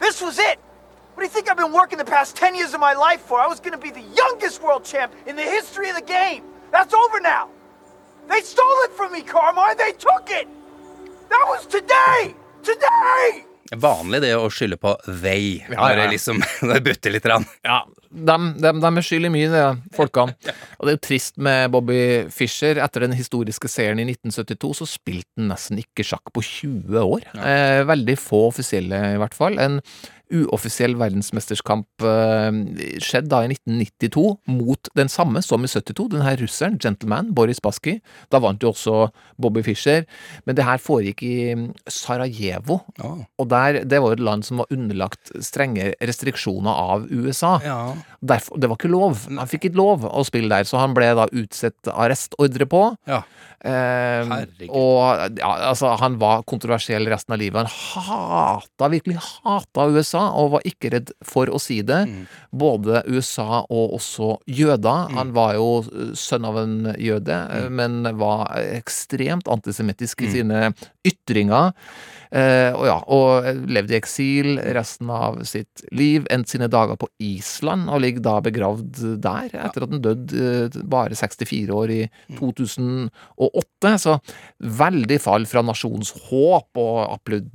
This 0.00 0.22
was 0.22 0.38
it. 0.38 0.58
What 1.12 1.20
do 1.20 1.24
you 1.24 1.28
think 1.28 1.50
I've 1.50 1.58
been 1.58 1.72
working 1.72 1.98
the 1.98 2.06
past 2.06 2.36
10 2.36 2.54
years 2.54 2.72
of 2.72 2.80
my 2.80 2.94
life 2.94 3.20
for? 3.20 3.38
I 3.38 3.46
was 3.46 3.60
going 3.60 3.72
to 3.72 3.78
be 3.78 3.90
the 3.90 4.06
youngest 4.16 4.62
world 4.62 4.84
champ 4.84 5.12
in 5.26 5.36
the 5.36 5.42
history 5.42 5.90
of 5.90 5.96
the 5.96 6.06
game. 6.06 6.42
That's 6.70 6.94
over 6.94 7.20
now. 7.20 7.50
They 8.28 8.40
stole 8.42 8.84
it 8.86 8.92
from 8.96 9.12
me, 9.12 9.22
Carmine. 9.22 9.76
They 9.78 9.92
took 9.92 10.30
it. 10.30 10.48
That 11.28 11.44
was 11.48 11.66
today. 11.66 12.34
Today. 12.62 13.44
Vanlig 13.72 14.20
det 14.20 14.34
å 14.36 14.50
skylde 14.52 14.76
på 14.76 14.92
they, 15.22 15.62
Ja, 15.70 15.78
når 15.78 15.96
det 16.02 16.06
liksom 16.12 16.42
når 16.68 16.82
butter 16.84 17.14
litt. 17.14 17.26
Rann. 17.28 17.46
Ja, 17.64 17.78
de, 18.12 18.36
de, 18.60 18.72
de 18.82 18.90
er 18.90 19.06
skyld 19.06 19.28
i 19.28 19.32
mye, 19.32 19.48
de 19.52 19.94
folkene. 19.96 20.34
Og 20.76 20.84
det 20.84 20.92
er 20.92 20.98
jo 20.98 21.02
trist 21.06 21.38
med 21.40 21.72
Bobby 21.72 22.00
Fischer. 22.34 22.80
Etter 22.84 23.06
den 23.06 23.16
historiske 23.16 23.70
seieren 23.72 24.02
i 24.02 24.06
1972 24.10 24.72
så 24.82 24.88
spilte 24.92 25.30
han 25.40 25.48
nesten 25.54 25.80
ikke 25.80 26.04
sjakk 26.04 26.34
på 26.36 26.44
20 26.44 27.00
år. 27.00 27.24
Eh, 27.38 27.80
veldig 27.88 28.18
få 28.20 28.44
offisielle, 28.50 29.00
i 29.14 29.22
hvert 29.22 29.38
fall. 29.38 29.56
En 29.62 29.80
uoffisiell 30.32 30.96
verdensmesterskap 31.00 32.06
eh, 32.08 32.48
skjedde 33.02 33.30
da 33.32 33.42
i 33.44 33.52
1992 33.52 34.24
mot 34.52 34.90
den 34.98 35.10
samme 35.12 35.42
som 35.44 35.64
i 35.64 35.70
72, 35.70 36.08
den 36.14 36.24
her 36.24 36.38
russeren, 36.40 36.78
gentleman, 36.82 37.32
Boris 37.36 37.60
Baski. 37.62 37.98
Da 38.32 38.40
vant 38.42 38.62
jo 38.62 38.72
også 38.72 39.08
Bobby 39.40 39.64
Fischer. 39.66 40.06
Men 40.46 40.58
det 40.58 40.66
her 40.66 40.80
foregikk 40.82 41.22
i 41.26 41.36
Sarajevo, 41.90 42.80
og 43.38 43.50
der, 43.50 43.82
det 43.84 44.00
var 44.02 44.12
jo 44.12 44.18
et 44.18 44.24
land 44.24 44.46
som 44.46 44.62
var 44.62 44.72
underlagt 44.72 45.32
strenge 45.44 45.92
restriksjoner 46.00 46.72
av 46.72 47.06
USA. 47.12 47.58
Derfor, 48.22 48.58
det 48.62 48.68
var 48.70 48.78
ikke 48.78 48.92
lov. 48.92 49.24
Han 49.34 49.48
fikk 49.50 49.66
ikke 49.66 49.80
lov 49.80 50.04
å 50.06 50.22
spille 50.26 50.50
der, 50.52 50.66
så 50.68 50.78
han 50.78 50.94
ble 50.94 51.08
da 51.18 51.26
utsatt 51.26 51.90
arrestordre 51.90 52.68
på. 52.70 52.84
Eh, 53.62 54.30
og 54.70 55.38
ja, 55.38 55.50
altså, 55.70 55.92
han 56.00 56.16
var 56.22 56.44
kontroversiell 56.50 57.06
resten 57.10 57.34
av 57.34 57.40
livet. 57.42 57.66
Han 57.66 58.06
hata, 58.06 58.88
virkelig 58.94 59.18
hata 59.22 59.88
USA, 59.90 60.24
og 60.38 60.56
var 60.56 60.68
ikke 60.70 60.92
redd 60.96 61.12
for 61.26 61.50
å 61.50 61.58
si 61.62 61.80
det. 61.86 62.00
Både 62.50 63.04
USA 63.10 63.64
og 63.64 63.98
også 63.98 64.36
jøder. 64.46 65.12
Han 65.18 65.34
var 65.34 65.58
jo 65.58 65.68
eh, 65.90 66.14
sønn 66.18 66.46
av 66.46 66.62
en 66.62 66.78
jøde, 67.02 67.42
mm. 67.50 67.78
men 67.78 68.00
var 68.22 68.50
ekstremt 68.62 69.50
antisemittisk 69.50 70.22
i 70.26 70.34
sine 70.38 70.72
ytringer. 71.06 71.74
Eh, 72.32 72.72
og 72.72 72.86
ja, 72.88 72.96
og 73.12 73.66
levde 73.68 73.92
i 73.92 73.98
eksil 73.98 74.56
resten 74.72 75.10
av 75.12 75.42
sitt 75.48 75.84
liv. 75.92 76.24
Endte 76.32 76.54
sine 76.54 76.70
dager 76.72 76.96
på 76.96 77.10
Island, 77.22 77.90
og 77.92 78.00
ligger 78.12 78.24
da 78.24 78.36
begravd 78.44 79.02
der, 79.22 79.52
etter 79.64 79.86
at 79.86 79.92
han 79.92 80.02
døde 80.04 80.46
eh, 80.68 80.78
bare 80.92 81.18
64 81.18 81.72
år 81.74 81.92
i 81.94 82.00
2008. 82.38 83.92
Så 84.02 84.16
veldig 84.82 85.18
fall 85.22 85.48
fra 85.50 85.64
nasjonens 85.66 86.14
håp 86.28 86.82
og 86.82 86.96
applaud... 87.08 87.50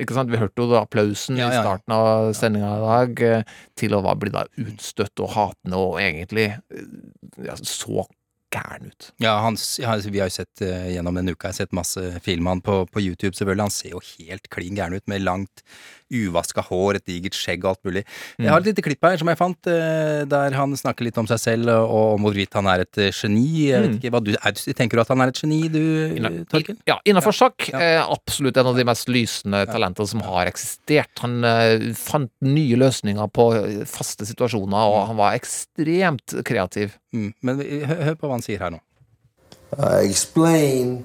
Ikke 0.00 0.14
sant? 0.16 0.30
Vi 0.32 0.40
hørte 0.40 0.62
jo 0.62 0.70
da 0.70 0.80
applausen 0.80 1.36
Ja, 1.36 1.50
ja, 1.50 1.58
i 1.58 1.64
starten 1.66 1.92
av 1.92 2.30
sendinga 2.38 2.70
i 2.78 2.84
dag, 2.86 3.24
eh, 3.26 3.58
til 3.76 3.96
å 3.98 4.02
bli 4.16 4.32
da 4.32 4.46
utstøtt 4.64 5.24
og 5.24 5.34
hatende 5.34 5.82
og 5.82 5.98
egentlig 6.00 6.46
eh, 6.54 6.86
ja, 7.44 7.58
så 7.60 8.06
gæren 8.54 8.88
ut. 8.92 9.10
Ja, 9.20 9.34
han, 9.44 9.56
ja, 9.82 9.96
vi 10.08 10.20
har 10.22 10.30
jo 10.30 10.36
sett 10.38 10.62
eh, 10.64 10.88
gjennom 10.94 11.18
denne 11.18 11.34
uka, 11.34 11.48
jeg 11.50 11.54
har 11.56 11.60
sett 11.66 11.76
masse 11.76 12.02
film 12.24 12.46
han 12.48 12.62
på, 12.64 12.80
på 12.88 13.02
YouTube, 13.04 13.34
selvfølgelig. 13.36 13.66
Han 13.68 13.74
ser 13.74 13.94
jo 13.96 14.02
helt 14.16 14.48
klin 14.54 14.76
gæren 14.78 14.96
ut, 14.96 15.04
med 15.10 15.24
langt, 15.26 15.62
uvaska 16.08 16.62
hår, 16.64 16.96
et 16.96 17.04
digert 17.04 17.36
skjegg 17.36 17.66
og 17.66 17.74
alt 17.74 17.82
mulig. 17.84 18.02
Jeg 18.40 18.48
har 18.48 18.62
et 18.62 18.68
lite 18.70 18.80
klipp 18.86 19.02
her 19.04 19.18
som 19.20 19.28
jeg 19.28 19.36
fant, 19.36 19.68
eh, 19.68 20.22
der 20.30 20.54
han 20.56 20.72
snakker 20.80 21.04
litt 21.04 21.18
om 21.20 21.28
seg 21.28 21.42
selv 21.42 21.68
og 21.74 22.14
om 22.14 22.24
hvorvidt 22.24 22.56
han 22.56 22.70
er 22.72 22.86
et 22.86 23.00
eh, 23.04 23.10
geni. 23.12 23.66
Jeg 23.68 23.82
vet 23.84 23.88
Mm. 23.92 23.98
ikke 24.00 24.12
hva 24.14 24.20
du 24.24 24.30
er, 24.36 24.56
Tenker 24.78 24.96
du 24.96 25.02
at 25.02 25.10
han 25.12 25.20
er 25.24 25.30
et 25.34 25.40
geni, 25.42 25.58
du, 25.68 25.82
Torkel? 26.48 26.78
Ja, 26.88 26.96
innenfor 27.08 27.36
sjakk. 27.36 27.68
Eh, 27.76 28.00
absolutt 28.00 28.56
en 28.60 28.70
av 28.72 28.76
de 28.80 28.86
mest 28.88 29.08
lysende 29.12 29.60
talentene 29.68 30.08
som 30.08 30.24
har 30.24 30.48
eksistert. 30.48 31.12
Han 31.20 31.42
fant 31.98 32.32
nye 32.44 32.76
løsninger 32.80 33.28
på 33.36 33.46
faste 33.88 34.24
situasjoner, 34.28 34.88
og 34.94 35.06
han 35.12 35.20
var 35.20 35.36
ekstremt 35.36 36.38
kreativ. 36.48 36.96
Mm. 37.12 37.30
Men 37.44 37.60
hør 37.88 38.16
på 38.20 38.28
hva 38.28 38.37
han 38.38 38.42
sier 38.42 38.58
her 38.58 38.70
nå. 38.70 38.80
I 39.78 40.06
explain 40.08 41.04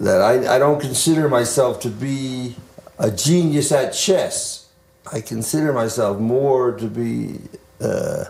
that 0.00 0.20
I, 0.20 0.56
I 0.56 0.58
don't 0.58 0.80
consider 0.80 1.28
myself 1.28 1.80
to 1.80 1.88
be 1.88 2.56
a 2.98 3.10
genius 3.10 3.72
at 3.72 3.92
chess. 3.92 4.66
I 5.12 5.20
consider 5.20 5.72
myself 5.72 6.18
more 6.18 6.72
to 6.72 6.88
be 6.88 7.40
uh, 7.80 8.24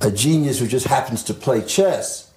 a 0.00 0.10
genius 0.10 0.60
who 0.60 0.66
just 0.66 0.86
happens 0.86 1.24
to 1.24 1.34
play 1.34 1.62
chess. 1.62 2.30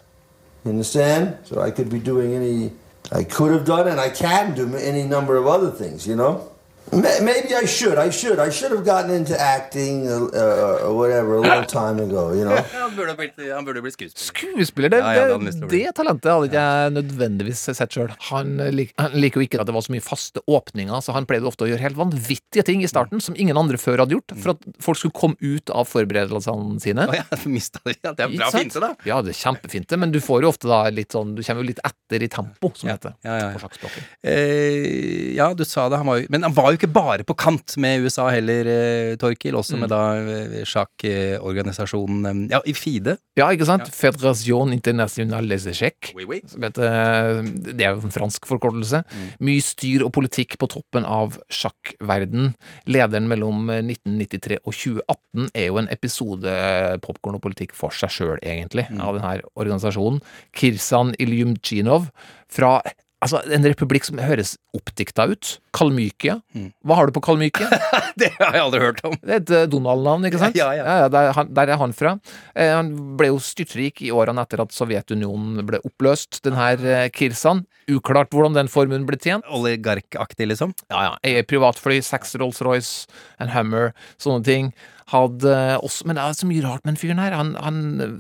You 0.64 0.72
understand? 0.72 1.38
So 1.44 1.62
I 1.62 1.72
could 1.72 1.90
be 1.90 2.00
doing 2.00 2.34
any, 2.34 2.72
I 3.12 3.24
could 3.24 3.52
have 3.52 3.66
done 3.66 3.88
and 3.88 4.00
I 4.00 4.10
can 4.10 4.56
do 4.56 4.76
any 4.76 5.04
number 5.04 5.36
of 5.36 5.46
other 5.46 5.72
things, 5.72 6.08
you 6.08 6.16
know? 6.16 6.50
Ma- 6.92 7.22
Maybe 7.22 7.56
I 7.56 7.66
should. 7.66 7.98
I 7.98 8.12
should. 8.12 8.40
I 8.40 8.52
should 8.52 8.72
have 8.72 8.86
gotten 8.86 9.10
into 9.16 9.34
acting 9.40 10.08
uh, 10.08 10.28
uh, 10.34 10.86
or 10.88 10.94
whatever 10.96 11.38
a 11.38 11.42
long 11.42 11.66
time 11.80 11.98
ago, 12.00 12.34
you 12.34 12.44
know? 12.46 12.58
Han 12.84 12.96
burde 12.96 13.16
blitt, 13.18 13.40
han 13.56 13.66
burde 13.66 13.82
blitt 13.82 13.96
skuespiller. 13.96 14.54
Skuespiller, 14.54 14.90
det, 14.94 14.98
Ja, 15.00 15.14
ja, 15.32 15.38
det 15.38 15.70
det, 15.72 15.80
talentet 15.98 16.30
hadde 16.30 16.50
ikke 16.52 16.62
jeg 16.66 16.92
nødvendigvis 16.94 17.62
sett 17.74 17.96
sjøl. 17.96 18.12
Han, 18.30 18.52
lik, 18.76 18.92
han 19.02 19.16
liker 19.18 19.42
jo 19.42 19.46
ikke 19.48 19.62
at 19.64 19.70
det 19.70 19.74
var 19.74 19.86
så 19.88 19.94
mye 19.96 20.04
faste 20.06 20.44
åpninger, 20.46 21.00
så 21.02 21.16
han 21.16 21.26
pleide 21.30 21.48
ofte 21.50 21.66
å 21.66 21.70
gjøre 21.72 21.82
helt 21.82 21.98
vanvittige 21.98 22.66
ting 22.68 22.84
i 22.86 22.90
starten 22.92 23.24
som 23.24 23.34
ingen 23.40 23.58
andre 23.58 23.80
før 23.82 24.04
hadde 24.04 24.14
gjort, 24.20 24.36
for 24.44 24.54
at 24.54 24.68
folk 24.84 25.00
skulle 25.02 25.18
komme 25.18 25.40
ut 25.42 25.74
av 25.74 25.90
forberedelsene 25.90 26.78
sine. 26.84 27.08
Å 27.10 27.18
ja, 27.18 27.26
mista 27.50 27.82
det. 27.88 27.96
Det 28.04 28.14
er 28.28 28.36
bra 28.36 28.52
finte, 28.54 28.84
da. 28.84 28.92
Ja, 29.10 29.22
det 29.26 29.34
er 29.34 29.40
kjempefinte, 29.42 29.98
men 30.04 30.14
du 30.14 30.20
får 30.22 30.46
jo 30.46 30.52
ofte 30.54 30.70
da 30.70 30.84
litt 30.94 31.16
sånn 31.16 31.34
Du 31.40 31.42
kommer 31.42 31.64
jo 31.64 31.72
litt 31.72 31.82
etter 31.88 32.28
i 32.28 32.30
tempo, 32.30 32.70
som 32.78 32.92
det 32.92 32.98
heter 33.00 33.16
Ja, 33.26 33.40
ja, 33.40 33.48
ja. 33.48 33.52
på 33.58 33.64
sjakkspråket. 33.66 34.14
Eh, 34.22 35.34
ja, 35.40 35.50
du 35.58 35.66
sa 35.66 35.88
det. 35.90 35.98
Han 36.04 36.12
var 36.12 36.22
jo, 36.22 36.30
men 36.34 36.46
han 36.46 36.54
var 36.54 36.73
jo 36.74 36.80
ikke 36.80 36.92
bare 36.94 37.24
på 37.28 37.36
kant 37.40 37.76
med 37.82 38.04
USA 38.04 38.28
heller, 38.34 38.68
eh, 38.68 39.16
Torkil. 39.22 39.56
Også 39.60 39.78
med 39.80 39.90
Mm. 39.90 39.94
da 39.94 40.02
eh, 40.18 40.64
sjakkorganisasjonen 40.66 42.26
eh, 42.26 42.42
Ja, 42.54 42.60
i 42.66 42.74
FIDE. 42.74 43.18
Ja, 43.38 43.48
ikke 43.54 43.66
sant? 43.66 43.88
Fédération 43.94 44.72
Internationale 44.74 45.58
de 45.58 45.74
Chèque. 45.74 46.14
Oui, 46.16 46.26
oui. 46.30 46.42
det 46.44 47.82
er 47.82 47.94
jo 47.96 48.02
en 48.04 48.14
fransk 48.14 48.46
forkortelse. 48.50 49.04
Mm. 49.10 49.30
Mye 49.48 49.62
styr 49.66 50.04
og 50.06 50.12
politikk 50.14 50.58
på 50.62 50.68
toppen 50.70 51.06
av 51.06 51.38
sjakkverden. 51.50 52.54
Lederen 52.88 53.28
mellom 53.32 53.70
1993 53.70 54.60
og 54.64 54.74
2018 54.74 55.50
er 55.56 55.68
jo 55.70 55.78
en 55.82 55.90
episode 55.94 56.54
popkorn 57.06 57.36
og 57.40 57.42
politikk 57.46 57.74
for 57.78 57.90
seg 57.96 58.10
sjøl, 58.14 58.38
egentlig, 58.44 58.88
Mm. 58.90 59.02
av 59.02 59.16
denne 59.20 59.42
organisasjonen. 59.56 60.22
Kirsan 60.54 61.16
Ilyumchinov 61.20 62.10
fra 62.50 62.82
Altså, 63.24 63.40
en 63.56 63.64
republikk 63.64 64.04
som 64.04 64.18
høres 64.20 64.58
oppdikta 64.76 65.30
ut. 65.32 65.60
Kalmykia. 65.74 66.38
Mm. 66.54 66.70
Hva 66.86 66.98
har 67.00 67.10
du 67.10 67.16
på 67.16 67.24
Kalmykia? 67.26 67.68
det 68.22 68.30
har 68.38 68.58
jeg 68.58 68.66
aldri 68.68 68.82
hørt 68.84 69.02
om. 69.08 69.16
Det 69.20 69.34
er 69.34 69.42
et 69.42 69.54
eh, 69.58 69.66
Donald-navn, 69.72 70.28
ikke 70.30 70.42
sant? 70.42 70.58
Ja, 70.60 70.70
ja. 70.78 71.10
der, 71.10 71.32
er 71.32 71.38
han, 71.38 71.50
der 71.58 71.74
er 71.74 71.82
han 71.82 71.96
fra. 71.98 72.16
Eh, 72.54 72.70
han 72.76 72.94
ble 73.20 73.32
jo 73.32 73.42
styrtrik 73.42 74.04
i 74.06 74.12
årene 74.14 74.46
etter 74.46 74.62
at 74.64 74.76
Sovjetunionen 74.76 75.64
ble 75.68 75.82
oppløst. 75.88 76.44
Den 76.46 76.58
her 76.60 76.82
eh, 76.86 77.10
Kirsan, 77.14 77.66
uklart 77.92 78.34
hvordan 78.34 78.58
den 78.58 78.72
formuen 78.72 79.08
ble 79.10 79.18
tjent. 79.18 79.48
Oligarkaktig, 79.50 80.52
liksom? 80.54 80.76
Ja, 80.94 81.10
ja. 81.10 81.14
Eier 81.26 81.48
privatfly, 81.50 82.04
seks 82.06 82.38
Rolls-Royce, 82.38 83.10
en 83.42 83.54
Hummer, 83.56 83.96
sånne 84.22 84.46
ting. 84.46 84.74
Hadde 85.12 85.54
også, 85.84 86.08
Men 86.08 86.18
det 86.18 86.24
er 86.24 86.38
så 86.38 86.48
mye 86.48 86.64
rart 86.64 86.84
med 86.86 86.94
den 86.94 87.02
fyren 87.02 87.20
her. 87.22 87.36
Han, 87.36 87.54
han 87.60 87.80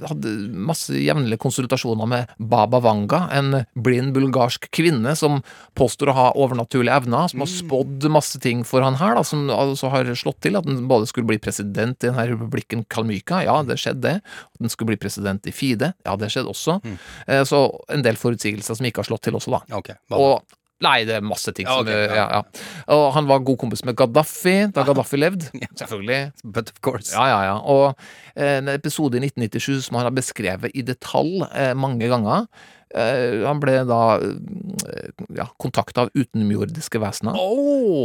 hadde 0.10 0.34
masse 0.68 0.94
jevnlige 0.98 1.42
konsultasjoner 1.42 2.10
med 2.10 2.34
Baba 2.38 2.82
Vanga, 2.84 3.24
en 3.34 3.64
blind 3.74 4.14
bulgarsk 4.16 4.68
kvinne 4.76 5.16
som 5.18 5.40
påstår 5.80 6.12
å 6.12 6.18
ha 6.18 6.28
overnaturlige 6.36 6.98
evner, 7.04 7.32
som 7.32 7.43
har 7.44 7.52
spådd 7.52 8.08
masse 8.14 8.40
ting 8.44 8.64
for 8.68 8.84
han 8.86 8.98
her, 9.00 9.16
da, 9.20 9.24
som 9.28 9.46
altså 9.54 9.92
har 9.94 10.10
slått 10.20 10.40
til 10.46 10.58
at 10.60 10.66
han 10.70 10.88
både 10.90 11.08
skulle 11.12 11.30
bli 11.30 11.40
president 11.44 11.98
i 12.04 12.10
denne 12.10 12.26
republikken 12.34 12.84
Kalmyka, 12.90 13.44
ja, 13.46 13.60
det 13.68 13.78
skjedde 13.84 14.02
det. 14.08 14.16
At 14.24 14.64
den 14.66 14.74
skulle 14.74 14.94
bli 14.94 15.00
president 15.04 15.46
i 15.50 15.54
Fide, 15.56 15.94
ja, 16.06 16.18
det 16.20 16.32
skjedde 16.34 16.52
også. 16.54 16.80
Eh, 17.28 17.44
Så 17.48 17.64
en 17.94 18.04
del 18.06 18.16
forutsigelser 18.20 18.76
som 18.80 18.86
ikke 18.90 19.04
har 19.04 19.12
slått 19.12 19.24
til 19.30 19.36
også, 19.40 19.54
da. 19.60 19.64
Okay. 19.84 20.00
Og 20.12 20.42
Nei, 20.84 21.06
det 21.08 21.14
er 21.16 21.24
masse 21.24 21.48
ting 21.56 21.64
Ja, 21.64 21.78
som 21.78 21.88
ok, 21.88 21.94
ja. 21.94 22.16
ja. 22.18 22.26
Ja, 22.42 22.96
Og 22.98 23.14
han 23.16 23.28
var 23.30 23.40
god 23.48 23.56
kompis 23.62 23.86
med 23.88 23.96
Gaddafi 23.96 24.56
da 24.76 24.84
Gaddafi 24.84 25.20
levde. 25.22 25.48
Selvfølgelig. 25.80 26.34
But 26.44 26.74
of 26.74 26.82
course. 26.84 27.14
Ja, 27.14 27.24
ja, 27.30 27.38
ja. 27.48 27.54
Og 27.72 27.94
eh, 28.36 28.58
en 28.58 28.68
episode 28.74 29.16
i 29.16 29.24
1997 29.24 29.86
som 29.88 29.96
han 30.02 30.10
har 30.10 30.16
beskrevet 30.18 30.76
i 30.76 30.84
detalj 30.84 31.46
eh, 31.54 31.72
mange 31.80 32.10
ganger. 32.12 32.50
Eh, 32.94 33.42
han 33.48 33.58
ble 33.62 33.80
da 33.90 34.02
eh, 34.22 35.08
ja, 35.34 35.48
kontakta 35.62 36.06
av 36.06 36.12
utenomjordiske 36.14 37.00
vesener 37.02 37.38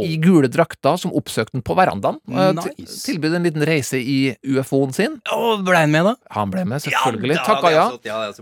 i 0.01 0.15
gule 0.21 0.49
drakter 0.49 0.97
som 0.97 1.13
oppsøkte 1.13 1.59
han 1.59 1.65
på 1.65 1.75
verandaen. 1.77 2.17
Eh, 2.31 2.49
Nice. 2.59 3.03
Tilbød 3.05 3.37
en 3.37 3.45
liten 3.45 3.65
reise 3.69 3.99
i 4.01 4.33
UFO-en 4.49 4.95
sin. 4.95 5.19
Oh, 5.33 5.59
ble 5.65 5.77
han 5.83 5.93
med, 5.93 6.09
da? 6.09 6.15
Han 6.35 6.49
ble 6.53 6.65
med, 6.65 6.81
selvfølgelig. 6.85 7.37
Ja, 7.37 7.45
Takka 7.45 7.73
ja. 7.75 7.85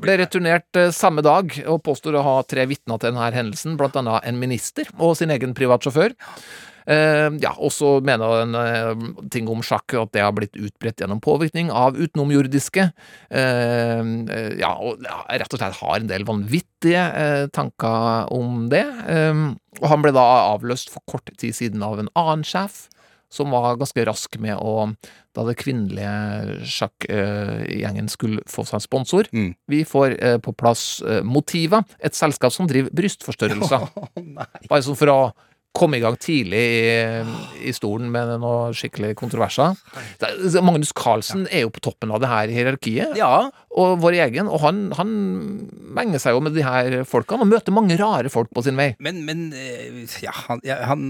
Ble 0.01 0.17
returnert 0.23 0.81
samme 0.95 1.25
dag 1.25 1.51
og 1.67 1.81
påstår 1.85 2.15
å 2.19 2.23
ha 2.25 2.37
tre 2.47 2.63
vitner 2.69 3.01
til 3.01 3.11
denne 3.11 3.27
hendelsen, 3.35 3.75
blant 3.79 3.99
annet 3.99 4.23
en 4.27 4.39
minister 4.39 4.87
og 4.97 5.17
sin 5.19 5.33
egen 5.35 5.55
privatsjåfør. 5.57 6.15
Eh, 6.87 7.29
ja, 7.43 7.51
og 7.59 7.73
så 7.75 7.97
mener 8.05 8.41
han 8.41 8.57
eh, 8.61 9.05
ting 9.33 9.49
om 9.51 9.63
sjakk 9.65 9.97
at 9.99 10.13
det 10.15 10.23
har 10.23 10.35
blitt 10.35 10.55
utbredt 10.55 11.03
gjennom 11.03 11.19
påvirkning 11.23 11.71
av 11.73 11.99
utenomjordiske. 11.99 12.89
Eh, 13.27 14.03
ja, 14.61 14.73
og 14.79 15.03
rett 15.03 15.51
og 15.51 15.59
slett 15.61 15.81
har 15.81 15.99
en 15.99 16.11
del 16.11 16.27
vanvittige 16.27 17.05
tanker 17.55 18.31
om 18.33 18.67
det. 18.71 18.85
Og 19.81 19.89
han 19.91 20.03
ble 20.03 20.13
da 20.15 20.25
avløst 20.53 20.91
for 20.93 21.03
kort 21.09 21.31
tid 21.35 21.55
siden 21.57 21.83
av 21.85 21.99
en 21.99 22.11
annen 22.17 22.45
sjef, 22.47 22.85
som 23.33 23.51
var 23.51 23.75
ganske 23.79 24.05
rask 24.07 24.37
med 24.39 24.55
å 24.55 24.91
Da 25.37 25.43
det 25.45 25.59
kvinnelige 25.59 26.63
sjakkgjengen 26.65 28.07
skulle 28.09 28.41
få 28.49 28.63
seg 28.65 28.79
en 28.79 28.81
sponsor. 28.81 29.27
Vi 29.69 29.83
får 29.85 30.15
eh, 30.17 30.37
på 30.41 30.49
plass 30.57 31.03
eh, 31.05 31.19
Motiva, 31.21 31.83
et 32.01 32.17
selskap 32.17 32.55
som 32.55 32.65
driver 32.65 32.89
brystforstørrelser. 32.97 33.85
Bare 34.71 34.81
sånn 34.81 34.97
for 34.97 35.13
å 35.13 35.19
komme 35.77 35.99
i 35.99 36.01
gang 36.01 36.15
tidlig 36.17 36.57
i, 36.57 37.67
i 37.69 37.73
stolen 37.75 38.09
med 38.13 38.31
noe 38.41 38.71
skikkelig 38.73 39.11
kontroverser. 39.19 39.75
Er- 40.25 40.61
Magnus 40.65 40.93
Carlsen 40.97 41.45
er 41.51 41.65
jo 41.65 41.73
på 41.73 41.83
toppen 41.85 42.09
av 42.13 42.21
det 42.23 42.31
her 42.31 42.53
hierarkiet. 42.53 43.13
Ja. 43.19 43.49
Og 43.77 43.99
vår 44.01 44.17
egen. 44.25 44.49
Og 44.49 44.63
han, 44.63 44.87
han 44.97 45.11
menger 45.97 46.23
seg 46.23 46.33
jo 46.33 46.41
med 46.41 46.57
de 46.57 46.65
her 46.65 46.97
folkene 47.05 47.45
og 47.45 47.51
møter 47.51 47.75
mange 47.75 47.97
rare 47.99 48.31
folk 48.33 48.49
på 48.55 48.63
sin 48.65 48.79
vei. 48.79 48.89
Men, 49.03 49.21
men 49.27 49.51
eh, 49.53 50.01
ja, 50.23 50.33
han, 50.47 50.63
ja, 50.65 50.79
han 50.89 51.05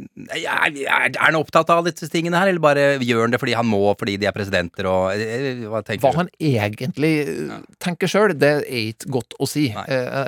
Er 0.29 1.17
han 1.19 1.35
opptatt 1.39 1.69
av 1.73 1.85
disse 1.87 2.07
tingene 2.11 2.37
her, 2.39 2.51
eller 2.51 2.61
bare 2.63 2.83
gjør 3.01 3.23
han 3.25 3.33
det 3.33 3.39
fordi 3.41 3.55
han 3.57 3.67
må, 3.69 3.79
fordi 3.99 4.17
de 4.21 4.27
er 4.29 4.35
presidenter 4.35 4.87
og 4.89 5.13
eh, 5.15 5.63
Hva 5.71 5.81
tenker 5.87 6.03
Hva 6.05 6.11
du? 6.13 6.19
han 6.21 6.29
egentlig 6.39 7.11
eh, 7.25 7.55
tenker 7.83 8.11
sjøl, 8.11 8.33
det 8.37 8.51
er 8.61 8.79
ikke 8.91 9.11
godt 9.17 9.35
å 9.41 9.47
si. 9.49 9.67
Nei. 9.75 9.85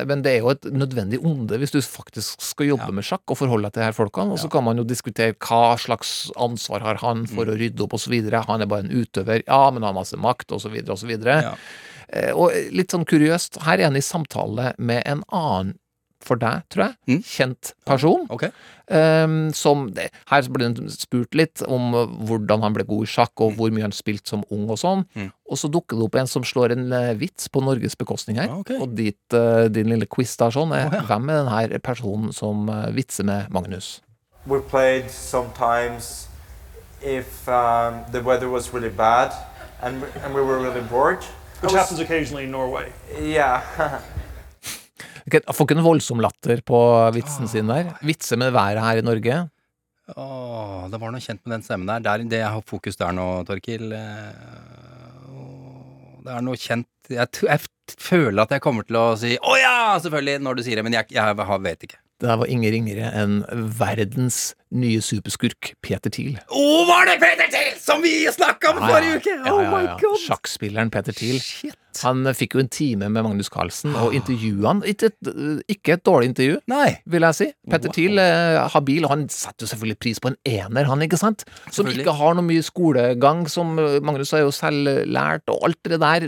Men 0.09 0.23
det 0.25 0.35
er 0.35 0.39
jo 0.45 0.51
et 0.53 0.67
nødvendig 0.73 1.19
onde 1.23 1.59
hvis 1.61 1.73
du 1.75 1.79
faktisk 1.83 2.41
skal 2.43 2.71
jobbe 2.73 2.89
med 2.95 3.05
sjakk 3.07 3.23
og 3.33 3.39
forholde 3.39 3.69
deg 3.69 3.77
til 3.79 3.87
her 3.87 3.97
folkene. 3.97 4.33
Og 4.35 4.41
så 4.41 4.49
kan 4.51 4.65
man 4.65 4.79
jo 4.81 4.85
diskutere 4.87 5.35
hva 5.43 5.75
slags 5.81 6.31
ansvar 6.41 6.83
har 6.85 7.01
han 7.03 7.25
for 7.29 7.43
Mm. 7.43 7.51
å 7.53 7.57
rydde 7.59 7.83
opp 7.83 7.93
osv. 7.97 8.13
Han 8.47 8.61
er 8.63 8.69
bare 8.71 8.85
en 8.85 8.93
utøver. 9.03 9.41
Ja, 9.47 9.69
men 9.71 9.83
han 9.83 9.91
har 9.93 9.99
masse 10.01 10.15
makt, 10.17 10.51
osv., 10.55 10.75
osv. 10.93 11.11
Eh, 12.13 12.31
Og 12.33 12.51
litt 12.71 12.91
sånn 12.93 13.05
kuriøst, 13.09 13.57
her 13.65 13.79
er 13.81 13.87
han 13.89 13.97
i 13.97 14.03
samtale 14.05 14.73
med 14.77 15.01
en 15.09 15.23
annen 15.33 15.73
for 16.24 16.36
deg, 16.39 16.63
tror 16.69 16.86
jeg, 16.88 16.95
Mm. 17.07 17.24
kjent 17.24 17.74
person. 17.86 18.28
eh, 18.88 19.51
som 19.53 19.89
det, 19.93 20.09
Her 20.30 20.41
ble 20.49 20.63
han 20.65 20.89
spurt 20.89 21.34
litt 21.36 21.61
om 21.67 21.91
hvordan 22.28 22.61
han 22.61 22.74
ble 22.74 22.84
god 22.84 23.03
i 23.03 23.05
sjakk, 23.11 23.32
Mm. 23.36 23.45
og 23.45 23.53
hvor 23.57 23.71
mye 23.71 23.82
han 23.82 23.91
spilte 23.91 24.28
som 24.30 24.43
ung 24.51 24.69
og 24.69 24.78
sånn. 24.78 25.05
Og 25.49 25.57
så 25.57 25.69
dukker 25.69 25.97
det 25.97 26.03
opp 26.05 26.15
en 26.15 26.28
som 26.28 26.43
slår 26.43 26.71
en 26.71 26.91
eh, 26.93 27.13
vits 27.13 27.47
på 27.47 27.61
Norges 27.63 27.95
bekostning 27.95 28.38
her. 28.38 28.49
Og 28.49 28.95
dit, 28.95 29.15
uh, 29.34 29.67
din 29.67 29.88
lille 29.88 30.05
quiz 30.05 30.36
der 30.38 30.49
sånn, 30.51 30.71
er 30.74 30.89
hvem 31.07 31.30
er 31.30 31.43
den 31.43 31.47
her 31.53 31.80
personen 31.80 32.34
som 32.34 32.67
uh, 32.69 32.88
vitser 32.91 33.24
med 33.24 33.49
Magnus? 33.51 34.01
We 34.45 34.59
played 34.59 35.09
sometimes 35.09 36.28
if 37.01 37.47
um, 37.47 38.03
the 38.11 38.21
weather 38.21 38.49
was 38.49 38.74
really 38.74 38.89
bad 38.89 39.32
and, 39.82 40.03
and 40.24 40.34
we 40.34 40.41
were 40.41 40.59
really 40.59 40.82
bored. 40.82 41.24
Which 41.61 41.71
was- 41.71 41.82
happens 41.82 41.99
occasionally 42.01 42.43
in 42.43 42.51
Norway. 42.51 42.91
Yeah. 43.21 43.61
Får 45.32 45.65
ikke 45.65 45.78
en 45.78 45.86
voldsom 45.86 46.19
latter 46.24 46.61
på 46.67 46.80
vitsen 47.15 47.47
sin 47.47 47.69
der. 47.71 47.93
Vitser 48.03 48.39
med 48.41 48.51
været 48.55 48.84
her 48.84 48.99
i 48.99 49.05
Norge. 49.05 49.38
Åh, 50.19 50.89
det 50.91 50.99
var 50.99 51.13
noe 51.13 51.24
kjent 51.24 51.39
med 51.45 51.55
den 51.55 51.63
stemmen 51.63 51.88
der. 51.88 52.03
Det 52.03 52.11
er 52.11 52.26
det 52.34 52.41
jeg 52.41 52.51
har 52.57 52.65
fokus 52.67 52.99
der 52.99 53.13
nå, 53.15 53.28
Torkil. 53.47 53.93
Det 56.24 56.32
er 56.32 56.43
noe 56.43 56.59
kjent 56.59 56.88
Jeg, 57.11 57.28
jeg 57.43 57.59
føler 57.99 58.45
at 58.45 58.53
jeg 58.55 58.63
kommer 58.63 58.86
til 58.88 58.95
å 58.95 59.15
si 59.19 59.34
'Å 59.36 59.53
ja!' 59.59 59.99
selvfølgelig, 59.99 60.39
når 60.39 60.55
du 60.55 60.61
sier 60.63 60.80
det, 60.80 60.84
men 60.88 60.93
jeg, 60.95 61.05
jeg, 61.11 61.36
jeg 61.36 61.61
vet 61.67 61.84
ikke. 61.84 61.97
Det 62.24 62.30
der 62.30 62.38
var 62.39 62.47
ingen 62.47 62.71
ringere 62.71 63.09
enn 63.19 63.41
verdens 63.51 64.55
nye 64.71 65.01
superskurk, 65.03 65.74
Peter 65.84 66.09
Thiel. 66.09 66.38
Å, 66.47 66.63
var 66.88 67.09
det 67.09 67.17
Peter 67.19 67.49
Thiel 67.51 67.76
som 67.84 67.99
vi 68.05 68.24
snakka 68.32 68.71
om 68.71 68.80
forrige 68.80 69.19
uke? 69.19 69.36
Ja, 69.36 69.51
Oh 69.51 69.59
ja, 69.59 69.69
my 69.74 69.84
ja. 69.84 69.97
god! 69.99 70.19
Sjakkspilleren 70.24 70.91
Peter 70.93 71.11
Thiel. 71.11 71.41
Han 72.03 72.25
eh, 72.27 72.33
fikk 72.37 72.55
jo 72.57 72.59
en 72.63 72.69
time 72.73 73.09
med 73.13 73.23
Magnus 73.25 73.49
Carlsen 73.53 73.95
og 73.99 74.13
intervjua 74.17 74.67
han. 74.73 74.81
Ikke 74.89 75.11
et, 75.11 75.31
ikke 75.69 75.93
et 75.97 76.03
dårlig 76.05 76.31
intervju, 76.31 76.59
vil 77.13 77.21
jeg 77.27 77.37
si. 77.39 77.47
Peter 77.69 77.93
Thiel 77.93 78.19
er 78.19 78.67
habil, 78.73 79.05
og 79.05 79.11
han 79.13 79.25
setter 79.29 79.65
jo 79.67 79.71
selvfølgelig 79.73 79.99
pris 80.03 80.19
på 80.23 80.31
en 80.33 80.37
ener, 80.49 80.85
han, 80.89 81.01
ikke 81.05 81.19
sant? 81.19 81.45
Som 81.71 81.87
ikke 81.91 82.13
har 82.17 82.33
noe 82.37 82.45
mye 82.47 82.63
skolegang, 82.65 83.45
som 83.51 83.77
eh, 83.79 83.99
Magnus 84.03 84.33
er 84.33 84.43
jo 84.45 84.51
selvlært, 84.55 85.45
og 85.53 85.63
alt 85.69 85.79
det 85.91 85.99
der. 86.03 86.27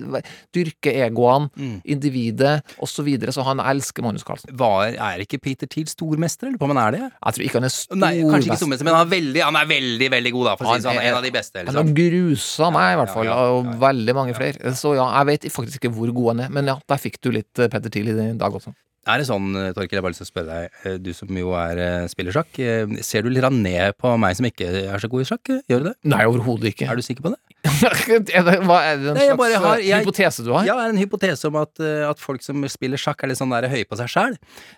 Dyrke 0.56 0.94
egoene, 1.06 1.50
Mm. 1.56 1.80
individet, 1.86 2.62
osv. 2.80 2.96
Så, 2.96 3.04
videre, 3.06 3.32
så 3.36 3.44
han 3.44 3.60
elsker 3.60 4.02
Magnus 4.06 4.24
Carlsen. 4.24 4.50
Var, 4.58 4.96
er 4.96 5.20
ikke 5.24 5.38
Peter 5.44 5.68
Thiel 5.68 5.88
stormester, 5.92 6.48
eller 6.48 6.58
på 6.58 6.66
om 6.68 6.72
han 6.76 6.80
er 6.88 6.96
det? 6.96 7.02
Jeg 7.12 7.36
tror 7.36 7.44
ikke 7.46 7.60
han 7.60 7.68
er 7.68 7.74
stormester. 7.74 8.00
Nei, 8.02 8.14
kanskje 8.32 8.50
ikke 8.50 8.58
stormester, 8.62 8.88
men 8.88 8.96
han 8.96 9.04
er 9.06 9.12
veldig, 9.12 9.42
han 9.44 9.58
er 9.60 9.68
veldig, 9.70 10.08
veldig 10.16 10.32
god, 10.36 10.46
da, 10.48 10.54
for 10.56 10.66
å 10.66 10.74
si 10.74 10.80
det 10.80 10.88
sånn. 10.88 11.02
En 11.06 11.18
av 11.20 11.26
de 11.28 11.32
beste, 11.36 11.60
Han 11.60 11.68
liksom. 11.70 11.92
har 11.92 11.98
grusa 12.00 12.70
meg, 12.76 12.88
i 12.96 13.00
hvert 13.02 13.14
fall, 13.14 13.32
og 13.36 13.70
veldig 13.84 14.16
mange 14.18 14.36
flere. 14.38 14.74
Så 14.80 14.96
ja, 14.98 15.06
jeg 15.20 15.30
vet 15.32 15.48
faktisk 15.56 15.82
ikke 15.82 15.94
hvor 15.96 16.12
god 16.16 16.34
han 16.34 16.46
er, 16.46 16.58
men 16.58 16.72
ja, 16.72 16.80
der 16.90 17.02
fikk 17.02 17.22
du 17.24 17.32
litt 17.36 17.62
eh, 17.62 17.72
Petter 17.72 17.94
Thiel 17.94 18.12
i 18.14 18.34
dag 18.40 18.60
også. 18.60 18.74
Er 19.06 19.22
det 19.22 19.28
sånn, 19.30 19.52
eh, 19.60 19.72
Torkil, 19.78 20.00
jeg 20.00 20.06
bare 20.06 20.16
lyst 20.16 20.24
til 20.24 20.28
å 20.28 20.32
spørre 20.32 20.56
deg, 20.60 20.78
eh, 20.84 20.98
du 21.02 21.12
som 21.18 21.42
jo 21.42 21.54
er 21.60 21.82
spiller 22.12 22.36
sjakk, 22.36 22.62
ser 23.06 23.26
du 23.26 23.32
litt 23.34 23.46
ned 23.54 23.98
på 24.02 24.16
meg 24.22 24.38
som 24.38 24.50
ikke 24.50 24.70
er 24.86 25.02
så 25.02 25.12
god 25.12 25.26
i 25.26 25.30
sjakk? 25.30 25.54
Gjør 25.70 25.84
du 25.84 25.90
det? 25.92 25.96
Nei, 26.16 26.24
overhodet 26.26 26.74
ikke. 26.74 26.90
Er 26.90 26.98
du 26.98 27.06
sikker 27.06 27.28
på 27.28 27.36
det? 27.36 27.42
er 28.36 28.44
det, 28.48 28.56
hva, 28.66 28.78
er 28.86 28.98
det 29.02 29.10
en 29.12 29.18
Nei, 29.18 29.26
jeg 29.26 29.32
slags 29.32 29.40
bare 29.42 29.60
har- 29.64 29.80
eh, 29.80 29.86
jeg- 29.90 30.04
hypotese 30.06 30.44
du 30.46 30.52
har? 30.54 30.66
Ja, 30.68 30.76
det 30.80 30.86
er 30.86 30.94
en 30.96 31.02
hypotese 31.02 31.46
om 31.50 31.56
at, 31.60 31.72
eh, 31.80 32.04
at 32.10 32.20
folk 32.22 32.42
som 32.46 32.64
spiller 32.72 32.98
sjakk 33.02 33.24
er 33.24 33.32
litt 33.32 33.40
sånn 33.42 33.52
der 33.54 33.68
høye 33.72 33.86
på 33.90 33.98
seg 34.00 34.08
sjæl. 34.12 34.38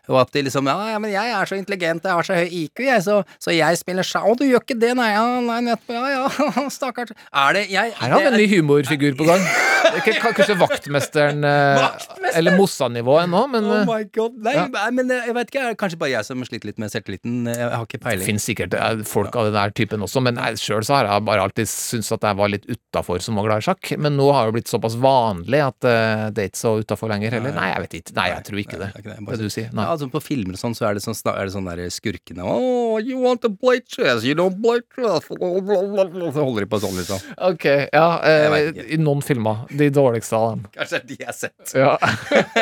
Og 0.09 0.19
at 0.21 0.31
de 0.33 0.43
liksom 0.47 0.65
ja, 0.69 0.75
ja, 0.93 0.99
men 1.03 1.11
jeg 1.13 1.33
er 1.37 1.45
så 1.49 1.57
intelligent, 1.59 2.03
jeg 2.03 2.11
har 2.17 2.23
så 2.27 2.37
høy 2.39 2.47
IQ, 2.63 2.83
jeg, 2.87 3.01
så, 3.05 3.19
så 3.39 3.53
jeg 3.55 3.77
spiller 3.81 4.03
sjakk. 4.07 4.25
Å, 4.27 4.35
du 4.39 4.45
gjør 4.47 4.63
ikke 4.65 4.79
det, 4.79 4.93
nei, 4.97 5.09
ja, 5.13 5.25
nei, 5.41 5.59
nettopp, 5.69 5.95
ja, 5.95 6.05
ja, 6.15 6.67
stakkars. 6.77 7.13
Er 7.33 7.53
det 7.59 7.65
jeg 7.71 7.93
Her 7.97 8.09
har 8.15 8.19
vi 8.19 8.31
en 8.31 8.39
ny 8.41 8.47
humorfigur 8.55 9.17
på 9.19 9.27
gang. 9.29 9.43
Det 9.87 9.93
er 9.93 10.01
ikke- 10.13 10.33
Kanskje 10.37 10.57
vaktmesteren 10.59 11.45
eh, 11.47 11.87
Eller 12.37 12.57
Mossanivå 12.59 13.15
ennå, 13.23 13.43
men 13.49 13.65
Oh 13.67 13.77
eh, 13.81 13.85
my 13.87 14.03
god, 14.13 14.35
nei, 14.43 14.53
Ja. 14.57 14.65
nei, 14.73 14.89
men 14.91 15.11
eh, 15.11 15.25
jeg 15.29 15.35
vet 15.37 15.51
ikke, 15.51 15.61
er 15.63 15.69
det 15.71 15.77
kanskje 15.79 15.99
bare 16.01 16.11
jeg 16.11 16.25
som 16.27 16.41
sliter 16.45 16.67
litt 16.71 16.79
med 16.81 16.91
selvtilliten? 16.91 17.45
Jeg 17.47 17.69
har 17.71 17.85
ikke 17.85 17.99
det 17.99 18.05
peiling. 18.07 18.25
finnes 18.27 18.45
sikkert 18.47 18.73
eh, 18.77 19.03
folk 19.07 19.35
av 19.39 19.47
den 19.47 19.55
der 19.55 19.71
typen 19.77 20.03
også, 20.03 20.21
men 20.25 20.35
sjøl 20.59 20.83
så 20.85 20.97
har 20.97 21.07
jeg 21.07 21.25
bare 21.29 21.45
alltid 21.47 21.69
syntes 21.71 22.11
at 22.17 22.25
jeg 22.27 22.37
var 22.39 22.51
litt 22.51 22.65
utafor 22.87 23.19
som 23.19 23.35
var 23.35 23.43
glad 23.43 23.57
i 23.57 23.61
sjakk. 23.61 23.91
Men 23.97 24.17
nå 24.17 24.31
har 24.31 24.45
det 24.45 24.51
blitt 24.57 24.67
såpass 24.67 24.95
vanlig 24.95 25.59
at 25.63 25.87
uh, 25.87 26.27
det 26.31 26.43
er 26.43 26.51
ikke 26.51 26.59
så 26.59 26.73
utafor 26.79 27.11
lenger 27.11 27.35
heller. 27.37 27.55
Nei, 27.55 27.69
jeg 27.73 27.83
vet 27.83 27.97
ikke. 27.99 28.15
Nei, 28.17 28.27
jeg 28.31 28.45
tror 28.47 28.61
ikke 28.63 28.79
det. 28.81 28.89
Det 29.03 29.39
du 29.41 29.49
sier. 29.49 29.69
Nei. 29.73 29.83
Ja, 29.85 29.95
altså 29.95 30.09
På 30.11 30.21
filmer 30.23 30.57
og 30.57 30.61
sånn, 30.61 30.77
så 30.77 30.87
er 30.89 30.97
det 30.97 31.03
sånn, 31.03 31.17
er 31.33 31.43
det 31.43 31.55
sånn 31.55 31.67
der 31.67 31.83
skurkene 31.93 32.45
Oh, 32.47 32.97
you 33.01 33.19
want 33.21 33.43
to 33.43 33.51
play 33.51 33.81
chess, 33.83 34.23
you 34.25 34.37
don't 34.37 34.57
play 34.63 34.81
chess 34.95 35.27
Så 35.27 36.43
holder 36.43 36.63
de 36.63 36.69
på 36.71 36.81
sånn, 36.83 36.95
liksom. 37.01 37.27
Ok, 37.49 37.67
ja. 37.91 38.07
Uh, 38.23 38.81
I 38.87 38.99
noen 39.01 39.23
filmer. 39.25 39.67
De 39.69 39.91
dårligste 39.93 40.39
av 40.39 40.55
dem. 40.55 40.65
Kanskje 40.77 41.03
de 41.11 41.19
jeg 41.19 41.29
har 41.29 41.37
sett. 41.37 41.75
Ja. 41.75 41.97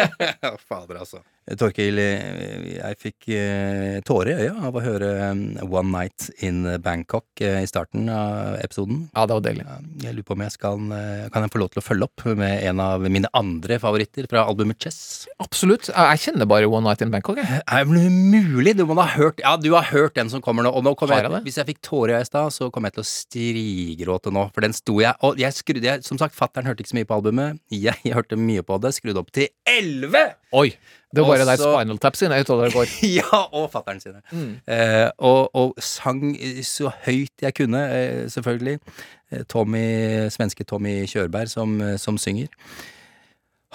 Fader, 0.69 1.01
altså. 1.03 1.21
Torkil, 1.54 2.00
eh, 2.02 2.70
jeg 2.80 2.98
fikk 2.98 3.28
eh, 3.30 4.00
tårer 4.06 4.32
i 4.34 4.48
øya 4.48 4.54
av 4.66 4.74
å 4.74 4.82
høre 4.82 5.10
eh, 5.28 5.41
One 5.62 5.91
Night 5.93 6.32
in 6.41 6.64
Bangkok 6.82 7.43
eh, 7.46 7.60
i 7.62 7.68
starten 7.70 8.08
av 8.10 8.56
episoden. 8.64 9.04
Ja, 9.12 9.28
det 9.30 9.38
var 9.38 9.43
deilig. 9.46 9.66
Jeg 10.02 10.16
lurer 10.18 10.26
på 10.26 10.34
om 10.34 10.41
jeg 10.41 10.56
skal 10.56 10.88
eh, 10.98 11.28
Kan 11.34 11.46
jeg 11.46 11.54
få 11.54 11.62
lov 11.62 11.70
til 11.76 11.84
å 11.84 11.86
følge 11.86 12.08
opp 12.10 12.26
med 12.41 12.66
en 12.66 12.82
av 12.82 13.06
mine 13.06 13.30
andre 13.38 13.78
favoritter 13.82 14.26
fra 14.32 14.48
albumet 14.50 14.82
Chess? 14.82 14.98
Absolutt. 15.43 15.91
Jeg 15.93 16.24
kjenner 16.24 16.50
bare 16.50 16.66
One 16.72 16.89
Night 16.89 17.06
in 17.06 17.14
Bangkok, 17.14 17.38
jeg. 17.43 17.62
Er 17.62 17.86
det 17.86 18.08
mulig? 18.10 18.74
Du 18.80 18.88
må 18.89 18.98
ha 18.98 19.06
hørt 19.14 19.43
Ja, 19.46 19.54
du 19.62 19.70
har 19.76 19.86
hørt 19.91 20.18
den 20.18 20.34
som 20.34 20.41
kommer 20.41 20.66
nå. 20.66 20.74
Og 20.74 20.82
nå 20.88 20.96
kommer 20.98 21.22
jeg, 21.22 21.30
jeg 21.30 21.46
hvis 21.46 21.62
jeg 21.62 21.70
fikk 21.70 21.84
tårer 21.86 22.16
i 22.16 22.18
øya 22.18 22.26
i 22.26 22.30
stad, 22.32 22.56
så 22.58 22.72
kommer 22.74 22.89
jeg 22.89 22.98
til 22.98 23.06
å 23.06 23.12
strigråte 23.12 24.34
nå. 24.34 24.48
For 24.56 24.66
den 24.66 24.74
sto 24.74 24.98
jeg 25.04 25.14
Og 25.22 25.38
jeg 25.38 25.54
skrudde 25.54 25.91
jeg, 25.91 26.08
Som 26.10 26.18
sagt, 26.22 26.34
fattern 26.34 26.66
hørte 26.66 26.82
ikke 26.82 26.96
så 26.96 27.00
mye 27.04 27.10
på 27.14 27.20
albumet. 27.22 27.62
Jeg, 27.70 28.02
hørte 28.18 28.39
mye 28.39 28.66
på 28.66 28.82
det. 28.82 28.96
Skrudde 28.98 29.22
opp 29.22 29.30
til 29.36 29.52
elleve! 29.70 30.26
Oi! 30.56 30.70
Det 31.16 31.24
var 31.24 31.38
bare 31.38 31.45
der 31.47 31.56
Spinal 31.56 31.99
Tap 32.03 32.18
sine 32.20 32.36
høyttalere 32.36 32.72
går. 32.74 32.89
ja, 33.18 33.41
og 33.56 33.70
fattern 33.72 34.01
sine. 34.03 34.20
Mm. 34.32 34.58
Eh, 34.68 35.10
og, 35.18 35.56
og 35.56 35.78
sang 35.80 36.24
så 36.66 36.91
høyt 37.06 37.45
jeg 37.45 37.56
kunne, 37.56 37.84
eh, 37.95 38.26
selvfølgelig. 38.32 38.80
Eh, 39.32 39.45
Tommy, 39.49 39.86
svenske 40.34 40.68
Tommy 40.68 41.06
Kjørberg 41.08 41.51
som, 41.51 41.80
eh, 41.82 41.95
som 42.01 42.20
synger. 42.20 42.51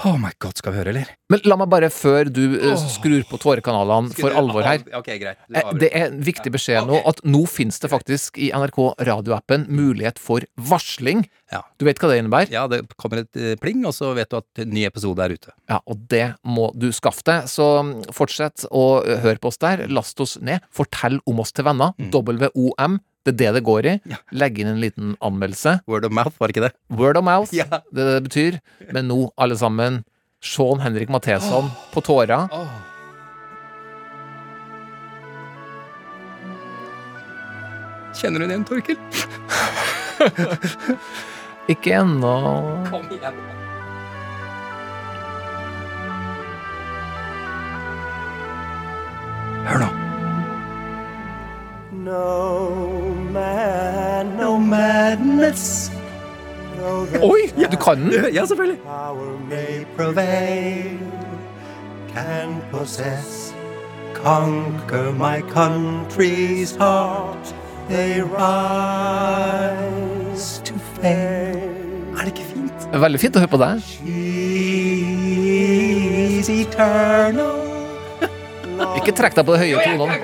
Oh 0.07 0.16
my 0.16 0.30
god, 0.40 0.57
skal 0.57 0.72
vi 0.72 0.80
høre, 0.80 0.92
eller? 0.94 1.09
Men 1.30 1.42
la 1.44 1.57
meg 1.61 1.68
bare, 1.72 1.90
før 1.92 2.30
du 2.32 2.40
uh, 2.57 2.72
skrur 2.80 3.20
på 3.28 3.38
tårekanalene 3.42 4.14
for 4.16 4.34
alvor 4.36 4.64
her 4.64 4.80
okay, 4.96 5.18
greit. 5.20 5.40
Eh. 5.53 5.72
Det 5.80 5.90
er 5.92 6.07
en 6.09 6.22
viktig 6.24 6.53
beskjed 6.55 6.88
nå 6.88 7.03
at 7.11 7.20
nå 7.28 7.42
finnes 7.51 7.76
det 7.82 7.90
faktisk 7.92 8.40
i 8.40 8.48
NRK 8.57 8.80
radioappen 9.09 9.66
mulighet 9.68 10.20
for 10.22 10.46
varsling. 10.70 11.26
Ja. 11.53 11.62
Du 11.76 11.84
vet 11.88 12.01
hva 12.01 12.12
det 12.12 12.20
innebærer? 12.22 12.53
Ja, 12.55 12.64
det 12.70 12.82
kommer 13.01 13.24
et 13.24 13.36
eh, 13.36 13.57
pling, 13.61 13.84
og 13.88 13.94
så 13.96 14.14
vet 14.16 14.32
du 14.32 14.38
at 14.40 14.64
en 14.64 14.72
ny 14.72 14.86
episode 14.88 15.26
er 15.26 15.36
ute. 15.36 15.53
Ja, 15.70 15.82
og 15.84 16.07
det 16.12 16.24
må 16.46 16.70
du 16.78 16.88
skaffe 16.96 17.26
deg. 17.26 17.51
Så 17.51 17.68
mm, 17.84 17.94
fortsett 18.16 18.64
å 18.70 18.86
høre 19.05 19.40
på 19.42 19.53
oss 19.53 19.61
der. 19.61 19.84
Last 19.92 20.20
oss 20.22 20.38
ned. 20.40 20.64
Fortell 20.74 21.20
om 21.28 21.44
oss 21.44 21.53
til 21.53 21.68
venner. 21.68 21.92
Mm. 22.01 22.12
WOM. 22.55 23.01
Det 23.27 23.35
er 23.35 23.37
det 23.37 23.49
det 23.59 23.64
går 23.66 23.87
i. 23.87 23.95
Legg 24.33 24.59
inn 24.62 24.71
en 24.71 24.81
liten 24.81 25.11
anmeldelse. 25.21 25.81
Word 25.91 26.07
of 26.09 26.12
mouth, 26.16 26.39
var 26.41 26.49
det 26.49 26.57
ikke 26.57 26.68
det? 26.68 26.73
Word 26.97 27.18
of 27.21 27.25
mouth. 27.27 27.53
Ja. 27.53 27.66
Det 27.93 28.07
det 28.09 28.23
betyr. 28.29 28.61
Men 28.97 29.11
nå, 29.11 29.18
alle 29.37 29.59
sammen, 29.61 30.01
Sean 30.41 30.81
Henrik 30.81 31.12
Matheson 31.12 31.68
på 31.93 32.01
tåra. 32.01 32.47
Kjenner 38.16 38.41
du 38.41 38.47
den 38.47 38.55
igjen, 38.57 38.64
Torkil? 38.68 38.97
Ikke 41.73 41.95
ennå. 42.01 42.35
Kom 42.89 43.05
igjen. 43.14 43.37
Madness. 55.11 55.93
Oi, 57.23 57.41
du 57.73 57.77
kan 57.77 57.97
den! 58.11 58.35
Ja, 58.35 58.47
selvfølgelig. 58.47 58.79
Power 58.79 59.39
may 59.49 59.85
prevail, 59.97 60.99
can 62.15 62.63
possess, 62.73 63.55
conquer 64.15 65.13
my 65.13 65.41
country's 65.41 66.77
heart. 66.77 67.55
They 67.89 68.23
rise 68.23 68.41
to 70.65 70.75
fame. 71.01 72.15
Er 72.15 72.25
det 72.25 72.27
ikke 72.27 72.45
fint? 72.55 72.73
Veldig 73.03 73.21
fint 73.21 73.37
å 73.37 73.39
høre 73.43 73.51
på 73.51 73.59
deg. 73.61 73.79
She's 73.91 75.29
eternal. 76.55 77.61
Ikke 79.01 79.13
trekk 79.17 79.35
deg 79.37 79.45
på 79.47 79.53
de 79.57 79.59
høye 79.65 79.77
tonene. 79.85 80.15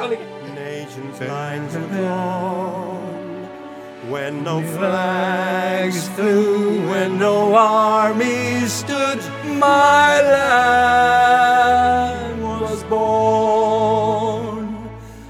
When 4.27 4.43
no 4.43 4.61
flags 4.61 6.09
flew, 6.09 6.91
when 6.91 7.17
no 7.17 7.55
armies 7.55 8.73
stood. 8.73 9.21
My 9.45 10.21
land 10.37 12.43
was 12.43 12.83
born, 12.85 14.67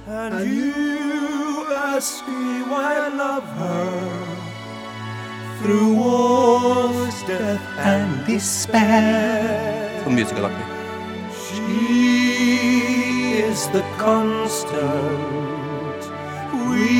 and 0.06 0.50
you 0.50 1.66
ask 1.76 2.26
me 2.26 2.62
why 2.72 2.90
I 3.06 3.08
love 3.24 3.46
her 3.60 4.00
through 5.60 5.92
wars, 5.94 7.16
death, 7.28 7.64
and 7.92 8.24
despair. 8.24 10.00
Sånn 10.06 10.16
musikalaktig. 10.16 10.66
She 11.44 13.44
is 13.44 13.68
the 13.76 13.84
constant. 14.00 15.45
We 16.76 16.92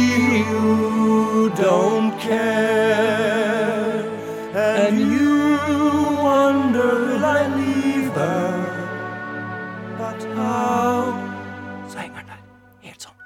who 0.49 1.51
don't 1.51 2.12
care. 2.18 4.03
And 4.55 4.95
you 5.12 5.33
wonder 6.29 6.91
will 7.07 7.24
I 7.24 7.43
leave 7.61 8.09
her? 8.22 8.51
But 10.01 10.20
how? 10.39 11.12
Så 11.89 11.97
henger 11.99 12.20
den 12.20 12.29
der. 12.33 12.41
Helt 12.89 13.01
sånn. 13.05 13.16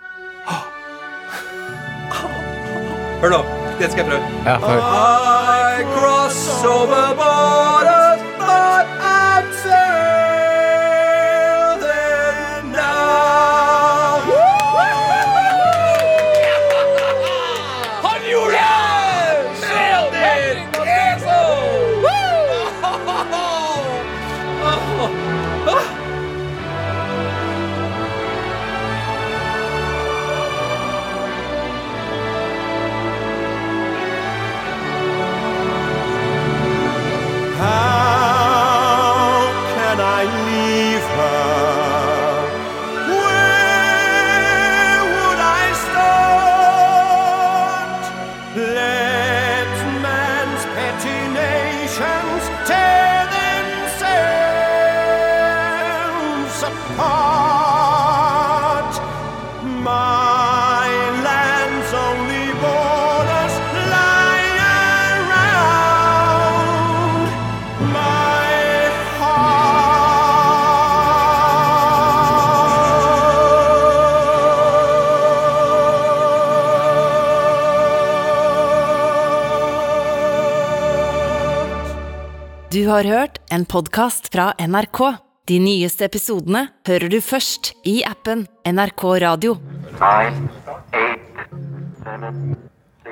Hør 3.22 3.30
nå. 3.36 3.40
Det 3.78 3.86
skal 3.92 4.00
jeg 4.02 4.08
prøve. 4.10 4.24
Ja. 4.44 4.54
I 5.80 5.82
cross 5.96 6.40
over 6.64 7.06
borders, 7.20 7.99
har 83.00 83.18
hørt 83.18 83.38
en 83.48 83.64
podkast 83.64 84.28
fra 84.32 84.52
NRK. 84.58 84.98
De 85.48 85.56
nyeste 85.62 86.04
episodene 86.04 86.66
hører 86.84 87.08
du 87.08 87.16
først 87.24 87.70
i 87.88 88.02
appen 88.04 88.42
NRK 88.68 89.04
Radio. 89.22 89.54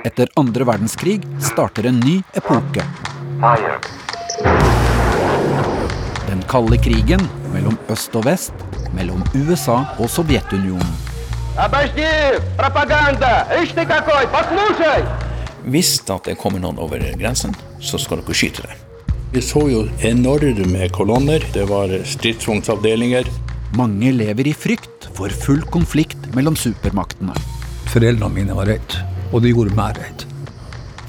Etter 0.05 0.29
andre 0.37 0.67
verdenskrig 0.69 1.23
starter 1.41 1.89
en 1.89 2.01
ny 2.03 2.19
epoke. 2.37 2.85
Den 6.27 6.43
kalde 6.53 6.81
krigen 6.85 7.25
mellom 7.55 7.79
øst 7.89 8.19
og 8.19 8.27
vest, 8.29 8.67
mellom 8.93 9.23
USA 9.33 9.79
og 9.97 10.11
Sovjetunionen. 10.13 10.93
Hvis 15.65 15.95
det 16.05 16.37
kommer 16.45 16.61
noen 16.67 16.85
over 16.85 17.09
grensen, 17.25 17.57
så 17.81 18.03
skal 18.03 18.21
dere 18.21 18.39
skyte 18.43 18.67
dem. 18.69 18.85
Vi 19.33 19.43
så 19.45 19.61
jo 19.69 19.83
enorme 20.01 20.87
kolonner. 20.89 21.43
Det 21.53 21.67
var 21.69 21.91
stridsvognsavdelinger. 22.05 23.27
Mange 23.77 24.13
lever 24.17 24.47
i 24.49 24.55
frykt 24.57 25.11
for 25.13 25.29
full 25.29 25.61
konflikt 25.69 26.31
mellom 26.33 26.55
supermaktene. 26.57 27.35
Foreldrene 27.93 28.33
mine 28.33 28.57
var 28.57 28.71
redd, 28.73 28.95
og 29.29 29.43
de 29.45 29.53
gjorde 29.53 29.77
meg 29.77 29.99
redd. 30.01 30.25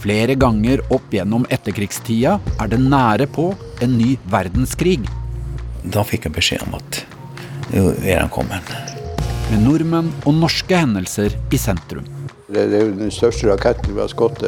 Flere 0.03 0.35
ganger 0.39 0.83
opp 0.91 1.15
gjennom 1.15 1.45
etterkrigstida 1.47 2.35
er 2.59 2.71
det 2.71 2.81
nære 2.83 3.29
på 3.31 3.53
en 3.79 3.95
ny 3.95 4.17
verdenskrig. 4.31 4.99
Da 5.87 6.03
fikk 6.03 6.27
jeg 6.27 6.35
beskjed 6.35 6.65
om 6.67 6.75
at 6.75 6.99
nå 7.71 7.85
er 8.03 8.19
han 8.19 8.33
kommet. 8.35 8.73
Med 9.47 9.63
nordmenn 9.63 10.11
og 10.25 10.35
norske 10.41 10.75
hendelser 10.75 11.39
i 11.55 11.61
sentrum. 11.61 12.03
Det, 12.51 12.67
det 12.67 12.83
er 12.83 12.91
den 12.99 13.15
største 13.15 13.47
raketten 13.47 13.95
vi 13.95 14.03
har 14.03 14.11
skutt. 14.11 14.43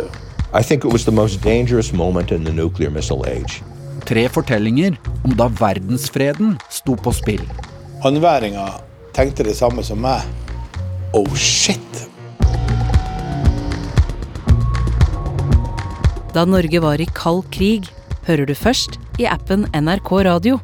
I 0.54 0.62
think 0.62 0.84
it 0.84 0.92
was 0.92 1.06
the 1.06 1.12
most 1.12 1.42
dangerous 1.42 1.94
moment 1.94 2.32
in 2.32 2.44
the 2.44 2.52
nuclear 2.52 2.90
missile 2.90 3.24
age. 3.26 3.64
Tre 4.06 4.28
fortellinger 4.30 4.98
om 5.24 5.36
da 5.38 5.48
verdensfreden 5.48 6.58
sto 6.70 6.96
på 6.96 7.14
spill. 7.16 7.46
Andværinga 8.04 8.66
tenkte 9.16 9.46
det 9.48 9.56
samme 9.56 9.84
som 9.84 10.02
meg. 10.04 10.26
Oh 11.14 11.36
shit! 11.36 12.10
Da 16.36 16.44
Norge 16.46 16.84
var 16.84 17.00
i 17.00 17.08
kald 17.16 17.48
krig, 17.52 17.88
hører 18.28 18.46
du 18.46 18.56
først 18.56 19.00
i 19.20 19.30
appen 19.32 19.70
NRK 19.72 20.12
Radio. 20.28 20.60